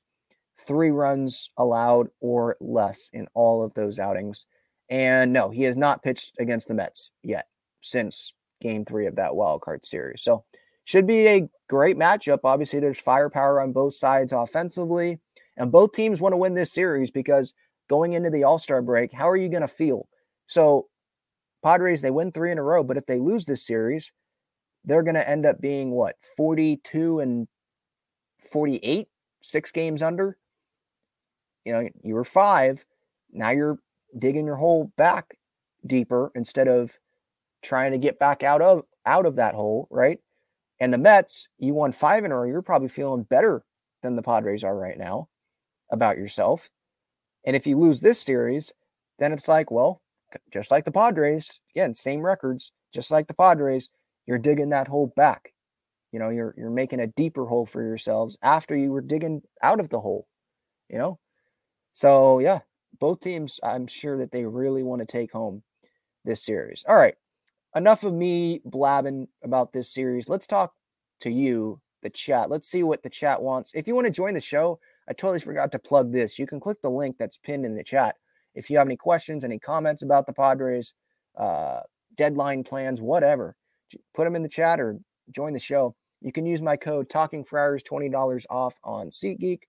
three 0.60 0.92
runs 0.92 1.52
allowed 1.58 2.08
or 2.20 2.58
less 2.60 3.10
in 3.14 3.28
all 3.34 3.64
of 3.64 3.74
those 3.74 4.00
outings. 4.00 4.46
And 4.90 5.34
no, 5.34 5.50
he 5.50 5.64
has 5.64 5.78
not 5.78 6.04
pitched 6.04 6.34
against 6.40 6.68
the 6.68 6.74
Mets 6.74 7.12
yet 7.24 7.48
since 7.82 8.34
game 8.62 8.86
three 8.86 9.06
of 9.06 9.16
that 9.16 9.36
wild 9.36 9.62
card 9.62 9.86
series. 9.86 10.24
So 10.24 10.44
should 10.86 11.08
be 11.08 11.28
a 11.28 11.50
great 11.70 11.98
matchup. 11.98 12.40
Obviously, 12.44 12.80
there's 12.80 13.00
firepower 13.00 13.62
on 13.62 13.74
both 13.74 13.94
sides 13.94 14.34
offensively, 14.34 15.20
and 15.58 15.72
both 15.72 15.92
teams 15.92 16.22
want 16.22 16.34
to 16.34 16.38
win 16.38 16.56
this 16.56 16.74
series 16.74 17.12
because– 17.12 17.54
going 17.88 18.14
into 18.14 18.30
the 18.30 18.44
All 18.44 18.60
Star 18.60 18.82
break, 18.82 19.12
how 19.14 19.30
are 19.30 19.38
you 19.38 19.50
going 19.50 19.62
to 19.62 19.68
feel? 19.68 20.08
So, 20.48 20.88
Padres, 21.64 22.02
they 22.02 22.12
win 22.12 22.32
three 22.32 22.52
in 22.52 22.58
a 22.58 22.64
row, 22.64 22.84
but 22.84 22.98
if 22.98 23.06
they 23.06 23.20
lose 23.20 23.46
this 23.46 23.66
series, 23.66 24.12
they're 24.86 25.04
going 25.04 25.16
to 25.16 25.30
end 25.30 25.46
up 25.46 25.60
being 25.60 25.92
what, 25.92 26.16
42 26.36 27.20
and 27.20 27.48
48, 28.52 29.08
six 29.42 29.72
games 29.72 30.02
under? 30.02 30.38
You 31.66 31.74
know, 31.74 31.90
you 32.04 32.16
were 32.16 32.24
five. 32.24 32.86
Now 33.32 33.50
you're 33.50 33.80
digging 34.18 34.46
your 34.46 34.56
hole 34.56 34.92
back 34.98 35.38
deeper 35.86 36.32
instead 36.36 36.68
of 36.68 36.98
trying 37.64 37.92
to 37.92 37.98
get 37.98 38.20
back 38.20 38.44
out 38.44 38.62
of 38.62 38.84
out 39.06 39.26
of 39.26 39.36
that 39.36 39.56
hole, 39.56 39.88
right? 39.92 40.20
And 40.80 40.94
the 40.94 40.98
Mets, 40.98 41.48
you 41.58 41.74
won 41.74 41.92
five 41.92 42.24
in 42.24 42.32
a 42.32 42.38
row. 42.38 42.44
You're 42.44 42.62
probably 42.62 42.88
feeling 42.88 43.24
better 43.24 43.64
than 44.04 44.16
the 44.16 44.22
Padres 44.22 44.64
are 44.64 44.78
right 44.78 44.98
now 44.98 45.28
about 45.92 46.18
yourself. 46.18 46.70
And 47.46 47.56
if 47.56 47.66
you 47.66 47.78
lose 47.78 48.02
this 48.02 48.22
series, 48.22 48.74
then 49.20 49.32
it's 49.32 49.48
like, 49.48 49.72
well, 49.72 50.02
just 50.52 50.70
like 50.70 50.86
the 50.86 50.92
Padres, 50.92 51.62
again, 51.76 51.94
same 51.94 52.24
records, 52.24 52.72
just 52.94 53.10
like 53.10 53.28
the 53.28 53.34
Padres, 53.34 53.90
you're 54.26 54.38
digging 54.38 54.70
that 54.70 54.88
hole 54.88 55.14
back. 55.16 55.54
You 56.12 56.20
know, 56.20 56.30
you're 56.30 56.54
you're 56.58 56.70
making 56.70 57.00
a 57.00 57.08
deeper 57.08 57.46
hole 57.46 57.66
for 57.66 57.82
yourselves 57.82 58.38
after 58.42 58.76
you 58.76 58.92
were 58.92 59.02
digging 59.02 59.42
out 59.62 59.80
of 59.80 59.90
the 59.90 60.00
hole. 60.00 60.28
You 60.90 60.98
know? 60.98 61.20
So 61.94 62.40
yeah, 62.40 62.60
both 63.00 63.20
teams, 63.20 63.60
I'm 63.64 63.88
sure 63.88 64.18
that 64.18 64.32
they 64.32 64.46
really 64.46 64.84
want 64.84 65.00
to 65.00 65.06
take 65.06 65.32
home 65.32 65.64
this 66.26 66.44
series. 66.44 66.84
All 66.88 66.96
right. 66.98 67.16
Enough 67.78 68.06
of 68.06 68.14
me 68.14 68.60
blabbing 68.66 69.28
about 69.44 69.72
this 69.72 69.94
series. 69.94 70.28
Let's 70.28 70.48
talk 70.48 70.74
to 71.20 71.30
you, 71.30 71.80
the 72.02 72.10
chat. 72.10 72.50
Let's 72.50 72.68
see 72.68 72.82
what 72.82 73.04
the 73.04 73.10
chat 73.10 73.40
wants. 73.40 73.72
If 73.76 73.88
you 73.88 73.94
want 73.94 74.08
to 74.08 74.12
join 74.12 74.34
the 74.34 74.42
show, 74.42 74.80
I 75.08 75.14
totally 75.14 75.40
forgot 75.40 75.72
to 75.74 75.80
plug 75.80 76.12
this. 76.12 76.40
You 76.40 76.48
can 76.48 76.60
click 76.60 76.82
the 76.82 76.90
link 76.90 77.18
that's 77.20 77.38
pinned 77.38 77.68
in 77.68 77.76
the 77.76 77.84
chat. 77.84 78.16
If 78.56 78.72
you 78.72 78.80
have 78.80 78.88
any 78.88 78.98
questions, 78.98 79.44
any 79.44 79.60
comments 79.60 80.02
about 80.02 80.26
the 80.26 80.34
Padres, 80.34 80.96
uh, 81.38 81.82
deadline 82.16 82.64
plans, 82.64 83.00
whatever, 83.00 83.56
put 84.16 84.24
them 84.24 84.36
in 84.36 84.42
the 84.42 84.50
chat 84.50 84.80
or 84.80 84.98
join 85.30 85.54
the 85.54 85.60
show. 85.60 85.96
You 86.22 86.32
can 86.32 86.48
use 86.48 86.64
my 86.64 86.78
code 86.78 87.12
Talking 87.12 87.44
Friars, 87.44 87.84
$20 87.84 88.46
off 88.50 88.74
on 88.84 89.12
SeatGeek. 89.12 89.60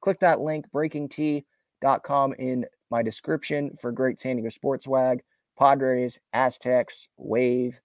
Click 0.00 0.18
that 0.20 0.40
link, 0.40 0.64
breakingt.com 0.72 2.34
in 2.38 2.64
my 2.90 3.02
description 3.02 3.76
for 3.78 3.92
great 3.92 4.18
San 4.18 4.36
Diego 4.36 4.48
sports 4.48 4.86
swag. 4.86 5.20
Padres, 5.60 6.18
Aztecs, 6.32 7.08
Wave. 7.18 7.80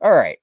All 0.00 0.14
right. 0.14 0.38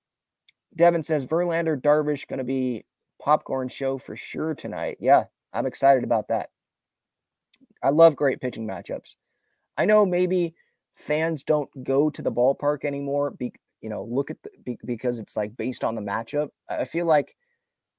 Devin 0.75 1.03
says 1.03 1.25
Verlander, 1.25 1.81
Darvish 1.81 2.27
going 2.27 2.37
to 2.37 2.45
be 2.45 2.85
popcorn 3.19 3.67
show 3.67 3.97
for 3.97 4.15
sure 4.15 4.53
tonight. 4.53 4.97
Yeah, 4.99 5.25
I'm 5.53 5.65
excited 5.65 6.03
about 6.03 6.27
that. 6.27 6.49
I 7.83 7.89
love 7.89 8.15
great 8.15 8.39
pitching 8.39 8.67
matchups. 8.67 9.15
I 9.77 9.85
know 9.85 10.05
maybe 10.05 10.53
fans 10.95 11.43
don't 11.43 11.69
go 11.83 12.09
to 12.11 12.21
the 12.21 12.31
ballpark 12.31 12.85
anymore. 12.85 13.31
Be, 13.31 13.51
you 13.81 13.89
know, 13.89 14.03
look 14.03 14.29
at 14.29 14.37
the 14.43 14.51
be, 14.63 14.77
because 14.85 15.17
it's 15.17 15.35
like 15.35 15.57
based 15.57 15.83
on 15.83 15.95
the 15.95 16.01
matchup. 16.01 16.49
I 16.69 16.83
feel 16.83 17.07
like 17.07 17.35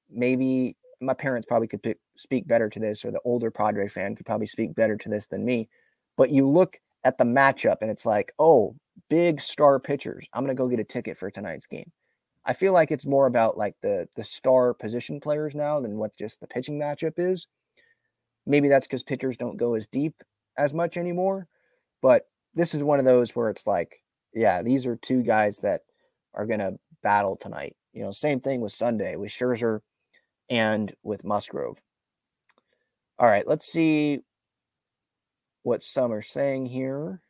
maybe 0.09 0.77
my 1.01 1.13
parents 1.13 1.45
probably 1.45 1.67
could 1.67 1.83
pick, 1.83 1.99
speak 2.15 2.47
better 2.47 2.69
to 2.69 2.79
this, 2.79 3.03
or 3.03 3.11
the 3.11 3.19
older 3.25 3.51
Padre 3.51 3.89
fan 3.89 4.15
could 4.15 4.25
probably 4.25 4.47
speak 4.47 4.73
better 4.73 4.95
to 4.95 5.09
this 5.09 5.27
than 5.27 5.43
me. 5.43 5.67
But 6.15 6.31
you 6.31 6.47
look 6.47 6.79
at 7.03 7.17
the 7.17 7.23
matchup 7.23 7.77
and 7.81 7.91
it's 7.91 8.05
like, 8.05 8.33
oh, 8.39 8.75
big 9.09 9.41
star 9.41 9.79
pitchers. 9.79 10.27
I'm 10.33 10.43
gonna 10.43 10.55
go 10.55 10.67
get 10.67 10.79
a 10.79 10.83
ticket 10.85 11.17
for 11.17 11.29
tonight's 11.29 11.65
game. 11.65 11.91
I 12.45 12.53
feel 12.53 12.73
like 12.73 12.91
it's 12.91 13.05
more 13.05 13.27
about 13.27 13.57
like 13.57 13.75
the 13.81 14.07
the 14.15 14.23
star 14.23 14.73
position 14.73 15.19
players 15.19 15.55
now 15.55 15.79
than 15.79 15.97
what 15.97 16.17
just 16.17 16.39
the 16.39 16.47
pitching 16.47 16.79
matchup 16.79 17.13
is. 17.17 17.47
Maybe 18.45 18.67
that's 18.67 18.87
because 18.87 19.03
pitchers 19.03 19.37
don't 19.37 19.57
go 19.57 19.75
as 19.75 19.87
deep 19.87 20.15
as 20.57 20.73
much 20.73 20.97
anymore. 20.97 21.47
But 22.01 22.23
this 22.53 22.73
is 22.73 22.83
one 22.83 22.99
of 22.99 23.05
those 23.05 23.35
where 23.35 23.49
it's 23.49 23.65
like, 23.65 24.01
yeah, 24.33 24.61
these 24.61 24.85
are 24.85 24.97
two 24.97 25.23
guys 25.23 25.59
that 25.59 25.81
are 26.33 26.45
gonna 26.45 26.73
battle 27.01 27.37
tonight. 27.37 27.75
You 27.93 28.03
know, 28.03 28.11
same 28.11 28.39
thing 28.39 28.61
with 28.61 28.73
Sunday 28.73 29.15
with 29.15 29.31
Scherzer 29.31 29.79
and 30.49 30.93
with 31.03 31.23
Musgrove. 31.23 31.77
All 33.19 33.27
right, 33.27 33.47
let's 33.47 33.71
see 33.71 34.21
what 35.63 35.81
some 35.83 36.11
are 36.11 36.21
saying 36.21 36.67
here. 36.67 37.21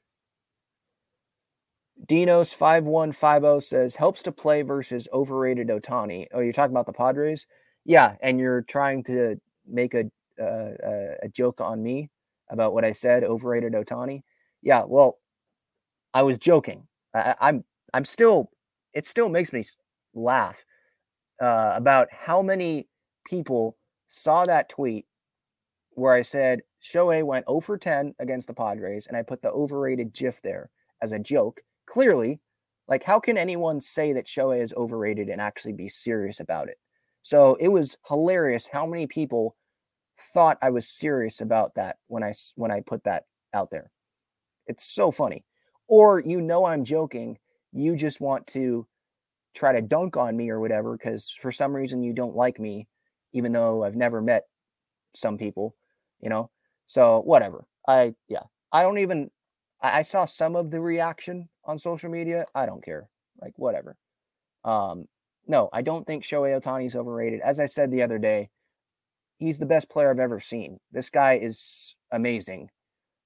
Dinos 2.08 2.54
5150 2.54 3.66
says 3.66 3.96
helps 3.96 4.24
to 4.24 4.32
play 4.32 4.62
versus 4.62 5.08
overrated 5.14 5.68
Ohtani. 5.70 6.28
Oh, 6.34 6.42
you're 6.42 6.54
talking 6.54 6.74
about 6.74 6.86
the 6.86 6.94
Padres? 6.94 7.48
Yeah, 7.86 8.16
and 8.22 8.40
you're 8.40 8.64
trying 8.64 9.04
to 9.06 9.40
make 9.68 9.94
a 9.94 10.06
uh, 10.42 11.16
a 11.22 11.30
joke 11.30 11.62
on 11.62 11.82
me 11.82 12.10
about 12.50 12.74
what 12.74 12.84
I 12.84 12.92
said, 12.92 13.24
overrated 13.24 13.74
Ohtani. 13.74 14.24
Yeah, 14.62 14.84
well, 14.86 15.20
I 16.14 16.24
was 16.24 16.40
joking. 16.40 16.88
I, 17.14 17.36
I'm 17.40 17.64
I'm 17.94 18.06
still 18.06 18.50
it 18.94 19.06
still 19.06 19.30
makes 19.30 19.54
me 19.54 19.64
laugh 20.14 20.66
uh, 21.42 21.74
about 21.76 22.08
how 22.12 22.42
many 22.42 22.88
people 23.26 23.78
saw 24.08 24.46
that 24.46 24.70
tweet 24.70 25.06
where 25.92 26.14
I 26.14 26.22
said 26.22 26.62
Shohei 26.84 27.24
went 27.24 27.48
0 27.48 27.62
for 27.62 27.78
10 27.78 28.16
against 28.20 28.48
the 28.48 28.54
Padres, 28.54 29.08
and 29.08 29.16
I 29.16 29.22
put 29.24 29.42
the 29.42 29.52
overrated 29.52 30.14
GIF 30.14 30.42
there 30.42 30.70
as 31.02 31.12
a 31.12 31.20
joke 31.20 31.62
clearly, 31.86 32.40
like, 32.88 33.04
how 33.04 33.20
can 33.20 33.38
anyone 33.38 33.80
say 33.80 34.14
that 34.14 34.28
Shohei 34.28 34.62
is 34.62 34.74
overrated 34.74 35.30
and 35.30 35.40
actually 35.40 35.74
be 35.74 35.88
serious 35.88 36.40
about 36.40 36.68
it? 36.68 36.78
So 37.22 37.56
it 37.56 37.70
was 37.70 37.98
hilarious 38.08 38.68
how 38.68 38.86
many 38.86 39.08
people 39.08 39.56
thought 40.34 40.58
I 40.62 40.70
was 40.70 40.88
serious 40.88 41.42
about 41.42 41.76
that 41.76 41.98
when 42.08 42.24
I 42.24 42.34
when 42.56 42.72
I 42.72 42.82
put 42.82 43.04
that 43.06 43.24
out 43.54 43.72
there. 43.72 43.92
It's 44.68 44.84
so 44.84 45.12
funny. 45.12 45.46
Or 45.88 46.20
you 46.20 46.42
know 46.42 46.66
I'm 46.66 46.84
joking, 46.84 47.38
you 47.72 47.96
just 47.96 48.20
want 48.22 48.48
to 48.48 48.86
try 49.56 49.72
to 49.72 49.82
dunk 49.82 50.18
on 50.18 50.36
me 50.36 50.50
or 50.50 50.60
whatever 50.60 50.98
because 50.98 51.30
for 51.30 51.52
some 51.52 51.74
reason 51.74 52.04
you 52.04 52.14
don't 52.14 52.36
like 52.36 52.60
me, 52.60 52.88
even 53.34 53.54
though 53.54 53.84
I've 53.84 53.96
never 53.96 54.22
met 54.22 54.44
some 55.16 55.38
people, 55.38 55.76
you 56.20 56.30
know. 56.30 56.50
So 56.88 57.22
whatever. 57.22 57.66
I 57.88 58.16
yeah. 58.28 58.44
I 58.72 58.84
don't 58.84 59.00
even 59.00 59.30
I, 59.82 60.00
I 60.00 60.02
saw 60.02 60.26
some 60.26 60.56
of 60.56 60.72
the 60.72 60.82
reaction 60.82 61.50
on 61.66 61.80
social 61.80 62.10
media. 62.10 62.46
I 62.56 62.66
don't 62.66 62.84
care. 62.84 63.10
Like 63.42 63.54
whatever. 63.58 63.98
Um, 64.64 65.08
no, 65.48 65.70
I 65.74 65.82
don't 65.82 66.08
think 66.08 66.24
Shohei 66.24 66.60
Ohtani 66.60 66.86
is 66.86 66.96
overrated. 66.96 67.42
As 67.42 67.60
I 67.60 67.66
said 67.66 67.92
the 67.92 68.04
other 68.04 68.18
day, 68.18 68.50
he's 69.38 69.60
the 69.60 69.66
best 69.66 69.90
player 69.90 70.10
I've 70.10 70.20
ever 70.20 70.40
seen. 70.40 70.80
This 70.92 71.10
guy 71.10 71.38
is 71.42 71.96
amazing. 72.12 72.70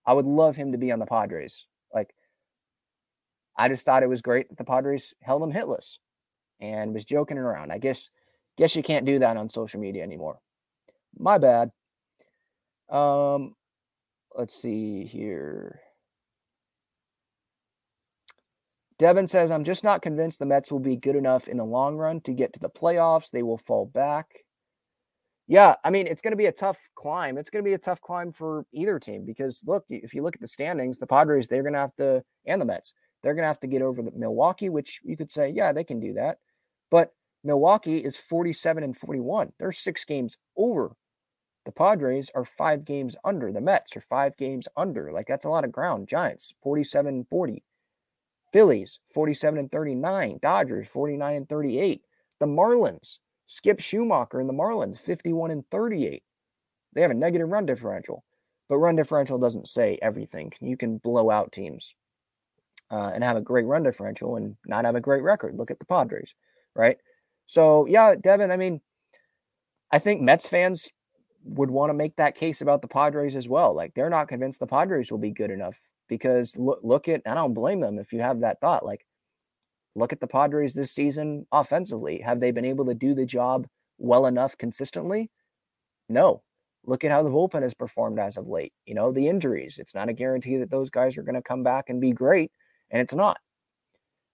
I 0.06 0.14
would 0.14 0.26
love 0.26 0.56
him 0.56 0.72
to 0.72 0.78
be 0.78 0.92
on 0.92 1.00
the 1.00 1.06
Padres. 1.06 1.66
Like, 1.94 2.14
I 3.58 3.70
just 3.70 3.86
thought 3.86 4.04
it 4.04 4.10
was 4.10 4.22
great 4.22 4.50
that 4.50 4.58
the 4.58 4.64
Padres 4.64 5.14
held 5.22 5.44
him 5.44 5.54
hitless 5.54 5.98
and 6.60 6.94
was 6.94 7.06
joking 7.06 7.38
around. 7.38 7.72
I 7.72 7.78
guess, 7.78 8.10
guess 8.58 8.76
you 8.76 8.84
can't 8.84 9.06
do 9.06 9.20
that 9.20 9.38
on 9.38 9.50
social 9.50 9.80
media 9.80 10.04
anymore. 10.04 10.40
My 11.18 11.38
bad. 11.38 11.72
Um, 12.90 13.56
let's 14.36 14.60
see 14.60 15.06
here. 15.06 15.82
Devin 19.00 19.28
says, 19.28 19.52
I'm 19.52 19.64
just 19.64 19.84
not 19.84 20.02
convinced 20.02 20.40
the 20.40 20.46
Mets 20.46 20.72
will 20.72 20.80
be 20.80 20.96
good 20.96 21.16
enough 21.16 21.48
in 21.48 21.58
the 21.58 21.66
long 21.66 21.98
run 21.98 22.20
to 22.22 22.34
get 22.34 22.54
to 22.54 22.60
the 22.60 22.70
playoffs. 22.70 23.30
They 23.30 23.44
will 23.44 23.58
fall 23.58 23.86
back. 23.86 24.44
Yeah, 25.48 25.76
I 25.84 25.92
mean, 25.92 26.08
it's 26.08 26.22
going 26.22 26.32
to 26.32 26.38
be 26.38 26.48
a 26.48 26.52
tough 26.52 26.78
climb. 26.96 27.38
It's 27.38 27.50
going 27.50 27.64
to 27.64 27.70
be 27.70 27.76
a 27.76 27.80
tough 27.80 28.02
climb 28.02 28.34
for 28.34 28.66
either 28.74 29.00
team 29.00 29.24
because 29.26 29.62
look, 29.66 29.86
if 29.90 30.14
you 30.14 30.24
look 30.24 30.36
at 30.36 30.42
the 30.42 30.48
standings, 30.48 30.98
the 30.98 31.08
Padres, 31.08 31.48
they're 31.48 31.64
going 31.64 31.74
to 31.74 31.80
have 31.80 31.96
to, 31.98 32.24
and 32.46 32.60
the 32.60 32.66
Mets, 32.66 32.94
they're 33.24 33.34
going 33.34 33.44
to 33.44 33.48
have 33.48 33.60
to 33.62 33.68
get 33.68 33.82
over 33.82 34.02
the 34.02 34.12
Milwaukee, 34.14 34.70
which 34.70 35.00
you 35.04 35.16
could 35.16 35.32
say, 35.32 35.50
yeah, 35.50 35.72
they 35.72 35.84
can 35.84 36.00
do 36.00 36.14
that. 36.14 36.40
But 36.92 37.14
Milwaukee 37.44 37.98
is 37.98 38.18
47 38.18 38.84
and 38.84 38.98
41. 38.98 39.54
They're 39.58 39.72
six 39.72 40.04
games 40.04 40.38
over. 40.58 40.96
The 41.68 41.74
Padres 41.74 42.32
are 42.34 42.46
five 42.46 42.86
games 42.86 43.18
under. 43.26 43.52
The 43.52 43.60
Mets 43.60 43.98
are 43.98 44.02
five 44.02 44.38
games 44.38 44.70
under. 44.78 45.12
Like, 45.12 45.28
that's 45.28 45.44
a 45.44 45.50
lot 45.50 45.66
of 45.66 45.72
ground. 45.74 46.08
Giants, 46.08 46.54
47 46.64 47.14
and 47.14 47.28
40. 47.28 47.62
Phillies 48.54 49.02
47 49.14 49.60
and 49.60 49.70
39, 49.70 50.40
Dodgers 50.42 50.88
49 50.88 51.36
and 51.36 51.50
38. 51.50 52.02
The 52.40 52.46
Marlins, 52.46 53.18
Skip 53.48 53.80
Schumaker 53.80 54.40
and 54.40 54.48
the 54.48 54.54
Marlins 54.54 54.98
51 54.98 55.52
and 55.52 55.70
38. 55.70 56.24
They 56.94 57.02
have 57.02 57.12
a 57.12 57.14
negative 57.14 57.50
run 57.50 57.66
differential, 57.66 58.24
but 58.70 58.78
run 58.78 58.96
differential 58.96 59.38
doesn't 59.38 59.68
say 59.68 60.00
everything. 60.02 60.54
You 60.62 60.78
can 60.78 61.00
blow 61.00 61.30
out 61.30 61.52
teams 61.52 61.94
uh, 62.90 63.12
and 63.14 63.26
have 63.26 63.36
a 63.36 63.42
great 63.42 63.66
run 63.66 63.84
differential 63.84 64.38
and 64.38 64.56
not 64.66 64.86
have 64.86 64.96
a 64.96 65.02
great 65.02 65.22
record. 65.22 65.58
Look 65.58 65.70
at 65.70 65.80
the 65.80 65.86
Padres, 65.86 66.34
right? 66.78 66.98
So, 67.46 67.86
yeah, 67.88 68.16
Devin, 68.16 68.52
I 68.52 68.56
mean, 68.56 68.80
I 69.92 70.00
think 70.00 70.22
Mets 70.22 70.48
fans 70.48 70.90
would 71.44 71.72
want 71.72 71.90
to 71.90 71.94
make 71.94 72.16
that 72.18 72.36
case 72.36 72.62
about 72.62 72.82
the 72.82 72.88
Padres 72.88 73.36
as 73.36 73.48
well. 73.48 73.74
Like 73.74 73.94
they're 73.94 74.10
not 74.10 74.28
convinced 74.28 74.60
the 74.60 74.68
Padres 74.68 75.12
will 75.12 75.18
be 75.18 75.32
good 75.32 75.52
enough 75.52 75.80
because 76.08 76.58
look 76.58 76.80
look 76.84 77.08
at 77.08 77.22
I 77.26 77.34
don't 77.34 77.54
blame 77.54 77.80
them 77.80 78.00
if 78.00 78.14
you 78.14 78.22
have 78.22 78.42
that 78.42 78.60
thought. 78.62 78.86
Like, 78.86 79.06
look 79.96 80.14
at 80.14 80.20
the 80.20 80.28
Padres 80.28 80.74
this 80.74 80.92
season 80.92 81.46
offensively. 81.52 82.20
Have 82.20 82.40
they 82.40 82.52
been 82.52 82.66
able 82.66 82.86
to 82.86 82.94
do 82.94 83.14
the 83.14 83.26
job 83.26 83.68
well 83.98 84.26
enough 84.26 84.58
consistently? 84.58 85.30
No. 86.10 86.44
Look 86.86 87.04
at 87.04 87.12
how 87.12 87.22
the 87.22 87.30
bullpen 87.30 87.64
has 87.64 87.74
performed 87.74 88.18
as 88.18 88.38
of 88.38 88.48
late. 88.48 88.72
You 88.86 88.96
know, 88.96 89.12
the 89.12 89.28
injuries. 89.28 89.78
It's 89.78 89.94
not 89.94 90.08
a 90.08 90.14
guarantee 90.14 90.56
that 90.58 90.72
those 90.72 90.90
guys 90.90 91.18
are 91.18 91.24
going 91.24 91.36
to 91.36 91.42
come 91.42 91.62
back 91.62 91.90
and 91.90 92.00
be 92.00 92.12
great, 92.12 92.52
and 92.92 93.02
it's 93.02 93.14
not. 93.14 93.40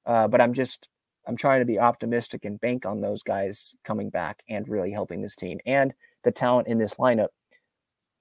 Uh, 0.06 0.28
but 0.28 0.42
I'm 0.42 0.54
just 0.54 0.90
I'm 1.26 1.38
trying 1.38 1.60
to 1.62 1.66
be 1.66 1.80
optimistic 1.80 2.46
and 2.46 2.60
bank 2.60 2.86
on 2.86 3.02
those 3.02 3.24
guys 3.24 3.76
coming 3.84 4.10
back 4.10 4.44
and 4.50 4.68
really 4.68 4.92
helping 4.92 5.22
this 5.22 5.36
team 5.36 5.60
and 5.66 5.94
the 6.24 6.32
talent 6.32 6.68
in 6.68 6.78
this 6.78 6.96
lineup. 6.96 7.30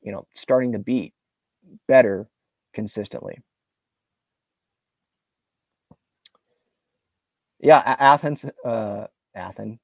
You 0.02 0.12
know, 0.12 0.26
starting 0.34 0.72
to 0.72 0.78
beat 0.78 1.14
better 1.86 2.28
consistently. 2.74 3.38
Yeah, 7.60 7.80
Athens, 7.86 8.44
uh, 8.64 9.06
Athens, 9.36 9.78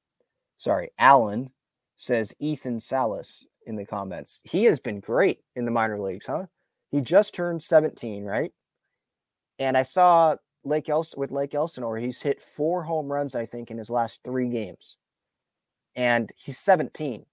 sorry, 0.57 0.91
Alan 0.99 1.51
says 1.95 2.33
Ethan 2.39 2.81
Salas 2.81 3.45
in 3.65 3.77
the 3.77 3.85
comments. 3.85 4.41
He 4.43 4.65
has 4.65 4.81
been 4.81 4.99
great 4.99 5.39
in 5.55 5.63
the 5.63 5.71
minor 5.71 5.99
leagues, 5.99 6.25
huh? 6.25 6.47
He 6.91 6.99
just 6.99 7.33
turned 7.33 7.63
17, 7.63 8.25
right? 8.25 8.51
And 9.59 9.77
I 9.77 9.83
saw 9.83 10.35
Lake 10.63 10.89
Els 10.89 11.15
with 11.15 11.31
Lake 11.31 11.53
Elsinore, 11.53 11.97
he's 11.97 12.21
hit 12.21 12.41
four 12.41 12.83
home 12.83 13.11
runs, 13.11 13.35
I 13.35 13.45
think, 13.45 13.71
in 13.71 13.77
his 13.77 13.89
last 13.89 14.21
three 14.23 14.49
games. 14.49 14.97
And 15.95 16.31
he's 16.35 16.57
17. 16.57 17.25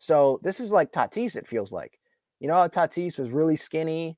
So 0.00 0.40
this 0.42 0.60
is 0.60 0.72
like 0.72 0.92
Tatis, 0.92 1.36
it 1.36 1.46
feels 1.46 1.70
like. 1.70 2.00
You 2.40 2.48
know 2.48 2.54
how 2.54 2.68
Tatis 2.68 3.18
was 3.18 3.30
really 3.30 3.54
skinny? 3.54 4.16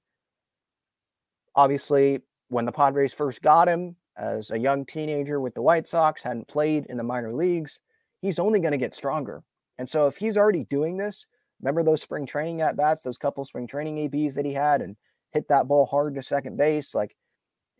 Obviously, 1.56 2.20
when 2.48 2.64
the 2.64 2.72
Padres 2.72 3.12
first 3.12 3.42
got 3.42 3.68
him 3.68 3.96
as 4.16 4.52
a 4.52 4.58
young 4.58 4.86
teenager 4.86 5.40
with 5.40 5.54
the 5.54 5.62
White 5.62 5.88
Sox, 5.88 6.22
hadn't 6.22 6.46
played 6.46 6.86
in 6.88 6.96
the 6.96 7.02
minor 7.02 7.34
leagues, 7.34 7.80
he's 8.20 8.38
only 8.38 8.60
going 8.60 8.72
to 8.72 8.78
get 8.78 8.94
stronger. 8.94 9.42
And 9.76 9.88
so 9.88 10.06
if 10.06 10.16
he's 10.16 10.36
already 10.36 10.64
doing 10.64 10.96
this, 10.96 11.26
remember 11.60 11.82
those 11.82 12.00
spring 12.00 12.26
training 12.26 12.60
at 12.60 12.76
bats, 12.76 13.02
those 13.02 13.18
couple 13.18 13.44
spring 13.44 13.66
training 13.66 13.98
ABs 13.98 14.36
that 14.36 14.46
he 14.46 14.52
had 14.52 14.82
and 14.82 14.96
hit 15.32 15.48
that 15.48 15.66
ball 15.66 15.86
hard 15.86 16.14
to 16.14 16.22
second 16.22 16.56
base, 16.56 16.94
like, 16.94 17.16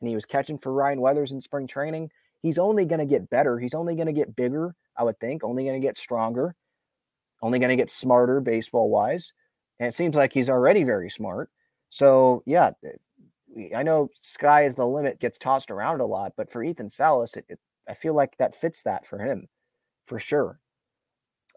and 0.00 0.09
he 0.09 0.16
was 0.16 0.26
catching 0.26 0.59
for 0.59 0.72
Ryan 0.72 1.00
Weathers 1.00 1.30
in 1.30 1.40
spring 1.40 1.68
training. 1.68 2.11
He's 2.40 2.59
only 2.59 2.84
going 2.84 2.98
to 2.98 3.07
get 3.07 3.30
better. 3.30 3.61
He's 3.61 3.74
only 3.74 3.94
going 3.94 4.09
to 4.09 4.12
get 4.12 4.34
bigger, 4.34 4.74
I 4.96 5.05
would 5.05 5.20
think, 5.20 5.44
only 5.44 5.62
going 5.64 5.80
to 5.80 5.86
get 5.86 5.96
stronger, 5.96 6.57
only 7.43 7.59
going 7.59 7.70
to 7.70 7.76
get 7.76 7.90
smarter 7.90 8.40
baseball 8.40 8.88
wise. 8.88 9.32
And 9.78 9.88
it 9.88 9.93
seems 9.93 10.14
like 10.14 10.32
he's 10.32 10.49
already 10.49 10.84
very 10.84 11.11
smart. 11.11 11.51
So, 11.90 12.43
yeah, 12.47 12.70
I 13.76 13.82
know 13.82 14.09
sky 14.14 14.64
is 14.64 14.74
the 14.74 14.86
limit 14.86 15.20
gets 15.20 15.38
tossed 15.38 15.70
around 15.70 16.01
a 16.01 16.07
lot, 16.07 16.32
but 16.36 16.51
for 16.51 16.62
Ethan 16.62 16.88
Salas, 16.88 17.36
it, 17.36 17.45
it, 17.49 17.59
I 17.88 17.95
feel 17.95 18.14
like 18.14 18.36
that 18.38 18.55
fits 18.55 18.82
that 18.84 19.07
for 19.07 19.18
him 19.18 19.49
for 20.07 20.18
sure. 20.18 20.59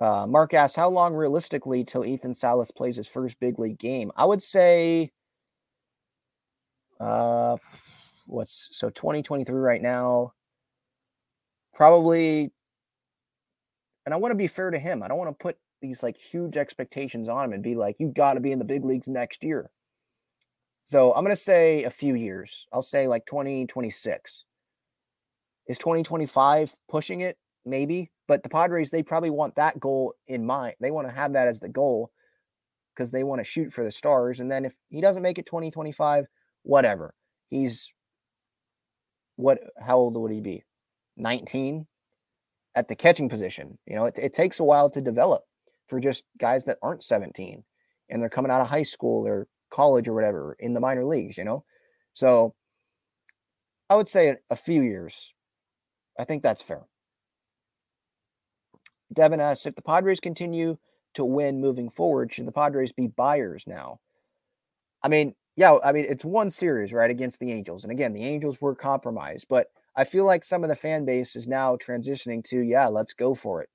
Uh, 0.01 0.27
Mark 0.27 0.53
asks, 0.53 0.75
how 0.75 0.89
long 0.89 1.13
realistically 1.13 1.85
till 1.85 2.03
Ethan 2.03 2.35
Salas 2.35 2.71
plays 2.71 2.97
his 2.97 3.07
first 3.07 3.39
big 3.39 3.59
league 3.59 3.79
game? 3.79 4.11
I 4.15 4.25
would 4.25 4.41
say, 4.43 5.11
uh, 6.99 7.57
what's 8.25 8.69
so 8.73 8.89
2023 8.89 9.53
right 9.55 9.81
now? 9.81 10.33
Probably, 11.73 12.51
and 14.05 14.13
I 14.13 14.17
want 14.17 14.31
to 14.31 14.37
be 14.37 14.47
fair 14.47 14.71
to 14.71 14.79
him. 14.79 15.01
I 15.01 15.07
don't 15.07 15.17
want 15.17 15.29
to 15.29 15.43
put 15.43 15.57
these 15.85 16.03
like 16.03 16.17
huge 16.17 16.57
expectations 16.57 17.29
on 17.29 17.45
him 17.45 17.53
and 17.53 17.63
be 17.63 17.75
like, 17.75 17.99
you 17.99 18.07
got 18.07 18.33
to 18.33 18.39
be 18.39 18.51
in 18.51 18.59
the 18.59 18.65
big 18.65 18.83
leagues 18.83 19.07
next 19.07 19.43
year. 19.43 19.69
So 20.83 21.13
I'm 21.13 21.23
going 21.23 21.35
to 21.35 21.41
say 21.41 21.83
a 21.83 21.89
few 21.89 22.15
years. 22.15 22.67
I'll 22.71 22.81
say 22.81 23.07
like 23.07 23.25
2026. 23.25 24.43
Is 25.67 25.77
2025 25.79 26.73
pushing 26.89 27.21
it? 27.21 27.37
Maybe. 27.65 28.11
But 28.27 28.43
the 28.43 28.49
Padres, 28.49 28.91
they 28.91 29.03
probably 29.03 29.31
want 29.31 29.55
that 29.55 29.79
goal 29.79 30.13
in 30.27 30.45
mind. 30.45 30.75
They 30.79 30.91
want 30.91 31.07
to 31.07 31.13
have 31.13 31.33
that 31.33 31.47
as 31.47 31.59
the 31.59 31.69
goal 31.69 32.11
because 32.93 33.11
they 33.11 33.23
want 33.23 33.39
to 33.39 33.43
shoot 33.43 33.73
for 33.73 33.83
the 33.83 33.91
stars. 33.91 34.39
And 34.39 34.51
then 34.51 34.65
if 34.65 34.75
he 34.89 35.01
doesn't 35.01 35.23
make 35.23 35.37
it 35.37 35.45
2025, 35.45 36.25
whatever. 36.63 37.13
He's 37.49 37.91
what 39.37 39.59
how 39.79 39.97
old 39.97 40.17
would 40.17 40.31
he 40.31 40.41
be? 40.41 40.63
19 41.17 41.87
at 42.75 42.87
the 42.87 42.95
catching 42.95 43.29
position. 43.29 43.77
You 43.85 43.95
know, 43.95 44.05
it, 44.05 44.19
it 44.21 44.33
takes 44.33 44.59
a 44.59 44.63
while 44.63 44.89
to 44.91 45.01
develop 45.01 45.43
for 45.87 45.99
just 45.99 46.23
guys 46.37 46.65
that 46.65 46.77
aren't 46.81 47.03
17 47.03 47.63
and 48.09 48.21
they're 48.21 48.29
coming 48.29 48.51
out 48.51 48.61
of 48.61 48.69
high 48.69 48.83
school 48.83 49.25
or 49.27 49.47
college 49.69 50.07
or 50.07 50.13
whatever 50.13 50.55
in 50.59 50.73
the 50.73 50.79
minor 50.79 51.05
leagues, 51.05 51.37
you 51.37 51.43
know? 51.43 51.63
So 52.13 52.53
I 53.89 53.95
would 53.95 54.09
say 54.09 54.37
a 54.49 54.55
few 54.55 54.81
years. 54.81 55.33
I 56.19 56.23
think 56.23 56.43
that's 56.43 56.61
fair. 56.61 56.83
Devin 59.13 59.39
asks 59.39 59.65
if 59.65 59.75
the 59.75 59.81
Padres 59.81 60.19
continue 60.19 60.77
to 61.13 61.25
win 61.25 61.61
moving 61.61 61.89
forward, 61.89 62.33
should 62.33 62.47
the 62.47 62.51
Padres 62.51 62.91
be 62.91 63.07
buyers 63.07 63.63
now? 63.67 63.99
I 65.03 65.07
mean, 65.07 65.35
yeah, 65.55 65.77
I 65.83 65.91
mean, 65.91 66.05
it's 66.09 66.25
one 66.25 66.49
series, 66.49 66.91
right, 66.91 67.09
against 67.09 67.39
the 67.39 67.51
Angels. 67.51 67.83
And 67.83 67.91
again, 67.91 68.13
the 68.13 68.25
Angels 68.25 68.59
were 68.59 68.75
compromised, 68.75 69.45
but 69.49 69.67
I 69.95 70.03
feel 70.03 70.25
like 70.25 70.43
some 70.43 70.63
of 70.63 70.69
the 70.69 70.75
fan 70.75 71.05
base 71.05 71.35
is 71.35 71.47
now 71.47 71.77
transitioning 71.77 72.43
to, 72.45 72.59
yeah, 72.59 72.87
let's 72.87 73.13
go 73.13 73.33
for 73.33 73.61
it. 73.61 73.69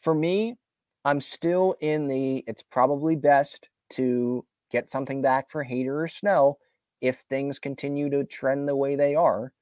For 0.00 0.14
me, 0.14 0.56
I'm 1.04 1.20
still 1.20 1.74
in 1.80 2.08
the 2.08 2.44
it's 2.46 2.62
probably 2.62 3.16
best 3.16 3.68
to 3.90 4.44
get 4.70 4.90
something 4.90 5.20
back 5.20 5.50
for 5.50 5.64
Hader 5.64 6.04
or 6.04 6.08
Snell 6.08 6.58
if 7.00 7.18
things 7.28 7.58
continue 7.58 8.08
to 8.10 8.24
trend 8.24 8.68
the 8.68 8.76
way 8.76 8.96
they 8.96 9.14
are. 9.14 9.52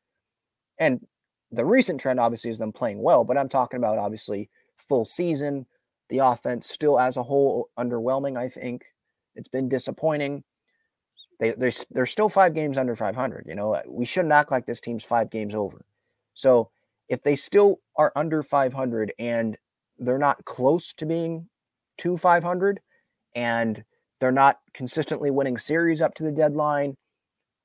And 0.78 1.06
the 1.50 1.64
recent 1.64 2.00
trend 2.00 2.20
obviously 2.20 2.50
is 2.50 2.58
them 2.58 2.72
playing 2.72 3.02
well, 3.02 3.24
but 3.24 3.36
I'm 3.36 3.48
talking 3.48 3.78
about 3.78 3.98
obviously 3.98 4.50
full 4.76 5.04
season. 5.04 5.66
The 6.10 6.18
offense 6.18 6.68
still 6.68 6.98
as 6.98 7.16
a 7.16 7.22
whole 7.22 7.70
underwhelming, 7.78 8.38
I 8.38 8.48
think. 8.48 8.84
It's 9.34 9.48
been 9.48 9.68
disappointing. 9.68 10.44
They 11.38 11.52
they're, 11.52 11.72
they're 11.90 12.06
still 12.06 12.28
five 12.28 12.54
games 12.54 12.76
under 12.76 12.94
500. 12.94 13.46
You 13.48 13.54
know, 13.54 13.80
we 13.88 14.04
shouldn't 14.04 14.32
act 14.32 14.50
like 14.50 14.66
this 14.66 14.80
team's 14.80 15.04
five 15.04 15.30
games 15.30 15.54
over. 15.54 15.84
So 16.34 16.70
if 17.08 17.22
they 17.22 17.36
still 17.36 17.80
are 17.96 18.12
under 18.14 18.42
500 18.42 19.12
and 19.18 19.56
they're 20.00 20.18
not 20.18 20.44
close 20.44 20.92
to 20.94 21.06
being 21.06 21.48
to 21.98 22.16
500 22.16 22.80
and 23.36 23.84
they're 24.18 24.32
not 24.32 24.58
consistently 24.74 25.30
winning 25.30 25.58
series 25.58 26.00
up 26.00 26.14
to 26.14 26.24
the 26.24 26.32
deadline, 26.32 26.96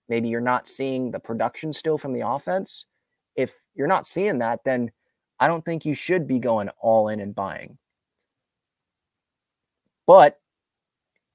maybe 0.08 0.28
you're 0.28 0.42
not 0.42 0.68
seeing 0.68 1.12
the 1.12 1.20
production 1.20 1.74
still 1.74 1.98
from 1.98 2.14
the 2.14 2.28
offense. 2.28 2.86
If 3.36 3.56
you're 3.74 3.88
not 3.88 4.06
seeing 4.06 4.40
that, 4.40 4.62
then 4.64 4.92
I 5.40 5.48
don't 5.48 5.66
think 5.66 5.86
you 5.86 5.94
should 5.94 6.28
be 6.28 6.40
going 6.40 6.70
all 6.80 7.10
in 7.10 7.20
and 7.20 7.34
buying. 7.34 7.78
But 10.06 10.40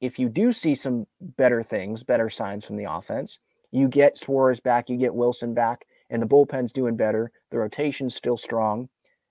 if 0.00 0.18
you 0.18 0.28
do 0.28 0.52
see 0.52 0.74
some 0.74 1.06
better 1.20 1.62
things, 1.62 2.04
better 2.04 2.30
signs 2.30 2.64
from 2.64 2.76
the 2.76 2.90
offense, 2.90 3.38
you 3.70 3.88
get 3.88 4.16
Suarez 4.16 4.60
back, 4.60 4.88
you 4.88 4.96
get 4.96 5.14
Wilson 5.14 5.54
back, 5.54 5.86
and 6.08 6.22
the 6.22 6.26
bullpen's 6.26 6.72
doing 6.72 6.96
better, 6.96 7.30
the 7.50 7.58
rotation's 7.58 8.14
still 8.14 8.36
strong, 8.36 8.88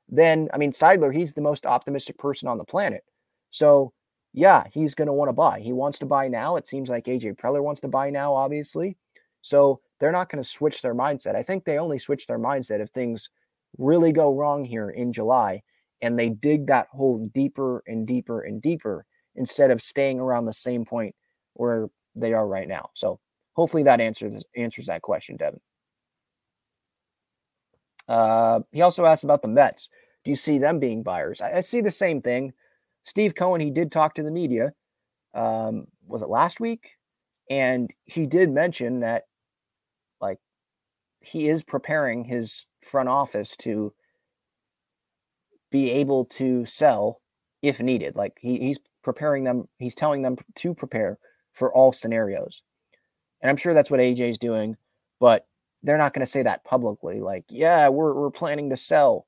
then, 0.10 0.50
I 0.54 0.58
mean, 0.58 0.72
Seidler, 0.72 1.16
he's 1.16 1.34
the 1.34 1.42
most 1.42 1.66
optimistic 1.66 2.18
person 2.18 2.48
on 2.48 2.58
the 2.58 2.66
planet. 2.66 3.04
So, 3.52 3.94
yeah, 4.34 4.64
he's 4.72 4.96
going 4.96 5.08
to 5.08 5.14
want 5.14 5.30
to 5.30 5.34
buy. 5.34 5.60
He 5.60 5.74
wants 5.74 6.00
to 6.00 6.06
buy 6.06 6.28
now. 6.28 6.56
It 6.56 6.68
seems 6.68 6.90
like 6.90 7.06
AJ 7.06 7.38
Preller 7.38 7.64
wants 7.64 7.82
to 7.82 7.88
buy 7.88 8.10
now, 8.10 8.34
obviously. 8.34 8.98
So, 9.42 9.82
they're 10.00 10.12
not 10.12 10.30
going 10.30 10.42
to 10.42 10.50
switch 10.50 10.82
their 10.82 10.96
mindset. 10.96 11.36
I 11.36 11.44
think 11.44 11.66
they 11.66 11.78
only 11.78 12.00
switch 12.00 12.26
their 12.26 12.40
mindset 12.40 12.80
if 12.80 12.90
things 12.90 13.30
really 13.78 14.12
go 14.12 14.34
wrong 14.34 14.64
here 14.64 14.90
in 14.90 15.14
July 15.14 15.62
and 16.02 16.18
they 16.18 16.30
dig 16.30 16.68
that 16.68 16.88
hole 16.92 17.30
deeper 17.34 17.84
and 17.86 18.08
deeper 18.08 18.42
and 18.42 18.62
deeper 18.62 19.06
instead 19.36 19.72
of 19.72 19.82
staying 19.82 20.20
around 20.20 20.46
the 20.46 20.54
same 20.54 20.86
point 20.86 21.16
where 21.54 21.90
they 22.16 22.34
are 22.34 22.48
right 22.48 22.68
now. 22.68 22.90
So 22.94 23.20
hopefully 23.54 23.84
that 23.84 24.02
answers 24.02 24.44
answers 24.56 24.86
that 24.88 25.02
question, 25.02 25.38
Devin. 25.38 25.60
Uh, 28.10 28.62
he 28.72 28.82
also 28.82 29.06
asked 29.06 29.24
about 29.24 29.44
the 29.44 29.48
Mets. 29.48 29.88
Do 30.26 30.32
you 30.32 30.36
see 30.36 30.58
them 30.58 30.80
being 30.80 31.04
buyers? 31.04 31.42
I, 31.42 31.58
I, 31.58 31.62
see 31.62 31.80
the 31.80 31.92
same 31.92 32.22
thing. 32.22 32.54
Steve 33.04 33.36
Cohen, 33.36 33.62
he 33.62 33.70
did 33.70 33.92
talk 33.92 34.16
to 34.16 34.24
the 34.24 34.32
media. 34.32 34.74
Um, 35.36 35.86
was 36.08 36.24
it 36.24 36.30
last 36.30 36.60
week? 36.60 36.98
And 37.52 37.92
he 38.06 38.26
did 38.26 38.50
mention 38.50 39.02
that 39.02 39.26
like 40.20 40.40
he 41.22 41.48
is 41.48 41.64
preparing 41.64 42.26
his 42.26 42.66
front 42.84 43.10
office 43.10 43.56
to 43.58 43.94
be 45.72 45.92
able 45.92 46.26
to 46.26 46.66
sell 46.66 47.22
if 47.62 47.80
needed. 47.80 48.16
Like 48.16 48.38
he, 48.42 48.58
he's 48.58 48.80
preparing 49.04 49.44
them, 49.44 49.68
he's 49.78 49.96
telling 49.96 50.24
them 50.24 50.38
to 50.56 50.74
prepare 50.74 51.20
for 51.54 51.72
all 51.74 51.94
scenarios. 51.94 52.64
And 53.42 53.50
I'm 53.52 53.58
sure 53.58 53.74
that's 53.74 53.92
what 53.92 54.00
AJ 54.00 54.32
is 54.32 54.40
doing, 54.40 54.78
but 55.20 55.46
they're 55.84 55.98
not 55.98 56.14
going 56.14 56.26
to 56.26 56.32
say 56.32 56.44
that 56.44 56.64
publicly. 56.64 57.20
Like, 57.20 57.46
yeah, 57.50 57.90
we're 57.90 58.14
we're 58.14 58.32
planning 58.32 58.70
to 58.70 58.78
sell. 58.78 59.28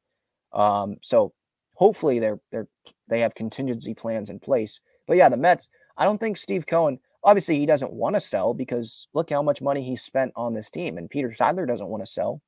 Um, 0.53 0.97
so 1.01 1.33
hopefully 1.73 2.19
they're 2.19 2.39
they're 2.51 2.67
they 3.07 3.21
have 3.21 3.35
contingency 3.35 3.93
plans 3.93 4.29
in 4.29 4.39
place. 4.39 4.79
But 5.07 5.17
yeah, 5.17 5.29
the 5.29 5.37
Mets. 5.37 5.69
I 5.97 6.05
don't 6.05 6.19
think 6.19 6.37
Steve 6.37 6.65
Cohen 6.65 6.99
obviously 7.23 7.59
he 7.59 7.65
doesn't 7.65 7.93
want 7.93 8.15
to 8.15 8.21
sell 8.21 8.53
because 8.53 9.07
look 9.13 9.29
how 9.29 9.41
much 9.41 9.61
money 9.61 9.83
he 9.83 9.95
spent 9.95 10.31
on 10.35 10.53
this 10.53 10.69
team. 10.69 10.97
And 10.97 11.09
Peter 11.09 11.29
Seidler 11.29 11.67
doesn't 11.67 11.87
want 11.87 12.03
to 12.03 12.11
sell. 12.11 12.41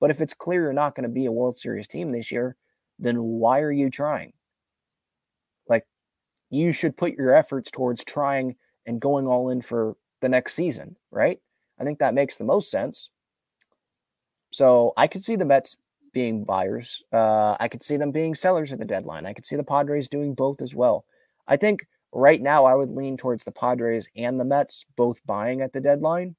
But 0.00 0.10
if 0.10 0.20
it's 0.20 0.34
clear 0.34 0.62
you're 0.62 0.72
not 0.72 0.94
going 0.94 1.04
to 1.04 1.08
be 1.08 1.26
a 1.26 1.32
World 1.32 1.56
Series 1.56 1.86
team 1.86 2.10
this 2.10 2.32
year, 2.32 2.56
then 2.98 3.22
why 3.22 3.60
are 3.60 3.72
you 3.72 3.90
trying? 3.90 4.32
Like, 5.68 5.86
you 6.50 6.72
should 6.72 6.96
put 6.96 7.14
your 7.14 7.34
efforts 7.34 7.70
towards 7.70 8.04
trying 8.04 8.56
and 8.84 9.00
going 9.00 9.26
all 9.26 9.48
in 9.50 9.62
for 9.62 9.96
the 10.20 10.28
next 10.28 10.54
season, 10.54 10.96
right? 11.10 11.38
I 11.78 11.84
think 11.84 12.00
that 12.00 12.14
makes 12.14 12.36
the 12.36 12.44
most 12.44 12.70
sense. 12.70 13.10
So 14.52 14.92
I 14.96 15.06
could 15.08 15.24
see 15.24 15.34
the 15.34 15.46
Mets 15.46 15.76
being 16.12 16.44
buyers. 16.44 17.02
Uh, 17.10 17.56
I 17.58 17.68
could 17.68 17.82
see 17.82 17.96
them 17.96 18.12
being 18.12 18.34
sellers 18.34 18.70
at 18.70 18.78
the 18.78 18.84
deadline. 18.84 19.26
I 19.26 19.32
could 19.32 19.46
see 19.46 19.56
the 19.56 19.64
Padres 19.64 20.08
doing 20.08 20.34
both 20.34 20.60
as 20.60 20.74
well. 20.74 21.04
I 21.48 21.56
think 21.56 21.86
right 22.12 22.40
now 22.40 22.66
I 22.66 22.74
would 22.74 22.90
lean 22.90 23.16
towards 23.16 23.44
the 23.44 23.50
Padres 23.50 24.08
and 24.14 24.38
the 24.38 24.44
Mets 24.44 24.84
both 24.94 25.24
buying 25.26 25.62
at 25.62 25.72
the 25.72 25.80
deadline. 25.80 26.36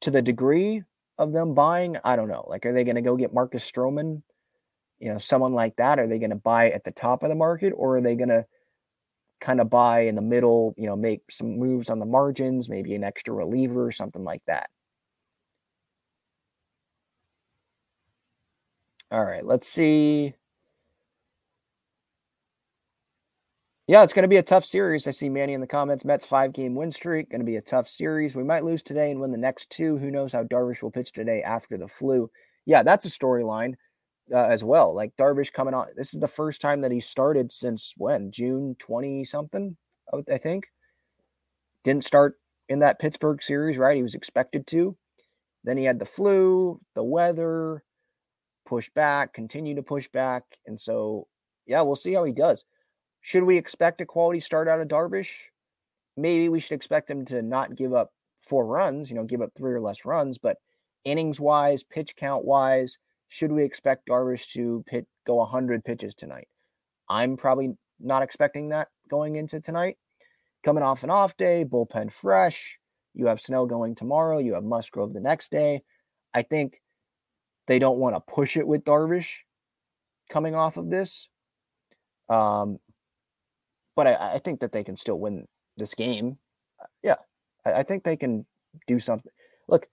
To 0.00 0.10
the 0.10 0.22
degree 0.22 0.82
of 1.18 1.32
them 1.32 1.54
buying? 1.54 1.98
I 2.04 2.16
don't 2.16 2.28
know. 2.28 2.44
Like, 2.48 2.66
are 2.66 2.72
they 2.72 2.84
going 2.84 2.96
to 2.96 3.02
go 3.02 3.16
get 3.16 3.34
Marcus 3.34 3.70
Stroman? 3.70 4.22
You 4.98 5.12
know, 5.12 5.18
someone 5.18 5.52
like 5.52 5.76
that? 5.76 5.98
Are 5.98 6.06
they 6.06 6.18
going 6.18 6.30
to 6.30 6.36
buy 6.36 6.70
at 6.70 6.84
the 6.84 6.90
top 6.90 7.22
of 7.22 7.28
the 7.28 7.34
market 7.34 7.72
or 7.76 7.98
are 7.98 8.00
they 8.00 8.16
going 8.16 8.30
to 8.30 8.46
kind 9.40 9.60
of 9.60 9.68
buy 9.68 10.00
in 10.00 10.14
the 10.14 10.22
middle, 10.22 10.74
you 10.76 10.86
know, 10.86 10.96
make 10.96 11.20
some 11.30 11.58
moves 11.58 11.90
on 11.90 11.98
the 11.98 12.06
margins, 12.06 12.68
maybe 12.68 12.94
an 12.94 13.04
extra 13.04 13.34
reliever, 13.34 13.92
something 13.92 14.24
like 14.24 14.42
that? 14.46 14.70
All 19.12 19.26
right, 19.26 19.44
let's 19.44 19.68
see. 19.68 20.32
Yeah, 23.86 24.02
it's 24.02 24.14
going 24.14 24.22
to 24.22 24.28
be 24.28 24.38
a 24.38 24.42
tough 24.42 24.64
series. 24.64 25.06
I 25.06 25.10
see 25.10 25.28
Manny 25.28 25.52
in 25.52 25.60
the 25.60 25.66
comments. 25.66 26.02
Mets 26.02 26.24
five 26.24 26.54
game 26.54 26.74
win 26.74 26.90
streak. 26.90 27.28
Going 27.28 27.42
to 27.42 27.44
be 27.44 27.56
a 27.56 27.60
tough 27.60 27.88
series. 27.88 28.34
We 28.34 28.42
might 28.42 28.64
lose 28.64 28.82
today 28.82 29.10
and 29.10 29.20
win 29.20 29.30
the 29.30 29.36
next 29.36 29.68
two. 29.68 29.98
Who 29.98 30.10
knows 30.10 30.32
how 30.32 30.44
Darvish 30.44 30.82
will 30.82 30.90
pitch 30.90 31.12
today 31.12 31.42
after 31.42 31.76
the 31.76 31.88
flu? 31.88 32.30
Yeah, 32.64 32.82
that's 32.82 33.04
a 33.04 33.10
storyline 33.10 33.74
uh, 34.32 34.46
as 34.46 34.64
well. 34.64 34.94
Like 34.94 35.14
Darvish 35.18 35.52
coming 35.52 35.74
on. 35.74 35.88
This 35.94 36.14
is 36.14 36.20
the 36.20 36.26
first 36.26 36.62
time 36.62 36.80
that 36.80 36.92
he 36.92 37.00
started 37.00 37.52
since 37.52 37.92
when? 37.98 38.30
June 38.30 38.76
20 38.78 39.26
something, 39.26 39.76
I 40.32 40.38
think. 40.38 40.68
Didn't 41.84 42.04
start 42.04 42.40
in 42.70 42.78
that 42.78 42.98
Pittsburgh 42.98 43.42
series, 43.42 43.76
right? 43.76 43.96
He 43.96 44.02
was 44.02 44.14
expected 44.14 44.66
to. 44.68 44.96
Then 45.64 45.76
he 45.76 45.84
had 45.84 45.98
the 45.98 46.06
flu, 46.06 46.80
the 46.94 47.04
weather, 47.04 47.84
push 48.66 48.90
back, 48.90 49.32
continue 49.32 49.74
to 49.74 49.82
push 49.82 50.08
back. 50.08 50.44
And 50.66 50.80
so, 50.80 51.26
yeah, 51.66 51.82
we'll 51.82 51.96
see 51.96 52.14
how 52.14 52.24
he 52.24 52.32
does. 52.32 52.64
Should 53.20 53.44
we 53.44 53.56
expect 53.56 54.00
a 54.00 54.06
quality 54.06 54.40
start 54.40 54.68
out 54.68 54.80
of 54.80 54.88
Darvish? 54.88 55.30
Maybe 56.16 56.48
we 56.48 56.60
should 56.60 56.74
expect 56.74 57.10
him 57.10 57.24
to 57.26 57.42
not 57.42 57.76
give 57.76 57.94
up 57.94 58.12
four 58.40 58.66
runs, 58.66 59.10
you 59.10 59.16
know, 59.16 59.24
give 59.24 59.40
up 59.40 59.50
three 59.56 59.72
or 59.72 59.80
less 59.80 60.04
runs, 60.04 60.38
but 60.38 60.58
innings 61.04 61.40
wise, 61.40 61.82
pitch 61.82 62.16
count 62.16 62.44
wise, 62.44 62.98
should 63.28 63.50
we 63.50 63.64
expect 63.64 64.08
Darvish 64.08 64.52
to 64.52 64.84
pit 64.86 65.06
go 65.26 65.36
100 65.36 65.84
pitches 65.84 66.14
tonight? 66.14 66.48
I'm 67.08 67.36
probably 67.38 67.70
not 67.98 68.22
expecting 68.22 68.68
that 68.68 68.88
going 69.08 69.36
into 69.36 69.58
tonight. 69.58 69.96
Coming 70.62 70.82
off 70.82 71.02
an 71.02 71.08
off 71.08 71.34
day, 71.38 71.64
bullpen 71.64 72.12
fresh. 72.12 72.78
You 73.14 73.26
have 73.28 73.40
Snell 73.40 73.64
going 73.64 73.94
tomorrow. 73.94 74.36
You 74.36 74.52
have 74.52 74.64
Musgrove 74.64 75.14
the 75.14 75.20
next 75.20 75.50
day. 75.50 75.82
I 76.34 76.42
think 76.42 76.81
they 77.66 77.78
don't 77.78 77.98
want 77.98 78.14
to 78.14 78.20
push 78.20 78.56
it 78.56 78.66
with 78.66 78.84
Darvish 78.84 79.40
coming 80.30 80.54
off 80.54 80.76
of 80.76 80.90
this. 80.90 81.28
Um, 82.28 82.78
but 83.94 84.06
I, 84.06 84.34
I, 84.34 84.38
think 84.38 84.60
that 84.60 84.72
they 84.72 84.82
can 84.82 84.96
still 84.96 85.18
win 85.18 85.46
this 85.76 85.94
game. 85.94 86.38
Uh, 86.80 86.86
yeah, 87.02 87.16
I, 87.66 87.72
I, 87.74 87.82
think 87.82 88.04
they 88.04 88.16
can 88.16 88.46
do 88.86 88.98
something. 88.98 89.30
Look, 89.68 89.88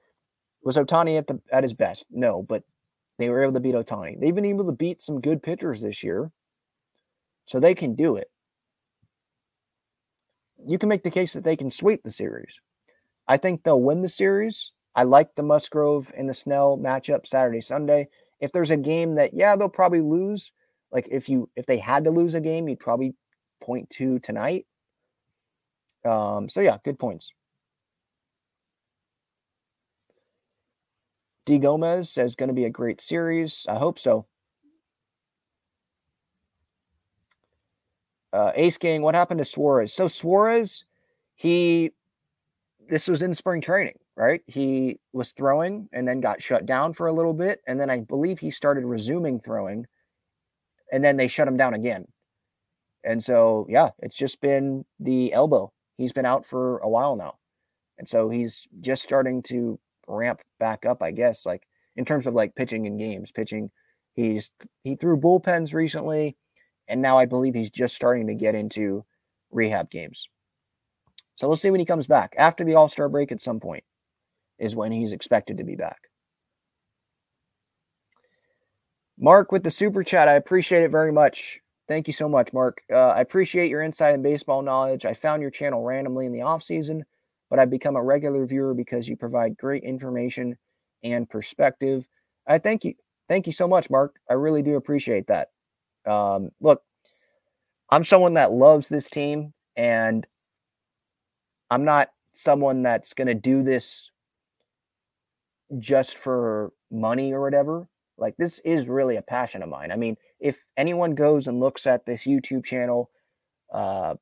was 0.63 0.77
Ohtani 0.77 1.17
at 1.17 1.27
the 1.27 1.41
at 1.51 1.63
his 1.63 1.73
best? 1.73 2.05
No, 2.09 2.41
but 2.41 2.63
they 3.17 3.29
were 3.29 3.43
able 3.43 3.53
to 3.53 3.59
beat 3.59 3.75
Ohtani. 3.75 4.19
They've 4.19 4.35
been 4.35 4.45
able 4.45 4.65
to 4.65 4.71
beat 4.71 5.01
some 5.01 5.19
good 5.19 5.43
pitchers 5.43 5.81
this 5.81 6.03
year, 6.03 6.31
so 7.45 7.59
they 7.59 7.75
can 7.75 7.95
do 7.95 8.15
it. 8.15 8.29
You 10.65 10.77
can 10.77 10.89
make 10.89 11.03
the 11.03 11.11
case 11.11 11.33
that 11.33 11.43
they 11.43 11.57
can 11.57 11.71
sweep 11.71 12.03
the 12.03 12.11
series. 12.11 12.59
I 13.27 13.37
think 13.37 13.63
they'll 13.63 13.81
win 13.81 14.01
the 14.01 14.09
series. 14.09 14.71
I 14.95 15.03
like 15.03 15.35
the 15.35 15.43
Musgrove 15.43 16.11
and 16.17 16.27
the 16.27 16.33
Snell 16.33 16.77
matchup 16.77 17.25
Saturday, 17.27 17.61
Sunday. 17.61 18.09
If 18.39 18.51
there's 18.51 18.71
a 18.71 18.77
game 18.77 19.15
that, 19.15 19.33
yeah, 19.33 19.55
they'll 19.55 19.69
probably 19.69 20.01
lose. 20.01 20.51
Like 20.91 21.07
if 21.11 21.29
you 21.29 21.49
if 21.55 21.65
they 21.65 21.77
had 21.77 22.05
to 22.05 22.11
lose 22.11 22.33
a 22.33 22.41
game, 22.41 22.67
you'd 22.67 22.79
probably 22.79 23.13
point 23.61 23.89
to 23.91 24.19
tonight. 24.19 24.65
Um, 26.05 26.49
so 26.49 26.61
yeah, 26.61 26.77
good 26.83 26.97
points. 26.97 27.31
D 31.45 31.57
Gomez 31.57 32.09
says 32.09 32.35
going 32.35 32.49
to 32.49 32.53
be 32.53 32.65
a 32.65 32.69
great 32.69 33.01
series. 33.01 33.65
I 33.67 33.75
hope 33.75 33.99
so. 33.99 34.27
Uh, 38.31 38.51
Ace 38.55 38.77
Gang, 38.77 39.01
what 39.01 39.15
happened 39.15 39.39
to 39.39 39.45
Suarez? 39.45 39.93
So 39.93 40.07
Suarez, 40.07 40.85
he 41.35 41.91
this 42.87 43.07
was 43.07 43.21
in 43.21 43.33
spring 43.33 43.61
training, 43.61 43.97
right? 44.19 44.41
He 44.47 44.99
was 45.13 45.31
throwing 45.31 45.87
and 45.93 46.05
then 46.05 46.19
got 46.19 46.43
shut 46.43 46.65
down 46.65 46.93
for 46.93 47.07
a 47.07 47.13
little 47.13 47.33
bit, 47.33 47.61
and 47.65 47.79
then 47.79 47.89
I 47.89 48.01
believe 48.01 48.37
he 48.37 48.51
started 48.51 48.83
resuming 48.83 49.39
throwing, 49.39 49.87
and 50.91 51.01
then 51.01 51.15
they 51.15 51.29
shut 51.29 51.47
him 51.47 51.55
down 51.55 51.73
again. 51.73 52.05
And 53.05 53.23
so, 53.23 53.65
yeah, 53.69 53.91
it's 53.99 54.17
just 54.17 54.41
been 54.41 54.83
the 54.99 55.31
elbow. 55.31 55.71
He's 55.97 56.11
been 56.11 56.25
out 56.25 56.45
for 56.45 56.79
a 56.79 56.89
while 56.89 57.15
now. 57.15 57.37
And 57.97 58.09
so 58.09 58.29
he's 58.29 58.67
just 58.81 59.03
starting 59.03 59.41
to 59.43 59.79
ramp 60.05 60.41
back 60.59 60.85
up, 60.85 61.01
I 61.01 61.11
guess, 61.11 61.45
like 61.45 61.65
in 61.95 62.03
terms 62.03 62.27
of 62.27 62.33
like 62.33 62.55
pitching 62.55 62.85
in 62.85 62.97
games, 62.97 63.31
pitching. 63.31 63.71
He's 64.15 64.51
he 64.83 64.95
threw 64.95 65.17
bullpens 65.17 65.73
recently, 65.73 66.35
and 66.89 67.01
now 67.01 67.17
I 67.17 67.25
believe 67.25 67.53
he's 67.53 67.71
just 67.71 67.95
starting 67.95 68.27
to 68.27 68.35
get 68.35 68.53
into 68.53 69.05
rehab 69.49 69.89
games. 69.89 70.27
So 71.37 71.47
we'll 71.47 71.55
see 71.55 71.71
when 71.71 71.79
he 71.79 71.85
comes 71.85 72.05
back. 72.05 72.35
After 72.37 72.65
the 72.65 72.75
All 72.75 72.89
Star 72.89 73.07
break 73.07 73.31
at 73.31 73.39
some 73.39 73.61
point 73.61 73.83
is 74.59 74.75
when 74.75 74.91
he's 74.91 75.11
expected 75.11 75.57
to 75.57 75.63
be 75.63 75.75
back. 75.75 76.09
Mark 79.17 79.51
with 79.51 79.63
the 79.63 79.71
super 79.71 80.03
chat. 80.03 80.27
I 80.27 80.33
appreciate 80.33 80.83
it 80.83 80.91
very 80.91 81.11
much. 81.11 81.59
Thank 81.87 82.07
you 82.07 82.13
so 82.13 82.29
much, 82.29 82.53
Mark. 82.53 82.81
Uh, 82.91 83.09
I 83.09 83.21
appreciate 83.21 83.69
your 83.69 83.81
insight 83.81 84.13
and 84.13 84.23
baseball 84.23 84.61
knowledge. 84.61 85.05
I 85.05 85.13
found 85.13 85.41
your 85.41 85.51
channel 85.51 85.83
randomly 85.83 86.25
in 86.25 86.31
the 86.31 86.43
off 86.43 86.63
season, 86.63 87.03
but 87.49 87.59
I've 87.59 87.69
become 87.69 87.95
a 87.95 88.03
regular 88.03 88.45
viewer 88.45 88.73
because 88.73 89.09
you 89.09 89.17
provide 89.17 89.57
great 89.57 89.83
information 89.83 90.57
and 91.03 91.29
perspective. 91.29 92.07
I 92.47 92.59
thank 92.59 92.85
you. 92.85 92.93
Thank 93.27 93.47
you 93.47 93.53
so 93.53 93.67
much, 93.67 93.89
Mark. 93.89 94.15
I 94.29 94.33
really 94.35 94.61
do 94.61 94.75
appreciate 94.75 95.27
that. 95.27 95.49
Um, 96.05 96.51
look, 96.61 96.81
I'm 97.89 98.03
someone 98.03 98.35
that 98.35 98.51
loves 98.51 98.87
this 98.87 99.09
team, 99.09 99.53
and 99.75 100.25
I'm 101.69 101.85
not 101.85 102.09
someone 102.33 102.83
that's 102.83 103.13
going 103.13 103.27
to 103.27 103.35
do 103.35 103.63
this 103.63 104.11
just 105.77 106.17
for 106.17 106.73
money 106.91 107.31
or 107.31 107.41
whatever. 107.41 107.87
Like 108.17 108.35
this 108.37 108.59
is 108.59 108.87
really 108.87 109.15
a 109.15 109.21
passion 109.21 109.63
of 109.63 109.69
mine. 109.69 109.91
I 109.91 109.95
mean, 109.95 110.17
if 110.39 110.65
anyone 110.75 111.15
goes 111.15 111.47
and 111.47 111.59
looks 111.59 111.85
at 111.87 112.05
this 112.05 112.23
YouTube 112.23 112.65
channel 112.65 113.09
uh, 113.73 114.15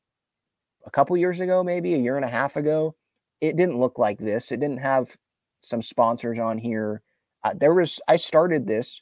a 0.85 0.91
couple 0.91 1.17
years 1.17 1.39
ago, 1.39 1.63
maybe 1.63 1.93
a 1.93 1.99
year 1.99 2.15
and 2.15 2.25
a 2.25 2.29
half 2.29 2.55
ago, 2.55 2.95
it 3.41 3.55
didn't 3.55 3.79
look 3.79 3.97
like 3.97 4.19
this. 4.19 4.51
It 4.51 4.59
didn't 4.59 4.81
have 4.81 5.17
some 5.61 5.81
sponsors 5.81 6.39
on 6.39 6.57
here. 6.57 7.01
Uh, 7.43 7.53
there 7.55 7.73
was 7.73 7.99
I 8.07 8.17
started 8.17 8.67
this 8.67 9.01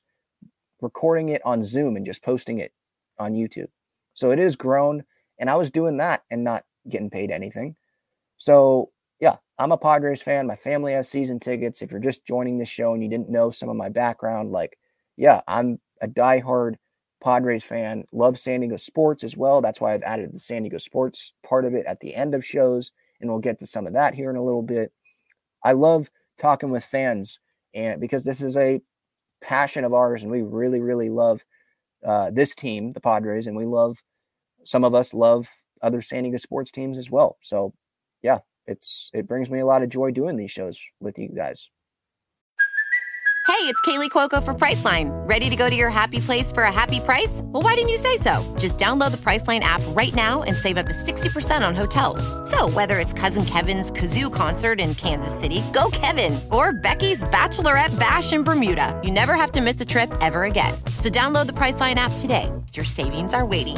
recording 0.81 1.29
it 1.29 1.41
on 1.45 1.63
Zoom 1.63 1.95
and 1.95 2.05
just 2.05 2.23
posting 2.23 2.59
it 2.59 2.73
on 3.17 3.33
YouTube. 3.33 3.69
So 4.13 4.31
it 4.31 4.39
is 4.39 4.55
grown, 4.55 5.03
and 5.39 5.49
I 5.49 5.55
was 5.55 5.71
doing 5.71 5.97
that 5.97 6.23
and 6.29 6.43
not 6.43 6.63
getting 6.87 7.09
paid 7.09 7.31
anything. 7.31 7.75
So 8.37 8.91
I'm 9.57 9.71
a 9.71 9.77
Padres 9.77 10.21
fan. 10.21 10.47
My 10.47 10.55
family 10.55 10.93
has 10.93 11.07
season 11.07 11.39
tickets. 11.39 11.81
If 11.81 11.91
you're 11.91 11.99
just 11.99 12.25
joining 12.25 12.57
the 12.57 12.65
show 12.65 12.93
and 12.93 13.01
you 13.01 13.09
didn't 13.09 13.29
know 13.29 13.51
some 13.51 13.69
of 13.69 13.75
my 13.75 13.89
background, 13.89 14.51
like 14.51 14.77
yeah, 15.17 15.41
I'm 15.47 15.79
a 16.01 16.07
diehard 16.07 16.75
Padres 17.23 17.63
fan. 17.63 18.05
Love 18.11 18.37
San 18.37 18.59
Diego 18.59 18.77
sports 18.77 19.23
as 19.23 19.37
well. 19.37 19.61
That's 19.61 19.79
why 19.79 19.93
I've 19.93 20.03
added 20.03 20.33
the 20.33 20.39
San 20.39 20.63
Diego 20.63 20.77
sports 20.77 21.33
part 21.43 21.65
of 21.65 21.73
it 21.73 21.85
at 21.85 21.99
the 21.99 22.13
end 22.13 22.35
of 22.35 22.45
shows, 22.45 22.91
and 23.21 23.29
we'll 23.29 23.39
get 23.39 23.59
to 23.59 23.67
some 23.67 23.87
of 23.87 23.93
that 23.93 24.13
here 24.13 24.29
in 24.29 24.35
a 24.35 24.43
little 24.43 24.61
bit. 24.61 24.91
I 25.63 25.71
love 25.71 26.09
talking 26.37 26.69
with 26.69 26.83
fans, 26.83 27.39
and 27.73 27.99
because 28.01 28.25
this 28.25 28.41
is 28.41 28.57
a 28.57 28.81
passion 29.41 29.85
of 29.85 29.93
ours, 29.93 30.23
and 30.23 30.31
we 30.31 30.41
really, 30.41 30.81
really 30.81 31.09
love 31.09 31.43
uh, 32.05 32.29
this 32.31 32.53
team, 32.53 32.93
the 32.93 33.01
Padres, 33.01 33.47
and 33.47 33.55
we 33.55 33.65
love 33.65 34.03
some 34.63 34.83
of 34.83 34.93
us 34.93 35.13
love 35.13 35.47
other 35.81 36.01
San 36.01 36.23
Diego 36.23 36.37
sports 36.37 36.71
teams 36.71 36.97
as 36.97 37.09
well. 37.09 37.37
So, 37.41 37.73
yeah, 38.21 38.39
it's 38.67 39.09
it 39.13 39.27
brings 39.27 39.49
me 39.49 39.59
a 39.59 39.65
lot 39.65 39.83
of 39.83 39.89
joy 39.89 40.11
doing 40.11 40.37
these 40.37 40.51
shows 40.51 40.79
with 40.99 41.17
you 41.17 41.29
guys. 41.29 41.69
Hey, 43.47 43.71
it's 43.71 43.79
Kaley 43.81 44.09
Cuoco 44.09 44.43
for 44.43 44.55
Priceline. 44.55 45.11
Ready 45.29 45.51
to 45.51 45.55
go 45.55 45.69
to 45.69 45.75
your 45.75 45.91
happy 45.91 46.19
place 46.19 46.51
for 46.51 46.63
a 46.63 46.71
happy 46.71 46.99
price? 46.99 47.41
Well, 47.45 47.61
why 47.61 47.75
didn't 47.75 47.89
you 47.89 47.97
say 47.97 48.17
so? 48.17 48.43
Just 48.57 48.79
download 48.79 49.11
the 49.11 49.17
Priceline 49.17 49.59
app 49.59 49.81
right 49.89 50.13
now 50.15 50.41
and 50.41 50.57
save 50.57 50.77
up 50.77 50.87
to 50.87 50.93
60% 50.93 51.65
on 51.65 51.75
hotels. 51.75 52.23
So, 52.49 52.67
whether 52.69 52.97
it's 52.97 53.13
Cousin 53.13 53.45
Kevin's 53.45 53.91
Kazoo 53.91 54.33
concert 54.33 54.79
in 54.79 54.95
Kansas 54.95 55.37
City, 55.37 55.61
go 55.73 55.89
Kevin, 55.91 56.39
or 56.51 56.73
Becky's 56.73 57.23
Bachelorette 57.23 57.97
Bash 57.99 58.33
in 58.33 58.43
Bermuda, 58.43 58.99
you 59.03 59.11
never 59.11 59.35
have 59.35 59.51
to 59.51 59.61
miss 59.61 59.79
a 59.79 59.85
trip 59.85 60.11
ever 60.21 60.45
again. 60.45 60.73
So, 60.97 61.09
download 61.09 61.45
the 61.45 61.53
Priceline 61.53 61.95
app 61.95 62.11
today. 62.17 62.51
Your 62.73 62.85
savings 62.85 63.33
are 63.35 63.45
waiting. 63.45 63.77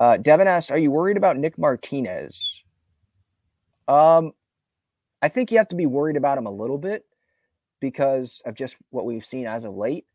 Uh, 0.00 0.16
Devin 0.16 0.46
asks, 0.46 0.70
"Are 0.70 0.78
you 0.78 0.90
worried 0.90 1.16
about 1.16 1.36
Nick 1.36 1.58
Martinez?" 1.58 2.62
Um, 3.88 4.32
I 5.22 5.28
think 5.28 5.50
you 5.50 5.58
have 5.58 5.68
to 5.68 5.76
be 5.76 5.86
worried 5.86 6.16
about 6.16 6.38
him 6.38 6.46
a 6.46 6.50
little 6.50 6.78
bit 6.78 7.04
because 7.80 8.42
of 8.44 8.54
just 8.54 8.76
what 8.90 9.04
we've 9.04 9.26
seen 9.26 9.46
as 9.46 9.64
of 9.64 9.74
late. 9.74 10.06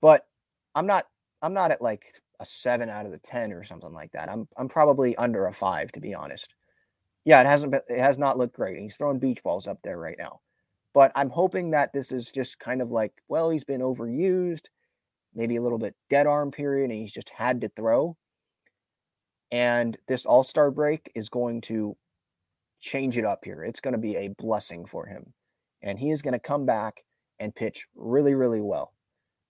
But 0.00 0.26
I'm 0.74 0.86
not. 0.86 1.06
I'm 1.42 1.52
not 1.52 1.70
at 1.70 1.82
like 1.82 2.04
a 2.40 2.44
seven 2.44 2.88
out 2.88 3.06
of 3.06 3.12
the 3.12 3.18
ten 3.18 3.52
or 3.52 3.64
something 3.64 3.92
like 3.92 4.12
that. 4.12 4.30
I'm. 4.30 4.48
I'm 4.56 4.68
probably 4.68 5.16
under 5.16 5.46
a 5.46 5.52
five 5.52 5.92
to 5.92 6.00
be 6.00 6.14
honest. 6.14 6.54
Yeah, 7.24 7.40
it 7.40 7.46
hasn't 7.46 7.72
been. 7.72 7.82
It 7.88 8.00
has 8.00 8.18
not 8.18 8.38
looked 8.38 8.56
great. 8.56 8.78
He's 8.78 8.96
throwing 8.96 9.18
beach 9.18 9.42
balls 9.42 9.66
up 9.66 9.78
there 9.82 9.98
right 9.98 10.16
now. 10.18 10.40
But 10.94 11.12
I'm 11.14 11.30
hoping 11.30 11.70
that 11.72 11.92
this 11.92 12.12
is 12.12 12.30
just 12.30 12.58
kind 12.58 12.80
of 12.80 12.90
like, 12.90 13.12
well, 13.28 13.50
he's 13.50 13.64
been 13.64 13.82
overused, 13.82 14.66
maybe 15.34 15.56
a 15.56 15.62
little 15.62 15.78
bit 15.78 15.94
dead 16.08 16.26
arm 16.26 16.50
period, 16.50 16.90
and 16.90 16.98
he's 16.98 17.12
just 17.12 17.30
had 17.30 17.60
to 17.60 17.68
throw. 17.68 18.16
And 19.50 19.96
this 20.08 20.26
All 20.26 20.44
Star 20.44 20.70
break 20.70 21.10
is 21.14 21.28
going 21.28 21.62
to 21.62 21.96
change 22.80 23.16
it 23.16 23.24
up 23.24 23.44
here. 23.44 23.64
It's 23.64 23.80
going 23.80 23.92
to 23.92 23.98
be 23.98 24.16
a 24.16 24.28
blessing 24.28 24.86
for 24.86 25.06
him. 25.06 25.32
And 25.82 25.98
he 25.98 26.10
is 26.10 26.22
going 26.22 26.32
to 26.32 26.38
come 26.38 26.66
back 26.66 27.04
and 27.38 27.54
pitch 27.54 27.86
really, 27.94 28.34
really 28.34 28.60
well. 28.60 28.92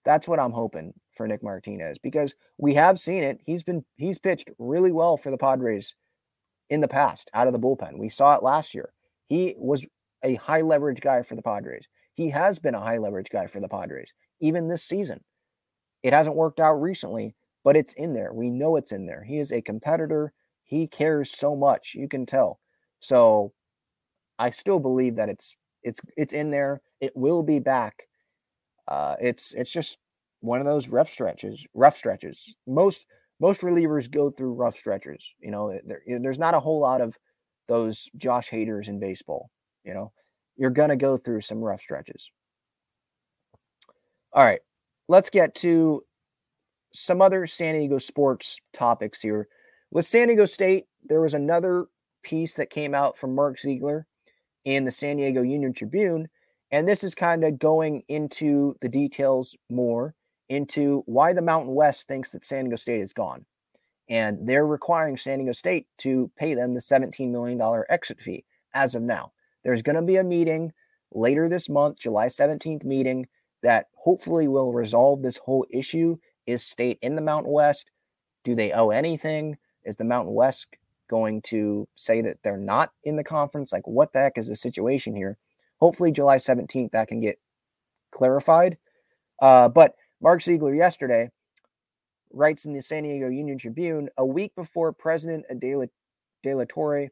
That's 0.05 0.27
what 0.27 0.39
I'm 0.39 0.51
hoping 0.51 0.93
for 1.13 1.27
Nick 1.27 1.43
Martinez 1.43 1.97
because 1.97 2.33
we 2.57 2.73
have 2.75 2.99
seen 2.99 3.23
it. 3.23 3.41
He's 3.45 3.63
been 3.63 3.83
he's 3.97 4.17
pitched 4.17 4.49
really 4.57 4.91
well 4.91 5.17
for 5.17 5.31
the 5.31 5.37
Padres 5.37 5.95
in 6.69 6.81
the 6.81 6.87
past 6.87 7.29
out 7.33 7.47
of 7.47 7.53
the 7.53 7.59
bullpen. 7.59 7.97
We 7.97 8.09
saw 8.09 8.33
it 8.35 8.43
last 8.43 8.73
year. 8.73 8.93
He 9.27 9.55
was 9.57 9.85
a 10.23 10.35
high 10.35 10.61
leverage 10.61 11.01
guy 11.01 11.23
for 11.23 11.35
the 11.35 11.41
Padres. 11.41 11.85
He 12.13 12.29
has 12.29 12.59
been 12.59 12.75
a 12.75 12.79
high 12.79 12.97
leverage 12.97 13.29
guy 13.29 13.47
for 13.47 13.59
the 13.59 13.69
Padres, 13.69 14.13
even 14.39 14.67
this 14.67 14.83
season. 14.83 15.21
It 16.03 16.13
hasn't 16.13 16.35
worked 16.35 16.59
out 16.59 16.75
recently, 16.75 17.35
but 17.69 17.77
it's 17.77 17.93
in 17.93 18.15
there. 18.15 18.33
We 18.33 18.49
know 18.49 18.77
it's 18.77 18.91
in 18.91 19.05
there. 19.05 19.23
He 19.23 19.37
is 19.37 19.51
a 19.51 19.61
competitor. 19.61 20.33
He 20.63 20.87
cares 20.87 21.29
so 21.29 21.55
much. 21.55 21.93
You 21.93 22.07
can 22.07 22.25
tell. 22.25 22.59
So 22.99 23.53
I 24.39 24.49
still 24.49 24.79
believe 24.79 25.17
that 25.17 25.29
it's 25.29 25.55
it's 25.83 26.01
it's 26.17 26.33
in 26.33 26.49
there. 26.49 26.81
It 26.99 27.11
will 27.15 27.43
be 27.43 27.59
back. 27.59 28.07
Uh, 28.87 29.17
it's 29.21 29.53
it's 29.53 29.69
just 29.69 29.99
one 30.39 30.59
of 30.59 30.65
those 30.65 30.87
rough 30.87 31.11
stretches. 31.11 31.63
Rough 31.75 31.95
stretches. 31.95 32.55
Most 32.65 33.05
most 33.39 33.61
relievers 33.61 34.09
go 34.09 34.31
through 34.31 34.53
rough 34.53 34.75
stretches. 34.75 35.23
You 35.39 35.51
know, 35.51 35.79
there, 35.85 36.01
there's 36.07 36.39
not 36.39 36.55
a 36.55 36.59
whole 36.59 36.79
lot 36.79 37.01
of 37.01 37.19
those 37.67 38.09
Josh 38.17 38.49
Haders 38.49 38.87
in 38.87 38.99
baseball. 38.99 39.51
You 39.83 39.93
know, 39.93 40.11
you're 40.57 40.71
gonna 40.71 40.95
go 40.95 41.17
through 41.17 41.41
some 41.41 41.59
rough 41.59 41.81
stretches. 41.81 42.31
All 44.33 44.43
right, 44.43 44.61
let's 45.07 45.29
get 45.29 45.53
to 45.57 46.03
some 46.93 47.21
other 47.21 47.47
San 47.47 47.75
Diego 47.75 47.97
sports 47.97 48.57
topics 48.73 49.21
here. 49.21 49.47
With 49.91 50.05
San 50.05 50.27
Diego 50.27 50.45
State, 50.45 50.85
there 51.03 51.21
was 51.21 51.33
another 51.33 51.85
piece 52.23 52.55
that 52.55 52.69
came 52.69 52.93
out 52.93 53.17
from 53.17 53.35
Mark 53.35 53.59
Ziegler 53.59 54.05
in 54.65 54.85
the 54.85 54.91
San 54.91 55.17
Diego 55.17 55.41
Union 55.41 55.73
Tribune. 55.73 56.29
And 56.71 56.87
this 56.87 57.03
is 57.03 57.15
kind 57.15 57.43
of 57.43 57.57
going 57.57 58.03
into 58.07 58.75
the 58.81 58.89
details 58.89 59.55
more 59.69 60.13
into 60.49 61.03
why 61.05 61.33
the 61.33 61.41
Mountain 61.41 61.73
West 61.73 62.07
thinks 62.07 62.31
that 62.31 62.45
San 62.45 62.65
Diego 62.65 62.75
State 62.75 63.01
is 63.01 63.13
gone. 63.13 63.45
And 64.09 64.47
they're 64.47 64.65
requiring 64.65 65.17
San 65.17 65.37
Diego 65.37 65.53
State 65.53 65.87
to 65.99 66.31
pay 66.35 66.55
them 66.55 66.73
the 66.73 66.79
$17 66.79 67.31
million 67.31 67.61
exit 67.89 68.19
fee 68.19 68.43
as 68.73 68.95
of 68.95 69.03
now. 69.03 69.31
There's 69.63 69.81
going 69.81 69.95
to 69.95 70.01
be 70.01 70.17
a 70.17 70.23
meeting 70.23 70.71
later 71.13 71.47
this 71.47 71.69
month, 71.69 71.99
July 71.99 72.27
17th 72.27 72.83
meeting, 72.83 73.27
that 73.61 73.87
hopefully 73.95 74.47
will 74.47 74.73
resolve 74.73 75.21
this 75.21 75.37
whole 75.37 75.65
issue. 75.69 76.17
Is 76.49 76.63
state 76.63 76.97
in 77.03 77.15
the 77.15 77.21
Mountain 77.21 77.51
West? 77.51 77.91
Do 78.43 78.55
they 78.55 78.71
owe 78.71 78.89
anything? 78.89 79.57
Is 79.83 79.97
the 79.97 80.03
Mountain 80.03 80.33
West 80.33 80.67
going 81.07 81.43
to 81.43 81.87
say 81.95 82.23
that 82.23 82.41
they're 82.41 82.57
not 82.57 82.91
in 83.03 83.17
the 83.17 83.23
conference? 83.23 83.71
Like, 83.71 83.87
what 83.87 84.13
the 84.13 84.19
heck 84.19 84.37
is 84.39 84.49
the 84.49 84.55
situation 84.55 85.15
here? 85.15 85.37
Hopefully, 85.79 86.11
July 86.11 86.37
17th, 86.37 86.91
that 86.91 87.07
can 87.07 87.19
get 87.19 87.39
clarified. 88.11 88.79
Uh, 89.39 89.69
but 89.69 89.93
Mark 90.21 90.41
Ziegler 90.41 90.73
yesterday 90.73 91.29
writes 92.33 92.65
in 92.65 92.73
the 92.73 92.81
San 92.81 93.03
Diego 93.03 93.29
Union 93.29 93.59
Tribune 93.59 94.09
a 94.17 94.25
week 94.25 94.55
before 94.55 94.91
President 94.91 95.45
Adela, 95.51 95.85
De 96.41 96.55
La 96.55 96.65
Torre 96.67 97.09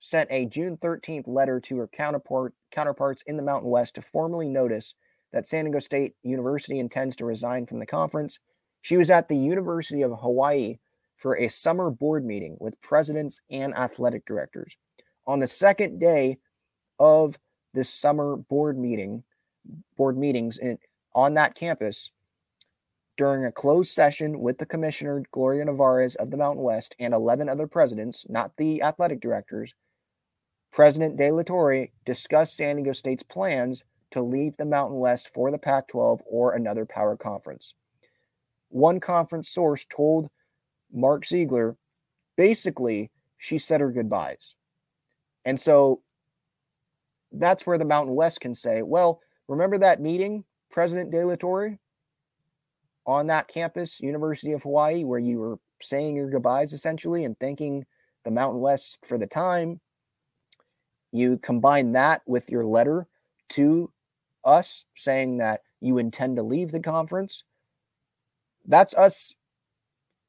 sent 0.00 0.28
a 0.32 0.46
June 0.46 0.76
13th 0.76 1.28
letter 1.28 1.60
to 1.60 1.76
her 1.76 1.86
counterpart, 1.86 2.52
counterparts 2.72 3.22
in 3.28 3.36
the 3.36 3.44
Mountain 3.44 3.70
West 3.70 3.94
to 3.94 4.02
formally 4.02 4.48
notice 4.48 4.96
that 5.32 5.46
San 5.46 5.66
Diego 5.66 5.78
State 5.78 6.14
University 6.24 6.80
intends 6.80 7.14
to 7.14 7.24
resign 7.24 7.66
from 7.66 7.78
the 7.78 7.86
conference. 7.86 8.40
She 8.82 8.96
was 8.96 9.10
at 9.10 9.28
the 9.28 9.36
University 9.36 10.02
of 10.02 10.18
Hawaii 10.20 10.78
for 11.16 11.38
a 11.38 11.48
summer 11.48 11.88
board 11.88 12.24
meeting 12.24 12.56
with 12.60 12.80
presidents 12.80 13.40
and 13.48 13.74
athletic 13.74 14.26
directors. 14.26 14.76
On 15.26 15.38
the 15.38 15.46
second 15.46 16.00
day 16.00 16.38
of 16.98 17.38
this 17.74 17.88
summer 17.88 18.36
board 18.36 18.76
meeting, 18.76 19.22
board 19.96 20.18
meetings 20.18 20.58
in, 20.58 20.78
on 21.14 21.34
that 21.34 21.54
campus, 21.54 22.10
during 23.16 23.44
a 23.44 23.52
closed 23.52 23.92
session 23.92 24.40
with 24.40 24.58
the 24.58 24.66
commissioner 24.66 25.22
Gloria 25.30 25.64
Nevarez 25.64 26.16
of 26.16 26.30
the 26.30 26.36
Mountain 26.36 26.64
West 26.64 26.96
and 26.98 27.14
11 27.14 27.48
other 27.48 27.68
presidents, 27.68 28.26
not 28.28 28.56
the 28.56 28.82
athletic 28.82 29.20
directors, 29.20 29.74
President 30.72 31.16
De 31.18 31.30
La 31.30 31.42
Torre 31.42 31.88
discussed 32.04 32.56
San 32.56 32.76
Diego 32.76 32.92
State's 32.92 33.22
plans 33.22 33.84
to 34.10 34.22
leave 34.22 34.56
the 34.56 34.64
Mountain 34.64 34.98
West 34.98 35.32
for 35.32 35.50
the 35.50 35.58
Pac 35.58 35.88
12 35.88 36.22
or 36.26 36.54
another 36.54 36.86
power 36.86 37.16
conference. 37.16 37.74
One 38.72 39.00
conference 39.00 39.50
source 39.50 39.84
told 39.94 40.30
Mark 40.90 41.26
Ziegler 41.26 41.76
basically 42.38 43.10
she 43.36 43.58
said 43.58 43.82
her 43.82 43.92
goodbyes. 43.92 44.54
And 45.44 45.60
so 45.60 46.00
that's 47.32 47.66
where 47.66 47.76
the 47.76 47.84
Mountain 47.84 48.14
West 48.14 48.40
can 48.40 48.54
say, 48.54 48.82
well, 48.82 49.20
remember 49.46 49.76
that 49.78 50.00
meeting, 50.00 50.44
President 50.70 51.10
De 51.10 51.22
La 51.22 51.36
Torre, 51.36 51.78
on 53.06 53.26
that 53.26 53.48
campus, 53.48 54.00
University 54.00 54.52
of 54.52 54.62
Hawaii, 54.62 55.04
where 55.04 55.18
you 55.18 55.38
were 55.38 55.58
saying 55.82 56.16
your 56.16 56.30
goodbyes 56.30 56.72
essentially 56.72 57.24
and 57.24 57.38
thanking 57.38 57.84
the 58.24 58.30
Mountain 58.30 58.60
West 58.60 58.98
for 59.06 59.18
the 59.18 59.26
time? 59.26 59.80
You 61.10 61.36
combine 61.36 61.92
that 61.92 62.22
with 62.26 62.48
your 62.48 62.64
letter 62.64 63.06
to 63.50 63.92
us 64.44 64.86
saying 64.96 65.38
that 65.38 65.60
you 65.80 65.98
intend 65.98 66.36
to 66.36 66.42
leave 66.42 66.70
the 66.72 66.80
conference. 66.80 67.44
That's 68.66 68.94
us 68.94 69.34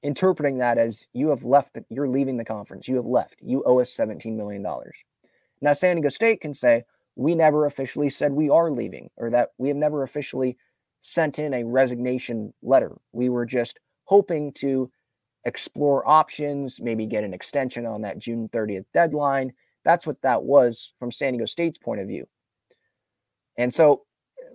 interpreting 0.01 0.57
that 0.57 0.77
as 0.77 1.07
you 1.13 1.29
have 1.29 1.43
left, 1.43 1.73
the, 1.73 1.85
you're 1.89 2.07
leaving 2.07 2.37
the 2.37 2.45
conference. 2.45 2.87
You 2.87 2.97
have 2.97 3.05
left. 3.05 3.35
You 3.41 3.63
owe 3.65 3.79
us 3.79 3.95
$17 3.95 4.35
million. 4.35 4.65
Now, 5.61 5.73
San 5.73 5.95
Diego 5.95 6.09
State 6.09 6.41
can 6.41 6.53
say, 6.53 6.83
we 7.15 7.35
never 7.35 7.65
officially 7.65 8.09
said 8.09 8.33
we 8.33 8.49
are 8.49 8.71
leaving, 8.71 9.09
or 9.17 9.29
that 9.29 9.49
we 9.57 9.69
have 9.69 9.77
never 9.77 10.03
officially 10.03 10.57
sent 11.01 11.37
in 11.39 11.53
a 11.53 11.63
resignation 11.63 12.53
letter. 12.61 12.91
We 13.11 13.29
were 13.29 13.45
just 13.45 13.79
hoping 14.05 14.51
to 14.53 14.91
explore 15.45 16.07
options, 16.07 16.81
maybe 16.81 17.05
get 17.05 17.23
an 17.23 17.33
extension 17.33 17.85
on 17.85 18.01
that 18.01 18.17
June 18.17 18.49
30th 18.49 18.85
deadline. 18.93 19.53
That's 19.85 20.07
what 20.07 20.21
that 20.21 20.43
was 20.43 20.93
from 20.97 21.11
San 21.11 21.33
Diego 21.33 21.45
State's 21.45 21.77
point 21.77 22.01
of 22.01 22.07
view. 22.07 22.27
And 23.57 23.73
so, 23.73 24.03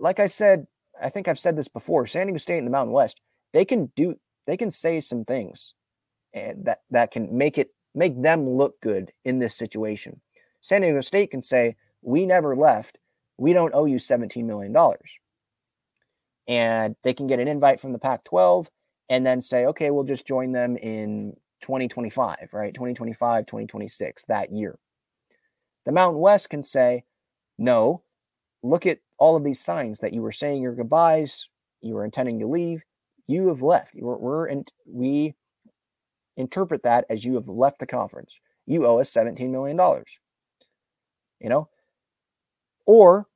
like 0.01 0.18
I 0.18 0.26
said, 0.26 0.66
I 1.01 1.11
think 1.11 1.29
I've 1.29 1.39
said 1.39 1.57
this 1.57 1.68
before, 1.68 2.07
San 2.07 2.26
Diego 2.26 2.39
State 2.39 2.59
and 2.59 2.66
the 2.66 2.72
Mountain 2.72 2.93
West, 2.93 3.20
they 3.59 3.64
can 3.64 3.90
do 3.96 4.14
they 4.46 4.56
can 4.56 4.70
say 4.70 5.00
some 5.00 5.24
things 5.24 5.74
eh, 6.32 6.52
that 6.62 6.82
that 6.90 7.11
can 7.11 7.36
make 7.36 7.59
it 7.59 7.74
make 7.92 8.22
them 8.22 8.48
look 8.48 8.80
good 8.80 9.11
in 9.24 9.40
this 9.40 9.56
situation. 9.56 10.20
San 10.61 10.82
Diego 10.82 11.00
State 11.00 11.32
can 11.32 11.42
say, 11.42 11.74
"We 12.00 12.24
never 12.24 12.54
left. 12.54 12.98
We 13.36 13.52
don't 13.52 13.74
owe 13.74 13.86
you 13.86 13.98
17 13.98 14.46
million 14.46 14.72
dollars." 14.72 15.11
and 16.48 16.96
they 17.04 17.12
can 17.12 17.26
get 17.26 17.40
an 17.40 17.46
invite 17.46 17.78
from 17.78 17.92
the 17.92 17.98
Pac 17.98 18.24
12 18.24 18.70
and 19.11 19.24
then 19.24 19.40
say, 19.40 19.66
okay, 19.66 19.90
we'll 19.90 20.04
just 20.04 20.26
join 20.26 20.52
them 20.52 20.76
in 20.78 21.36
2025, 21.61 22.48
right? 22.52 22.72
2025, 22.72 23.44
2026, 23.44 24.24
that 24.24 24.50
year. 24.50 24.78
The 25.84 25.92
Mountain 25.92 26.20
West 26.20 26.48
can 26.48 26.62
say, 26.62 27.04
no, 27.59 28.02
look 28.62 28.86
at 28.86 29.00
all 29.18 29.36
of 29.36 29.44
these 29.44 29.61
signs 29.61 29.98
that 29.98 30.14
you 30.14 30.22
were 30.22 30.32
saying 30.32 30.62
your 30.62 30.74
goodbyes, 30.74 31.48
you 31.82 31.94
were 31.94 32.04
intending 32.06 32.38
to 32.40 32.46
leave, 32.46 32.82
you 33.29 33.49
have 33.49 33.62
left. 33.62 33.93
We're, 33.95 34.16
we're 34.16 34.62
we 34.87 35.35
interpret 36.37 36.83
that 36.83 37.05
as 37.09 37.24
you 37.24 37.35
have 37.35 37.49
left 37.49 37.79
the 37.79 37.87
conference. 37.87 38.41
You 38.66 38.87
owe 38.87 38.99
us 38.99 39.12
$17 39.12 39.51
million. 39.51 39.79
You 41.41 41.49
know? 41.49 41.68
Or 42.87 43.29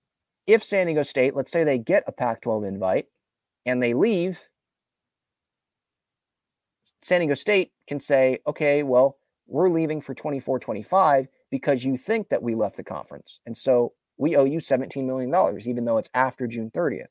if 0.46 0.64
San 0.64 0.86
Diego 0.86 1.02
State, 1.02 1.36
let's 1.36 1.52
say 1.52 1.62
they 1.62 1.78
get 1.78 2.04
a 2.06 2.12
Pac 2.12 2.40
12 2.40 2.64
invite 2.64 3.06
and 3.66 3.82
they 3.82 3.92
leave, 3.94 4.48
San 7.02 7.20
Diego 7.20 7.34
State 7.34 7.72
can 7.86 8.00
say, 8.00 8.38
okay, 8.46 8.82
well, 8.82 9.18
we're 9.46 9.68
leaving 9.68 10.00
for 10.00 10.14
24 10.14 10.58
25 10.58 11.28
because 11.50 11.84
you 11.84 11.96
think 11.96 12.28
that 12.30 12.42
we 12.42 12.54
left 12.54 12.76
the 12.76 12.84
conference. 12.84 13.40
And 13.44 13.56
so 13.56 13.92
we 14.16 14.36
owe 14.36 14.44
you 14.44 14.58
$17 14.58 15.04
million, 15.04 15.60
even 15.66 15.84
though 15.84 15.98
it's 15.98 16.08
after 16.14 16.46
June 16.46 16.70
30th. 16.70 17.06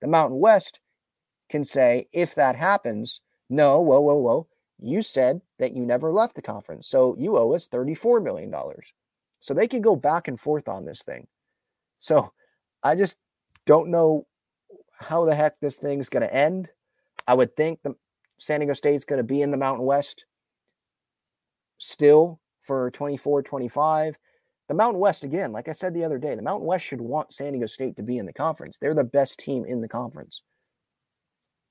The 0.00 0.06
Mountain 0.06 0.38
West 0.38 0.78
can 1.50 1.64
say, 1.64 2.08
if 2.12 2.34
that 2.36 2.56
happens, 2.56 3.20
no, 3.50 3.80
whoa, 3.80 4.00
whoa, 4.00 4.14
whoa, 4.14 4.46
you 4.78 5.02
said 5.02 5.40
that 5.58 5.76
you 5.76 5.84
never 5.84 6.10
left 6.10 6.36
the 6.36 6.42
conference. 6.42 6.88
So 6.88 7.16
you 7.18 7.36
owe 7.36 7.52
us 7.52 7.68
$34 7.68 8.22
million. 8.22 8.54
So 9.40 9.52
they 9.52 9.66
can 9.66 9.82
go 9.82 9.96
back 9.96 10.28
and 10.28 10.38
forth 10.38 10.68
on 10.68 10.84
this 10.84 11.02
thing. 11.02 11.26
So 11.98 12.32
I 12.82 12.94
just 12.94 13.18
don't 13.66 13.90
know 13.90 14.26
how 14.98 15.24
the 15.24 15.34
heck 15.34 15.60
this 15.60 15.78
thing's 15.78 16.08
going 16.08 16.22
to 16.22 16.34
end. 16.34 16.70
I 17.26 17.34
would 17.34 17.56
think 17.56 17.80
the 17.82 17.94
San 18.38 18.60
Diego 18.60 18.72
State's 18.72 19.04
going 19.04 19.18
to 19.18 19.24
be 19.24 19.42
in 19.42 19.50
the 19.50 19.56
Mountain 19.56 19.84
West 19.84 20.24
still 21.78 22.40
for 22.62 22.90
24 22.92 23.42
25. 23.42 24.18
The 24.68 24.74
Mountain 24.74 25.00
West, 25.00 25.24
again, 25.24 25.52
like 25.52 25.68
I 25.68 25.72
said 25.72 25.94
the 25.94 26.04
other 26.04 26.18
day, 26.18 26.36
the 26.36 26.42
Mountain 26.42 26.66
West 26.66 26.84
should 26.84 27.00
want 27.00 27.32
San 27.32 27.52
Diego 27.52 27.66
State 27.66 27.96
to 27.96 28.04
be 28.04 28.18
in 28.18 28.26
the 28.26 28.32
conference. 28.32 28.78
They're 28.78 28.94
the 28.94 29.02
best 29.02 29.40
team 29.40 29.64
in 29.64 29.80
the 29.80 29.88
conference, 29.88 30.42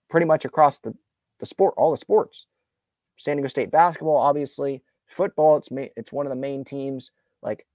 pretty 0.10 0.26
much 0.26 0.46
across 0.46 0.80
the, 0.80 0.94
the 1.40 1.46
sport, 1.46 1.74
all 1.78 1.92
the 1.92 1.98
sports. 1.98 2.46
San 3.18 3.38
Diego 3.38 3.48
State 3.48 3.72
basketball, 3.72 4.18
obviously, 4.18 4.82
football, 5.08 5.58
it's 5.58 5.72
ma- 5.72 5.94
it's 5.96 6.12
one 6.12 6.26
of 6.26 6.30
the 6.30 6.36
main 6.36 6.64
teams. 6.64 7.12
Like, 7.42 7.66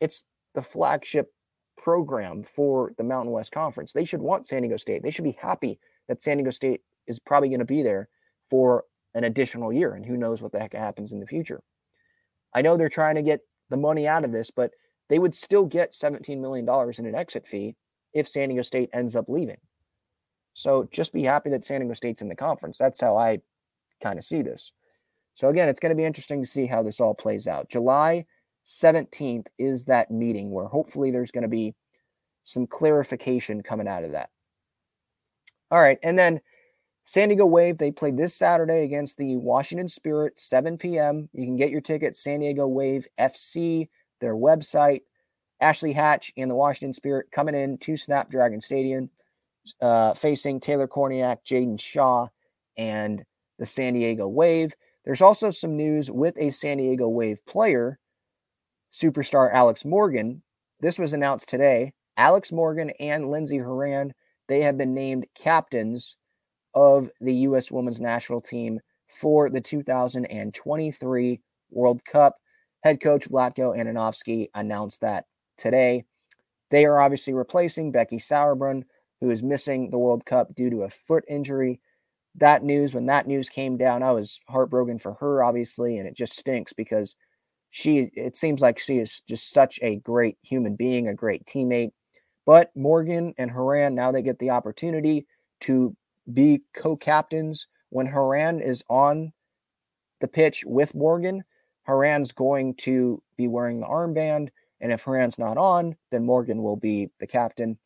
it's 0.00 0.24
the 0.54 0.62
flagship 0.62 1.32
program 1.76 2.42
for 2.42 2.92
the 2.96 3.04
Mountain 3.04 3.32
West 3.32 3.52
Conference. 3.52 3.92
They 3.92 4.04
should 4.04 4.22
want 4.22 4.46
San 4.46 4.62
Diego 4.62 4.76
State. 4.76 5.02
They 5.02 5.10
should 5.10 5.24
be 5.24 5.36
happy 5.40 5.78
that 6.08 6.22
San 6.22 6.36
Diego 6.36 6.50
State 6.50 6.82
is 7.06 7.18
probably 7.18 7.48
going 7.48 7.60
to 7.60 7.64
be 7.64 7.82
there 7.82 8.08
for 8.48 8.84
an 9.14 9.24
additional 9.24 9.72
year, 9.72 9.94
and 9.94 10.04
who 10.04 10.16
knows 10.16 10.40
what 10.40 10.52
the 10.52 10.60
heck 10.60 10.74
happens 10.74 11.12
in 11.12 11.20
the 11.20 11.26
future. 11.26 11.62
I 12.54 12.62
know 12.62 12.76
they're 12.76 12.88
trying 12.88 13.16
to 13.16 13.22
get 13.22 13.40
the 13.70 13.76
money 13.76 14.06
out 14.06 14.24
of 14.24 14.32
this, 14.32 14.50
but 14.50 14.70
they 15.08 15.18
would 15.18 15.34
still 15.34 15.64
get 15.64 15.92
$17 15.92 16.38
million 16.40 16.68
in 16.98 17.06
an 17.06 17.14
exit 17.14 17.46
fee 17.46 17.76
if 18.12 18.28
San 18.28 18.48
Diego 18.48 18.62
State 18.62 18.90
ends 18.92 19.16
up 19.16 19.28
leaving. 19.28 19.58
So 20.56 20.88
just 20.90 21.12
be 21.12 21.22
happy 21.22 21.50
that 21.50 21.64
San 21.64 21.80
Diego 21.80 21.94
State's 21.94 22.22
in 22.22 22.28
the 22.28 22.34
conference. 22.34 22.78
That's 22.78 23.00
how 23.00 23.16
I 23.16 23.40
kind 24.02 24.18
of 24.18 24.24
see 24.24 24.40
this. 24.40 24.72
So 25.34 25.48
again, 25.48 25.68
it's 25.68 25.78
going 25.78 25.90
to 25.90 25.96
be 25.96 26.04
interesting 26.04 26.42
to 26.42 26.48
see 26.48 26.64
how 26.64 26.82
this 26.82 26.98
all 26.98 27.14
plays 27.14 27.46
out. 27.46 27.68
July 27.68 28.24
17th 28.66 29.48
is 29.58 29.84
that 29.84 30.10
meeting 30.10 30.50
where 30.50 30.64
hopefully 30.64 31.10
there's 31.10 31.30
going 31.30 31.42
to 31.42 31.48
be 31.48 31.74
some 32.44 32.66
clarification 32.66 33.62
coming 33.62 33.86
out 33.86 34.02
of 34.02 34.12
that. 34.12 34.30
All 35.70 35.80
right. 35.80 35.98
And 36.02 36.18
then 36.18 36.40
San 37.04 37.28
Diego 37.28 37.44
Wave, 37.44 37.76
they 37.76 37.92
played 37.92 38.16
this 38.16 38.34
Saturday 38.34 38.82
against 38.82 39.18
the 39.18 39.36
Washington 39.36 39.88
Spirit, 39.88 40.40
7 40.40 40.78
p.m. 40.78 41.28
You 41.34 41.44
can 41.44 41.56
get 41.56 41.70
your 41.70 41.82
ticket, 41.82 42.16
San 42.16 42.40
Diego 42.40 42.66
Wave 42.66 43.06
FC, 43.20 43.88
their 44.20 44.34
website. 44.34 45.02
Ashley 45.60 45.92
Hatch 45.92 46.32
and 46.36 46.50
the 46.50 46.54
Washington 46.54 46.92
Spirit 46.92 47.30
coming 47.32 47.54
in 47.54 47.78
to 47.78 47.96
Snapdragon 47.96 48.60
Stadium, 48.60 49.08
uh, 49.80 50.14
facing 50.14 50.60
Taylor 50.60 50.88
Kornieck, 50.88 51.38
Jaedyn 51.46 51.80
Shaw, 51.80 52.28
and 52.76 53.24
the 53.58 53.66
San 53.66 53.94
Diego 53.94 54.28
Wave. 54.28 54.74
There's 55.04 55.22
also 55.22 55.50
some 55.50 55.76
news 55.76 56.10
with 56.10 56.36
a 56.38 56.50
San 56.50 56.78
Diego 56.78 57.08
Wave 57.08 57.44
player, 57.46 57.98
superstar 58.92 59.52
Alex 59.52 59.84
Morgan. 59.84 60.42
This 60.80 60.98
was 60.98 61.12
announced 61.12 61.48
today. 61.48 61.92
Alex 62.16 62.50
Morgan 62.50 62.90
and 62.98 63.30
Lindsey 63.30 63.58
Horan, 63.58 64.12
they 64.48 64.62
have 64.62 64.78
been 64.78 64.94
named 64.94 65.26
captains 65.34 66.16
of 66.74 67.10
the 67.20 67.34
U.S. 67.34 67.70
women's 67.70 68.00
national 68.00 68.40
team 68.40 68.80
for 69.08 69.48
the 69.50 69.60
2023 69.60 71.40
World 71.70 72.04
Cup. 72.04 72.36
Head 72.82 73.00
coach 73.00 73.28
Vlatko 73.28 73.76
Andonovski 73.76 74.48
announced 74.54 75.00
that 75.00 75.24
today. 75.56 76.04
They 76.70 76.84
are 76.84 77.00
obviously 77.00 77.34
replacing 77.34 77.92
Becky 77.92 78.18
Sauerbrunn, 78.18 78.84
who 79.26 79.32
is 79.32 79.42
missing 79.42 79.90
the 79.90 79.98
World 79.98 80.24
Cup 80.24 80.54
due 80.54 80.70
to 80.70 80.82
a 80.82 80.88
foot 80.88 81.24
injury. 81.28 81.80
That 82.36 82.62
news, 82.62 82.94
when 82.94 83.06
that 83.06 83.26
news 83.26 83.48
came 83.48 83.76
down, 83.76 84.04
I 84.04 84.12
was 84.12 84.38
heartbroken 84.48 85.00
for 85.00 85.14
her, 85.14 85.42
obviously, 85.42 85.98
and 85.98 86.06
it 86.06 86.14
just 86.14 86.38
stinks 86.38 86.72
because 86.72 87.16
she, 87.70 88.08
it 88.14 88.36
seems 88.36 88.60
like 88.60 88.78
she 88.78 88.98
is 88.98 89.22
just 89.28 89.50
such 89.50 89.80
a 89.82 89.96
great 89.96 90.38
human 90.42 90.76
being, 90.76 91.08
a 91.08 91.14
great 91.14 91.44
teammate. 91.44 91.90
But 92.44 92.70
Morgan 92.76 93.34
and 93.36 93.50
Horan, 93.50 93.96
now 93.96 94.12
they 94.12 94.22
get 94.22 94.38
the 94.38 94.50
opportunity 94.50 95.26
to 95.62 95.96
be 96.32 96.62
co-captains 96.76 97.66
when 97.88 98.06
Horan 98.06 98.60
is 98.60 98.84
on 98.88 99.32
the 100.20 100.28
pitch 100.28 100.62
with 100.64 100.94
Morgan. 100.94 101.42
Horan's 101.82 102.30
going 102.30 102.74
to 102.76 103.20
be 103.36 103.48
wearing 103.48 103.80
the 103.80 103.86
armband, 103.86 104.50
and 104.80 104.92
if 104.92 105.02
Horan's 105.02 105.38
not 105.38 105.58
on, 105.58 105.96
then 106.12 106.24
Morgan 106.24 106.62
will 106.62 106.76
be 106.76 107.10
the 107.18 107.26
captain. 107.26 107.76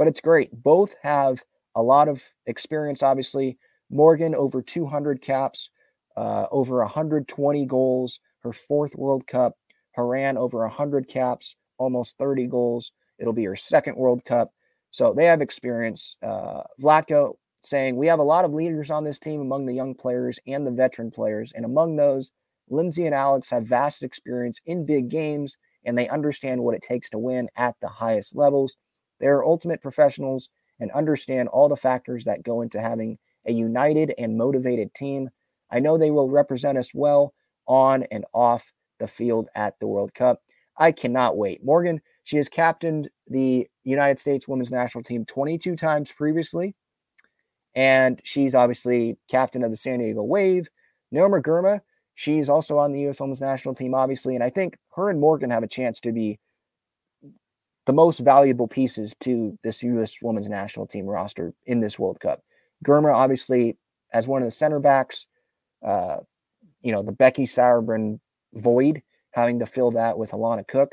But 0.00 0.08
it's 0.08 0.22
great. 0.22 0.50
Both 0.62 0.94
have 1.02 1.44
a 1.74 1.82
lot 1.82 2.08
of 2.08 2.24
experience, 2.46 3.02
obviously. 3.02 3.58
Morgan 3.90 4.34
over 4.34 4.62
200 4.62 5.20
caps, 5.20 5.68
uh, 6.16 6.46
over 6.50 6.78
120 6.78 7.66
goals, 7.66 8.18
her 8.38 8.50
fourth 8.54 8.94
World 8.94 9.26
Cup. 9.26 9.58
Horan 9.94 10.38
over 10.38 10.60
100 10.60 11.06
caps, 11.06 11.54
almost 11.76 12.16
30 12.16 12.46
goals. 12.46 12.92
It'll 13.18 13.34
be 13.34 13.44
her 13.44 13.56
second 13.56 13.98
World 13.98 14.24
Cup. 14.24 14.54
So 14.90 15.12
they 15.12 15.26
have 15.26 15.42
experience. 15.42 16.16
Uh, 16.22 16.62
Vlatko 16.80 17.34
saying 17.62 17.94
we 17.94 18.06
have 18.06 18.20
a 18.20 18.22
lot 18.22 18.46
of 18.46 18.54
leaders 18.54 18.90
on 18.90 19.04
this 19.04 19.18
team 19.18 19.42
among 19.42 19.66
the 19.66 19.74
young 19.74 19.94
players 19.94 20.38
and 20.46 20.66
the 20.66 20.72
veteran 20.72 21.10
players. 21.10 21.52
And 21.52 21.66
among 21.66 21.96
those, 21.96 22.32
Lindsey 22.70 23.04
and 23.04 23.14
Alex 23.14 23.50
have 23.50 23.64
vast 23.64 24.02
experience 24.02 24.62
in 24.64 24.86
big 24.86 25.10
games 25.10 25.58
and 25.84 25.98
they 25.98 26.08
understand 26.08 26.62
what 26.62 26.74
it 26.74 26.80
takes 26.80 27.10
to 27.10 27.18
win 27.18 27.50
at 27.54 27.76
the 27.82 27.88
highest 27.88 28.34
levels. 28.34 28.78
They 29.20 29.26
are 29.26 29.44
ultimate 29.44 29.82
professionals 29.82 30.48
and 30.80 30.90
understand 30.92 31.48
all 31.48 31.68
the 31.68 31.76
factors 31.76 32.24
that 32.24 32.42
go 32.42 32.62
into 32.62 32.80
having 32.80 33.18
a 33.46 33.52
united 33.52 34.14
and 34.18 34.36
motivated 34.36 34.94
team. 34.94 35.30
I 35.70 35.80
know 35.80 35.96
they 35.96 36.10
will 36.10 36.30
represent 36.30 36.78
us 36.78 36.92
well 36.94 37.34
on 37.66 38.04
and 38.10 38.24
off 38.34 38.72
the 38.98 39.08
field 39.08 39.48
at 39.54 39.78
the 39.78 39.86
World 39.86 40.14
Cup. 40.14 40.42
I 40.76 40.92
cannot 40.92 41.36
wait. 41.36 41.64
Morgan, 41.64 42.00
she 42.24 42.36
has 42.38 42.48
captained 42.48 43.10
the 43.28 43.68
United 43.84 44.18
States 44.18 44.48
women's 44.48 44.70
national 44.70 45.04
team 45.04 45.24
22 45.24 45.76
times 45.76 46.10
previously. 46.10 46.74
And 47.74 48.20
she's 48.24 48.54
obviously 48.54 49.16
captain 49.28 49.62
of 49.62 49.70
the 49.70 49.76
San 49.76 50.00
Diego 50.00 50.22
Wave. 50.22 50.68
Naomi 51.12 51.40
Girma, 51.40 51.80
she's 52.14 52.48
also 52.48 52.78
on 52.78 52.92
the 52.92 53.00
U.S. 53.02 53.20
Women's 53.20 53.40
National 53.40 53.74
Team, 53.74 53.94
obviously. 53.94 54.34
And 54.34 54.44
I 54.44 54.50
think 54.50 54.76
her 54.94 55.10
and 55.10 55.20
Morgan 55.20 55.50
have 55.50 55.62
a 55.62 55.68
chance 55.68 56.00
to 56.00 56.12
be 56.12 56.38
the 57.90 57.94
most 57.94 58.20
valuable 58.20 58.68
pieces 58.68 59.16
to 59.18 59.58
this 59.64 59.82
U.S. 59.82 60.14
Women's 60.22 60.48
National 60.48 60.86
Team 60.86 61.06
roster 61.06 61.52
in 61.66 61.80
this 61.80 61.98
World 61.98 62.20
Cup. 62.20 62.40
Girma, 62.86 63.12
obviously, 63.12 63.76
as 64.12 64.28
one 64.28 64.42
of 64.42 64.46
the 64.46 64.52
center 64.52 64.78
backs, 64.78 65.26
uh, 65.84 66.18
you 66.82 66.92
know, 66.92 67.02
the 67.02 67.10
Becky 67.10 67.46
Sauerbrunn 67.46 68.20
void, 68.54 69.02
having 69.32 69.58
to 69.58 69.66
fill 69.66 69.90
that 69.90 70.16
with 70.16 70.30
Alana 70.30 70.64
Cook. 70.68 70.92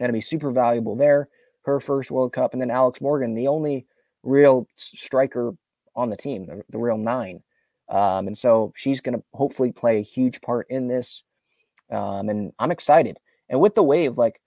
To 0.00 0.10
be 0.10 0.22
super 0.22 0.50
valuable 0.50 0.96
there. 0.96 1.28
Her 1.66 1.80
first 1.80 2.10
World 2.10 2.32
Cup. 2.32 2.54
And 2.54 2.62
then 2.62 2.70
Alex 2.70 3.02
Morgan, 3.02 3.34
the 3.34 3.48
only 3.48 3.84
real 4.22 4.66
striker 4.76 5.52
on 5.94 6.08
the 6.08 6.16
team, 6.16 6.46
the, 6.46 6.62
the 6.70 6.78
real 6.78 6.96
nine. 6.96 7.42
Um, 7.90 8.26
and 8.26 8.38
so 8.38 8.72
she's 8.74 9.02
going 9.02 9.18
to 9.18 9.24
hopefully 9.34 9.70
play 9.70 9.98
a 9.98 10.02
huge 10.02 10.40
part 10.40 10.66
in 10.70 10.88
this. 10.88 11.24
Um, 11.90 12.30
and 12.30 12.54
I'm 12.58 12.70
excited. 12.70 13.18
And 13.50 13.60
with 13.60 13.74
the 13.74 13.82
wave, 13.82 14.16
like 14.16 14.40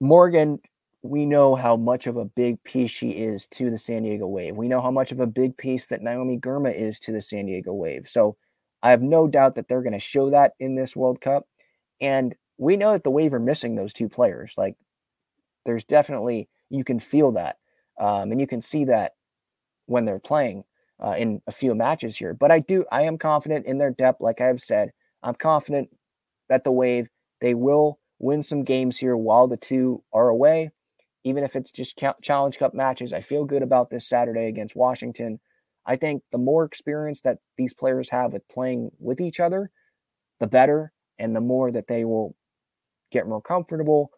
Morgan, 0.00 0.60
we 1.02 1.26
know 1.26 1.54
how 1.54 1.76
much 1.76 2.06
of 2.06 2.16
a 2.16 2.24
big 2.24 2.62
piece 2.64 2.90
she 2.90 3.10
is 3.10 3.46
to 3.48 3.70
the 3.70 3.78
San 3.78 4.02
Diego 4.02 4.26
Wave. 4.26 4.56
We 4.56 4.68
know 4.68 4.80
how 4.80 4.90
much 4.90 5.12
of 5.12 5.20
a 5.20 5.26
big 5.26 5.56
piece 5.56 5.86
that 5.88 6.02
Naomi 6.02 6.38
Girma 6.38 6.74
is 6.74 6.98
to 7.00 7.12
the 7.12 7.22
San 7.22 7.46
Diego 7.46 7.72
Wave. 7.72 8.08
So 8.08 8.36
I 8.82 8.90
have 8.90 9.02
no 9.02 9.26
doubt 9.26 9.54
that 9.56 9.68
they're 9.68 9.82
going 9.82 9.92
to 9.92 9.98
show 10.00 10.30
that 10.30 10.52
in 10.60 10.74
this 10.74 10.94
World 10.94 11.20
Cup. 11.20 11.46
And 12.00 12.34
we 12.58 12.76
know 12.76 12.92
that 12.92 13.04
the 13.04 13.10
Wave 13.10 13.34
are 13.34 13.40
missing 13.40 13.74
those 13.74 13.92
two 13.92 14.08
players. 14.08 14.54
Like 14.56 14.76
there's 15.64 15.84
definitely, 15.84 16.48
you 16.70 16.84
can 16.84 16.98
feel 16.98 17.32
that. 17.32 17.56
Um, 18.00 18.30
and 18.30 18.40
you 18.40 18.46
can 18.46 18.60
see 18.60 18.84
that 18.86 19.12
when 19.86 20.04
they're 20.04 20.20
playing 20.20 20.64
uh, 21.04 21.14
in 21.18 21.42
a 21.46 21.52
few 21.52 21.74
matches 21.74 22.16
here. 22.16 22.34
But 22.34 22.50
I 22.50 22.60
do, 22.60 22.84
I 22.92 23.02
am 23.02 23.18
confident 23.18 23.66
in 23.66 23.78
their 23.78 23.90
depth. 23.90 24.20
Like 24.20 24.40
I've 24.40 24.62
said, 24.62 24.92
I'm 25.22 25.34
confident 25.34 25.90
that 26.48 26.64
the 26.64 26.72
Wave 26.72 27.08
they 27.40 27.54
will 27.54 27.98
win 28.18 28.42
some 28.42 28.64
games 28.64 28.96
here 28.96 29.16
while 29.16 29.46
the 29.46 29.56
two 29.56 30.02
are 30.12 30.28
away, 30.28 30.70
even 31.24 31.44
if 31.44 31.56
it's 31.56 31.70
just 31.70 32.02
Challenge 32.22 32.58
Cup 32.58 32.74
matches. 32.74 33.12
I 33.12 33.20
feel 33.20 33.44
good 33.44 33.62
about 33.62 33.90
this 33.90 34.08
Saturday 34.08 34.46
against 34.46 34.76
Washington. 34.76 35.40
I 35.86 35.96
think 35.96 36.22
the 36.32 36.38
more 36.38 36.64
experience 36.64 37.20
that 37.22 37.38
these 37.56 37.74
players 37.74 38.10
have 38.10 38.32
with 38.32 38.46
playing 38.48 38.90
with 38.98 39.20
each 39.20 39.40
other, 39.40 39.70
the 40.40 40.46
better, 40.46 40.92
and 41.18 41.34
the 41.34 41.40
more 41.40 41.70
that 41.72 41.86
they 41.86 42.04
will 42.04 42.36
get 43.10 43.26
more 43.26 43.40
comfortable 43.40 44.10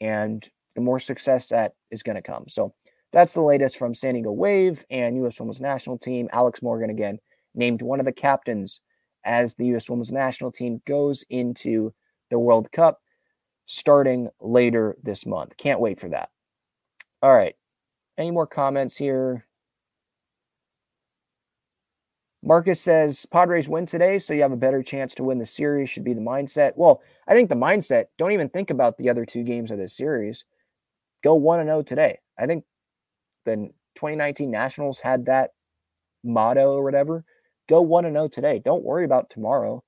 and 0.00 0.48
the 0.74 0.80
more 0.80 1.00
success 1.00 1.48
that 1.48 1.72
is 1.90 2.02
going 2.02 2.16
to 2.16 2.22
come. 2.22 2.44
So 2.48 2.74
that's 3.12 3.32
the 3.32 3.40
latest 3.40 3.76
from 3.76 3.94
San 3.94 4.14
Diego 4.14 4.30
Wave 4.30 4.84
and 4.90 5.16
U.S. 5.16 5.40
Women's 5.40 5.60
National 5.60 5.98
Team. 5.98 6.28
Alex 6.32 6.62
Morgan 6.62 6.90
again 6.90 7.18
named 7.54 7.82
one 7.82 7.98
of 7.98 8.06
the 8.06 8.12
captains 8.12 8.80
as 9.24 9.54
the 9.54 9.66
U.S. 9.66 9.88
Women's 9.88 10.12
National 10.12 10.52
Team 10.52 10.82
goes 10.86 11.24
into 11.30 11.92
the 12.30 12.38
World 12.38 12.70
Cup 12.72 13.00
starting 13.66 14.30
later 14.40 14.96
this 15.02 15.26
month. 15.26 15.56
Can't 15.56 15.80
wait 15.80 15.98
for 16.00 16.08
that. 16.08 16.30
All 17.22 17.34
right. 17.34 17.54
Any 18.16 18.30
more 18.30 18.46
comments 18.46 18.96
here? 18.96 19.46
Marcus 22.42 22.80
says 22.80 23.26
Padres 23.26 23.68
win 23.68 23.86
today, 23.86 24.20
so 24.20 24.32
you 24.32 24.42
have 24.42 24.52
a 24.52 24.56
better 24.56 24.82
chance 24.82 25.16
to 25.16 25.24
win 25.24 25.38
the 25.38 25.44
series, 25.44 25.90
should 25.90 26.04
be 26.04 26.14
the 26.14 26.20
mindset. 26.20 26.72
Well, 26.76 27.02
I 27.26 27.34
think 27.34 27.48
the 27.48 27.56
mindset, 27.56 28.04
don't 28.18 28.30
even 28.30 28.48
think 28.48 28.70
about 28.70 28.96
the 28.98 29.10
other 29.10 29.24
two 29.24 29.42
games 29.42 29.72
of 29.72 29.78
this 29.78 29.96
series. 29.96 30.44
Go 31.24 31.34
1 31.34 31.64
0 31.64 31.82
today. 31.82 32.20
I 32.38 32.46
think 32.46 32.64
the 33.46 33.70
2019 33.96 34.50
Nationals 34.50 35.00
had 35.00 35.26
that 35.26 35.50
motto 36.22 36.72
or 36.72 36.84
whatever. 36.84 37.24
Go 37.68 37.80
1 37.80 38.04
0 38.04 38.28
today. 38.28 38.60
Don't 38.64 38.84
worry 38.84 39.04
about 39.04 39.28
tomorrow. 39.28 39.82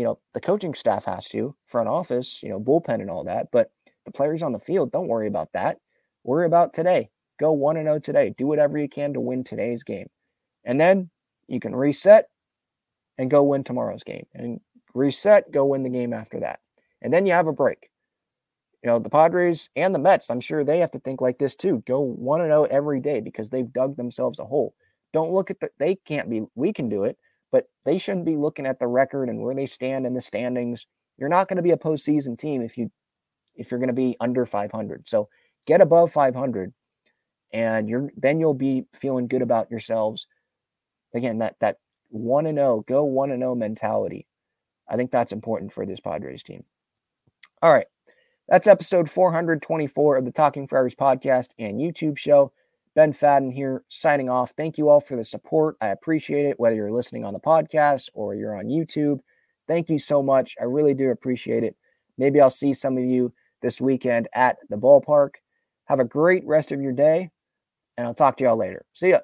You 0.00 0.06
know, 0.06 0.18
the 0.32 0.40
coaching 0.40 0.72
staff 0.72 1.04
has 1.04 1.28
to, 1.28 1.54
front 1.66 1.86
office, 1.86 2.42
you 2.42 2.48
know, 2.48 2.58
bullpen 2.58 3.02
and 3.02 3.10
all 3.10 3.22
that, 3.24 3.48
but 3.52 3.70
the 4.06 4.10
players 4.10 4.42
on 4.42 4.52
the 4.52 4.58
field, 4.58 4.90
don't 4.90 5.08
worry 5.08 5.26
about 5.26 5.52
that. 5.52 5.76
Worry 6.24 6.46
about 6.46 6.72
today. 6.72 7.10
Go 7.38 7.52
1 7.52 7.76
0 7.76 7.98
today. 7.98 8.34
Do 8.38 8.46
whatever 8.46 8.78
you 8.78 8.88
can 8.88 9.12
to 9.12 9.20
win 9.20 9.44
today's 9.44 9.84
game. 9.84 10.08
And 10.64 10.80
then 10.80 11.10
you 11.48 11.60
can 11.60 11.76
reset 11.76 12.30
and 13.18 13.30
go 13.30 13.42
win 13.42 13.62
tomorrow's 13.62 14.02
game 14.02 14.24
and 14.32 14.62
reset, 14.94 15.52
go 15.52 15.66
win 15.66 15.82
the 15.82 15.90
game 15.90 16.14
after 16.14 16.40
that. 16.40 16.60
And 17.02 17.12
then 17.12 17.26
you 17.26 17.32
have 17.32 17.46
a 17.46 17.52
break. 17.52 17.90
You 18.82 18.88
know, 18.88 19.00
the 19.00 19.10
Padres 19.10 19.68
and 19.76 19.94
the 19.94 19.98
Mets, 19.98 20.30
I'm 20.30 20.40
sure 20.40 20.64
they 20.64 20.78
have 20.78 20.92
to 20.92 20.98
think 20.98 21.20
like 21.20 21.36
this 21.36 21.54
too. 21.54 21.82
Go 21.86 22.00
1 22.00 22.40
0 22.40 22.64
every 22.70 23.00
day 23.00 23.20
because 23.20 23.50
they've 23.50 23.70
dug 23.70 23.98
themselves 23.98 24.38
a 24.38 24.46
hole. 24.46 24.74
Don't 25.12 25.30
look 25.30 25.50
at 25.50 25.60
the, 25.60 25.68
they 25.78 25.96
can't 25.96 26.30
be, 26.30 26.46
we 26.54 26.72
can 26.72 26.88
do 26.88 27.04
it, 27.04 27.18
but 27.52 27.66
they 27.84 27.98
shouldn't 27.98 28.26
be 28.26 28.36
looking 28.36 28.66
at 28.66 28.78
the 28.78 28.86
record 28.86 29.28
and 29.28 29.40
where 29.40 29.54
they 29.54 29.66
stand 29.66 30.06
in 30.06 30.14
the 30.14 30.20
standings. 30.20 30.86
You're 31.18 31.28
not 31.28 31.48
going 31.48 31.56
to 31.56 31.62
be 31.62 31.72
a 31.72 31.76
postseason 31.76 32.38
team 32.38 32.62
if 32.62 32.76
you, 32.78 32.90
if 33.54 33.70
you're 33.70 33.80
going 33.80 33.88
to 33.88 33.92
be 33.92 34.16
under 34.20 34.46
500. 34.46 35.08
So 35.08 35.28
get 35.66 35.80
above 35.80 36.12
500 36.12 36.72
and 37.52 37.88
you're, 37.88 38.10
then 38.16 38.40
you'll 38.40 38.54
be 38.54 38.84
feeling 38.94 39.28
good 39.28 39.42
about 39.42 39.70
yourselves 39.70 40.26
again 41.14 41.38
that 41.38 41.56
that 41.60 41.78
one 42.08 42.46
and 42.46 42.58
zero, 42.58 42.76
oh, 42.76 42.80
go 42.86 43.04
one 43.04 43.30
and 43.30 43.40
zero 43.40 43.52
oh 43.52 43.54
mentality. 43.54 44.26
I 44.88 44.96
think 44.96 45.10
that's 45.10 45.32
important 45.32 45.72
for 45.72 45.86
this 45.86 46.00
Padres 46.00 46.42
team. 46.42 46.64
All 47.62 47.72
right, 47.72 47.86
that's 48.48 48.66
episode 48.66 49.08
424 49.10 50.16
of 50.16 50.24
the 50.24 50.32
Talking 50.32 50.66
Friars 50.66 50.94
podcast 50.94 51.50
and 51.58 51.80
YouTube 51.80 52.18
show. 52.18 52.52
Ben 53.00 53.14
Fadden 53.14 53.50
here 53.50 53.82
signing 53.88 54.28
off. 54.28 54.52
Thank 54.58 54.76
you 54.76 54.90
all 54.90 55.00
for 55.00 55.16
the 55.16 55.24
support. 55.24 55.78
I 55.80 55.86
appreciate 55.86 56.44
it, 56.44 56.60
whether 56.60 56.76
you're 56.76 56.92
listening 56.92 57.24
on 57.24 57.32
the 57.32 57.40
podcast 57.40 58.10
or 58.12 58.34
you're 58.34 58.54
on 58.54 58.66
YouTube. 58.66 59.20
Thank 59.66 59.88
you 59.88 59.98
so 59.98 60.22
much. 60.22 60.54
I 60.60 60.64
really 60.64 60.92
do 60.92 61.08
appreciate 61.08 61.64
it. 61.64 61.76
Maybe 62.18 62.42
I'll 62.42 62.50
see 62.50 62.74
some 62.74 62.98
of 62.98 63.04
you 63.04 63.32
this 63.62 63.80
weekend 63.80 64.28
at 64.34 64.58
the 64.68 64.76
ballpark. 64.76 65.36
Have 65.86 65.98
a 65.98 66.04
great 66.04 66.46
rest 66.46 66.72
of 66.72 66.82
your 66.82 66.92
day, 66.92 67.30
and 67.96 68.06
I'll 68.06 68.12
talk 68.12 68.36
to 68.36 68.44
y'all 68.44 68.58
later. 68.58 68.84
See 68.92 69.12
ya. 69.12 69.20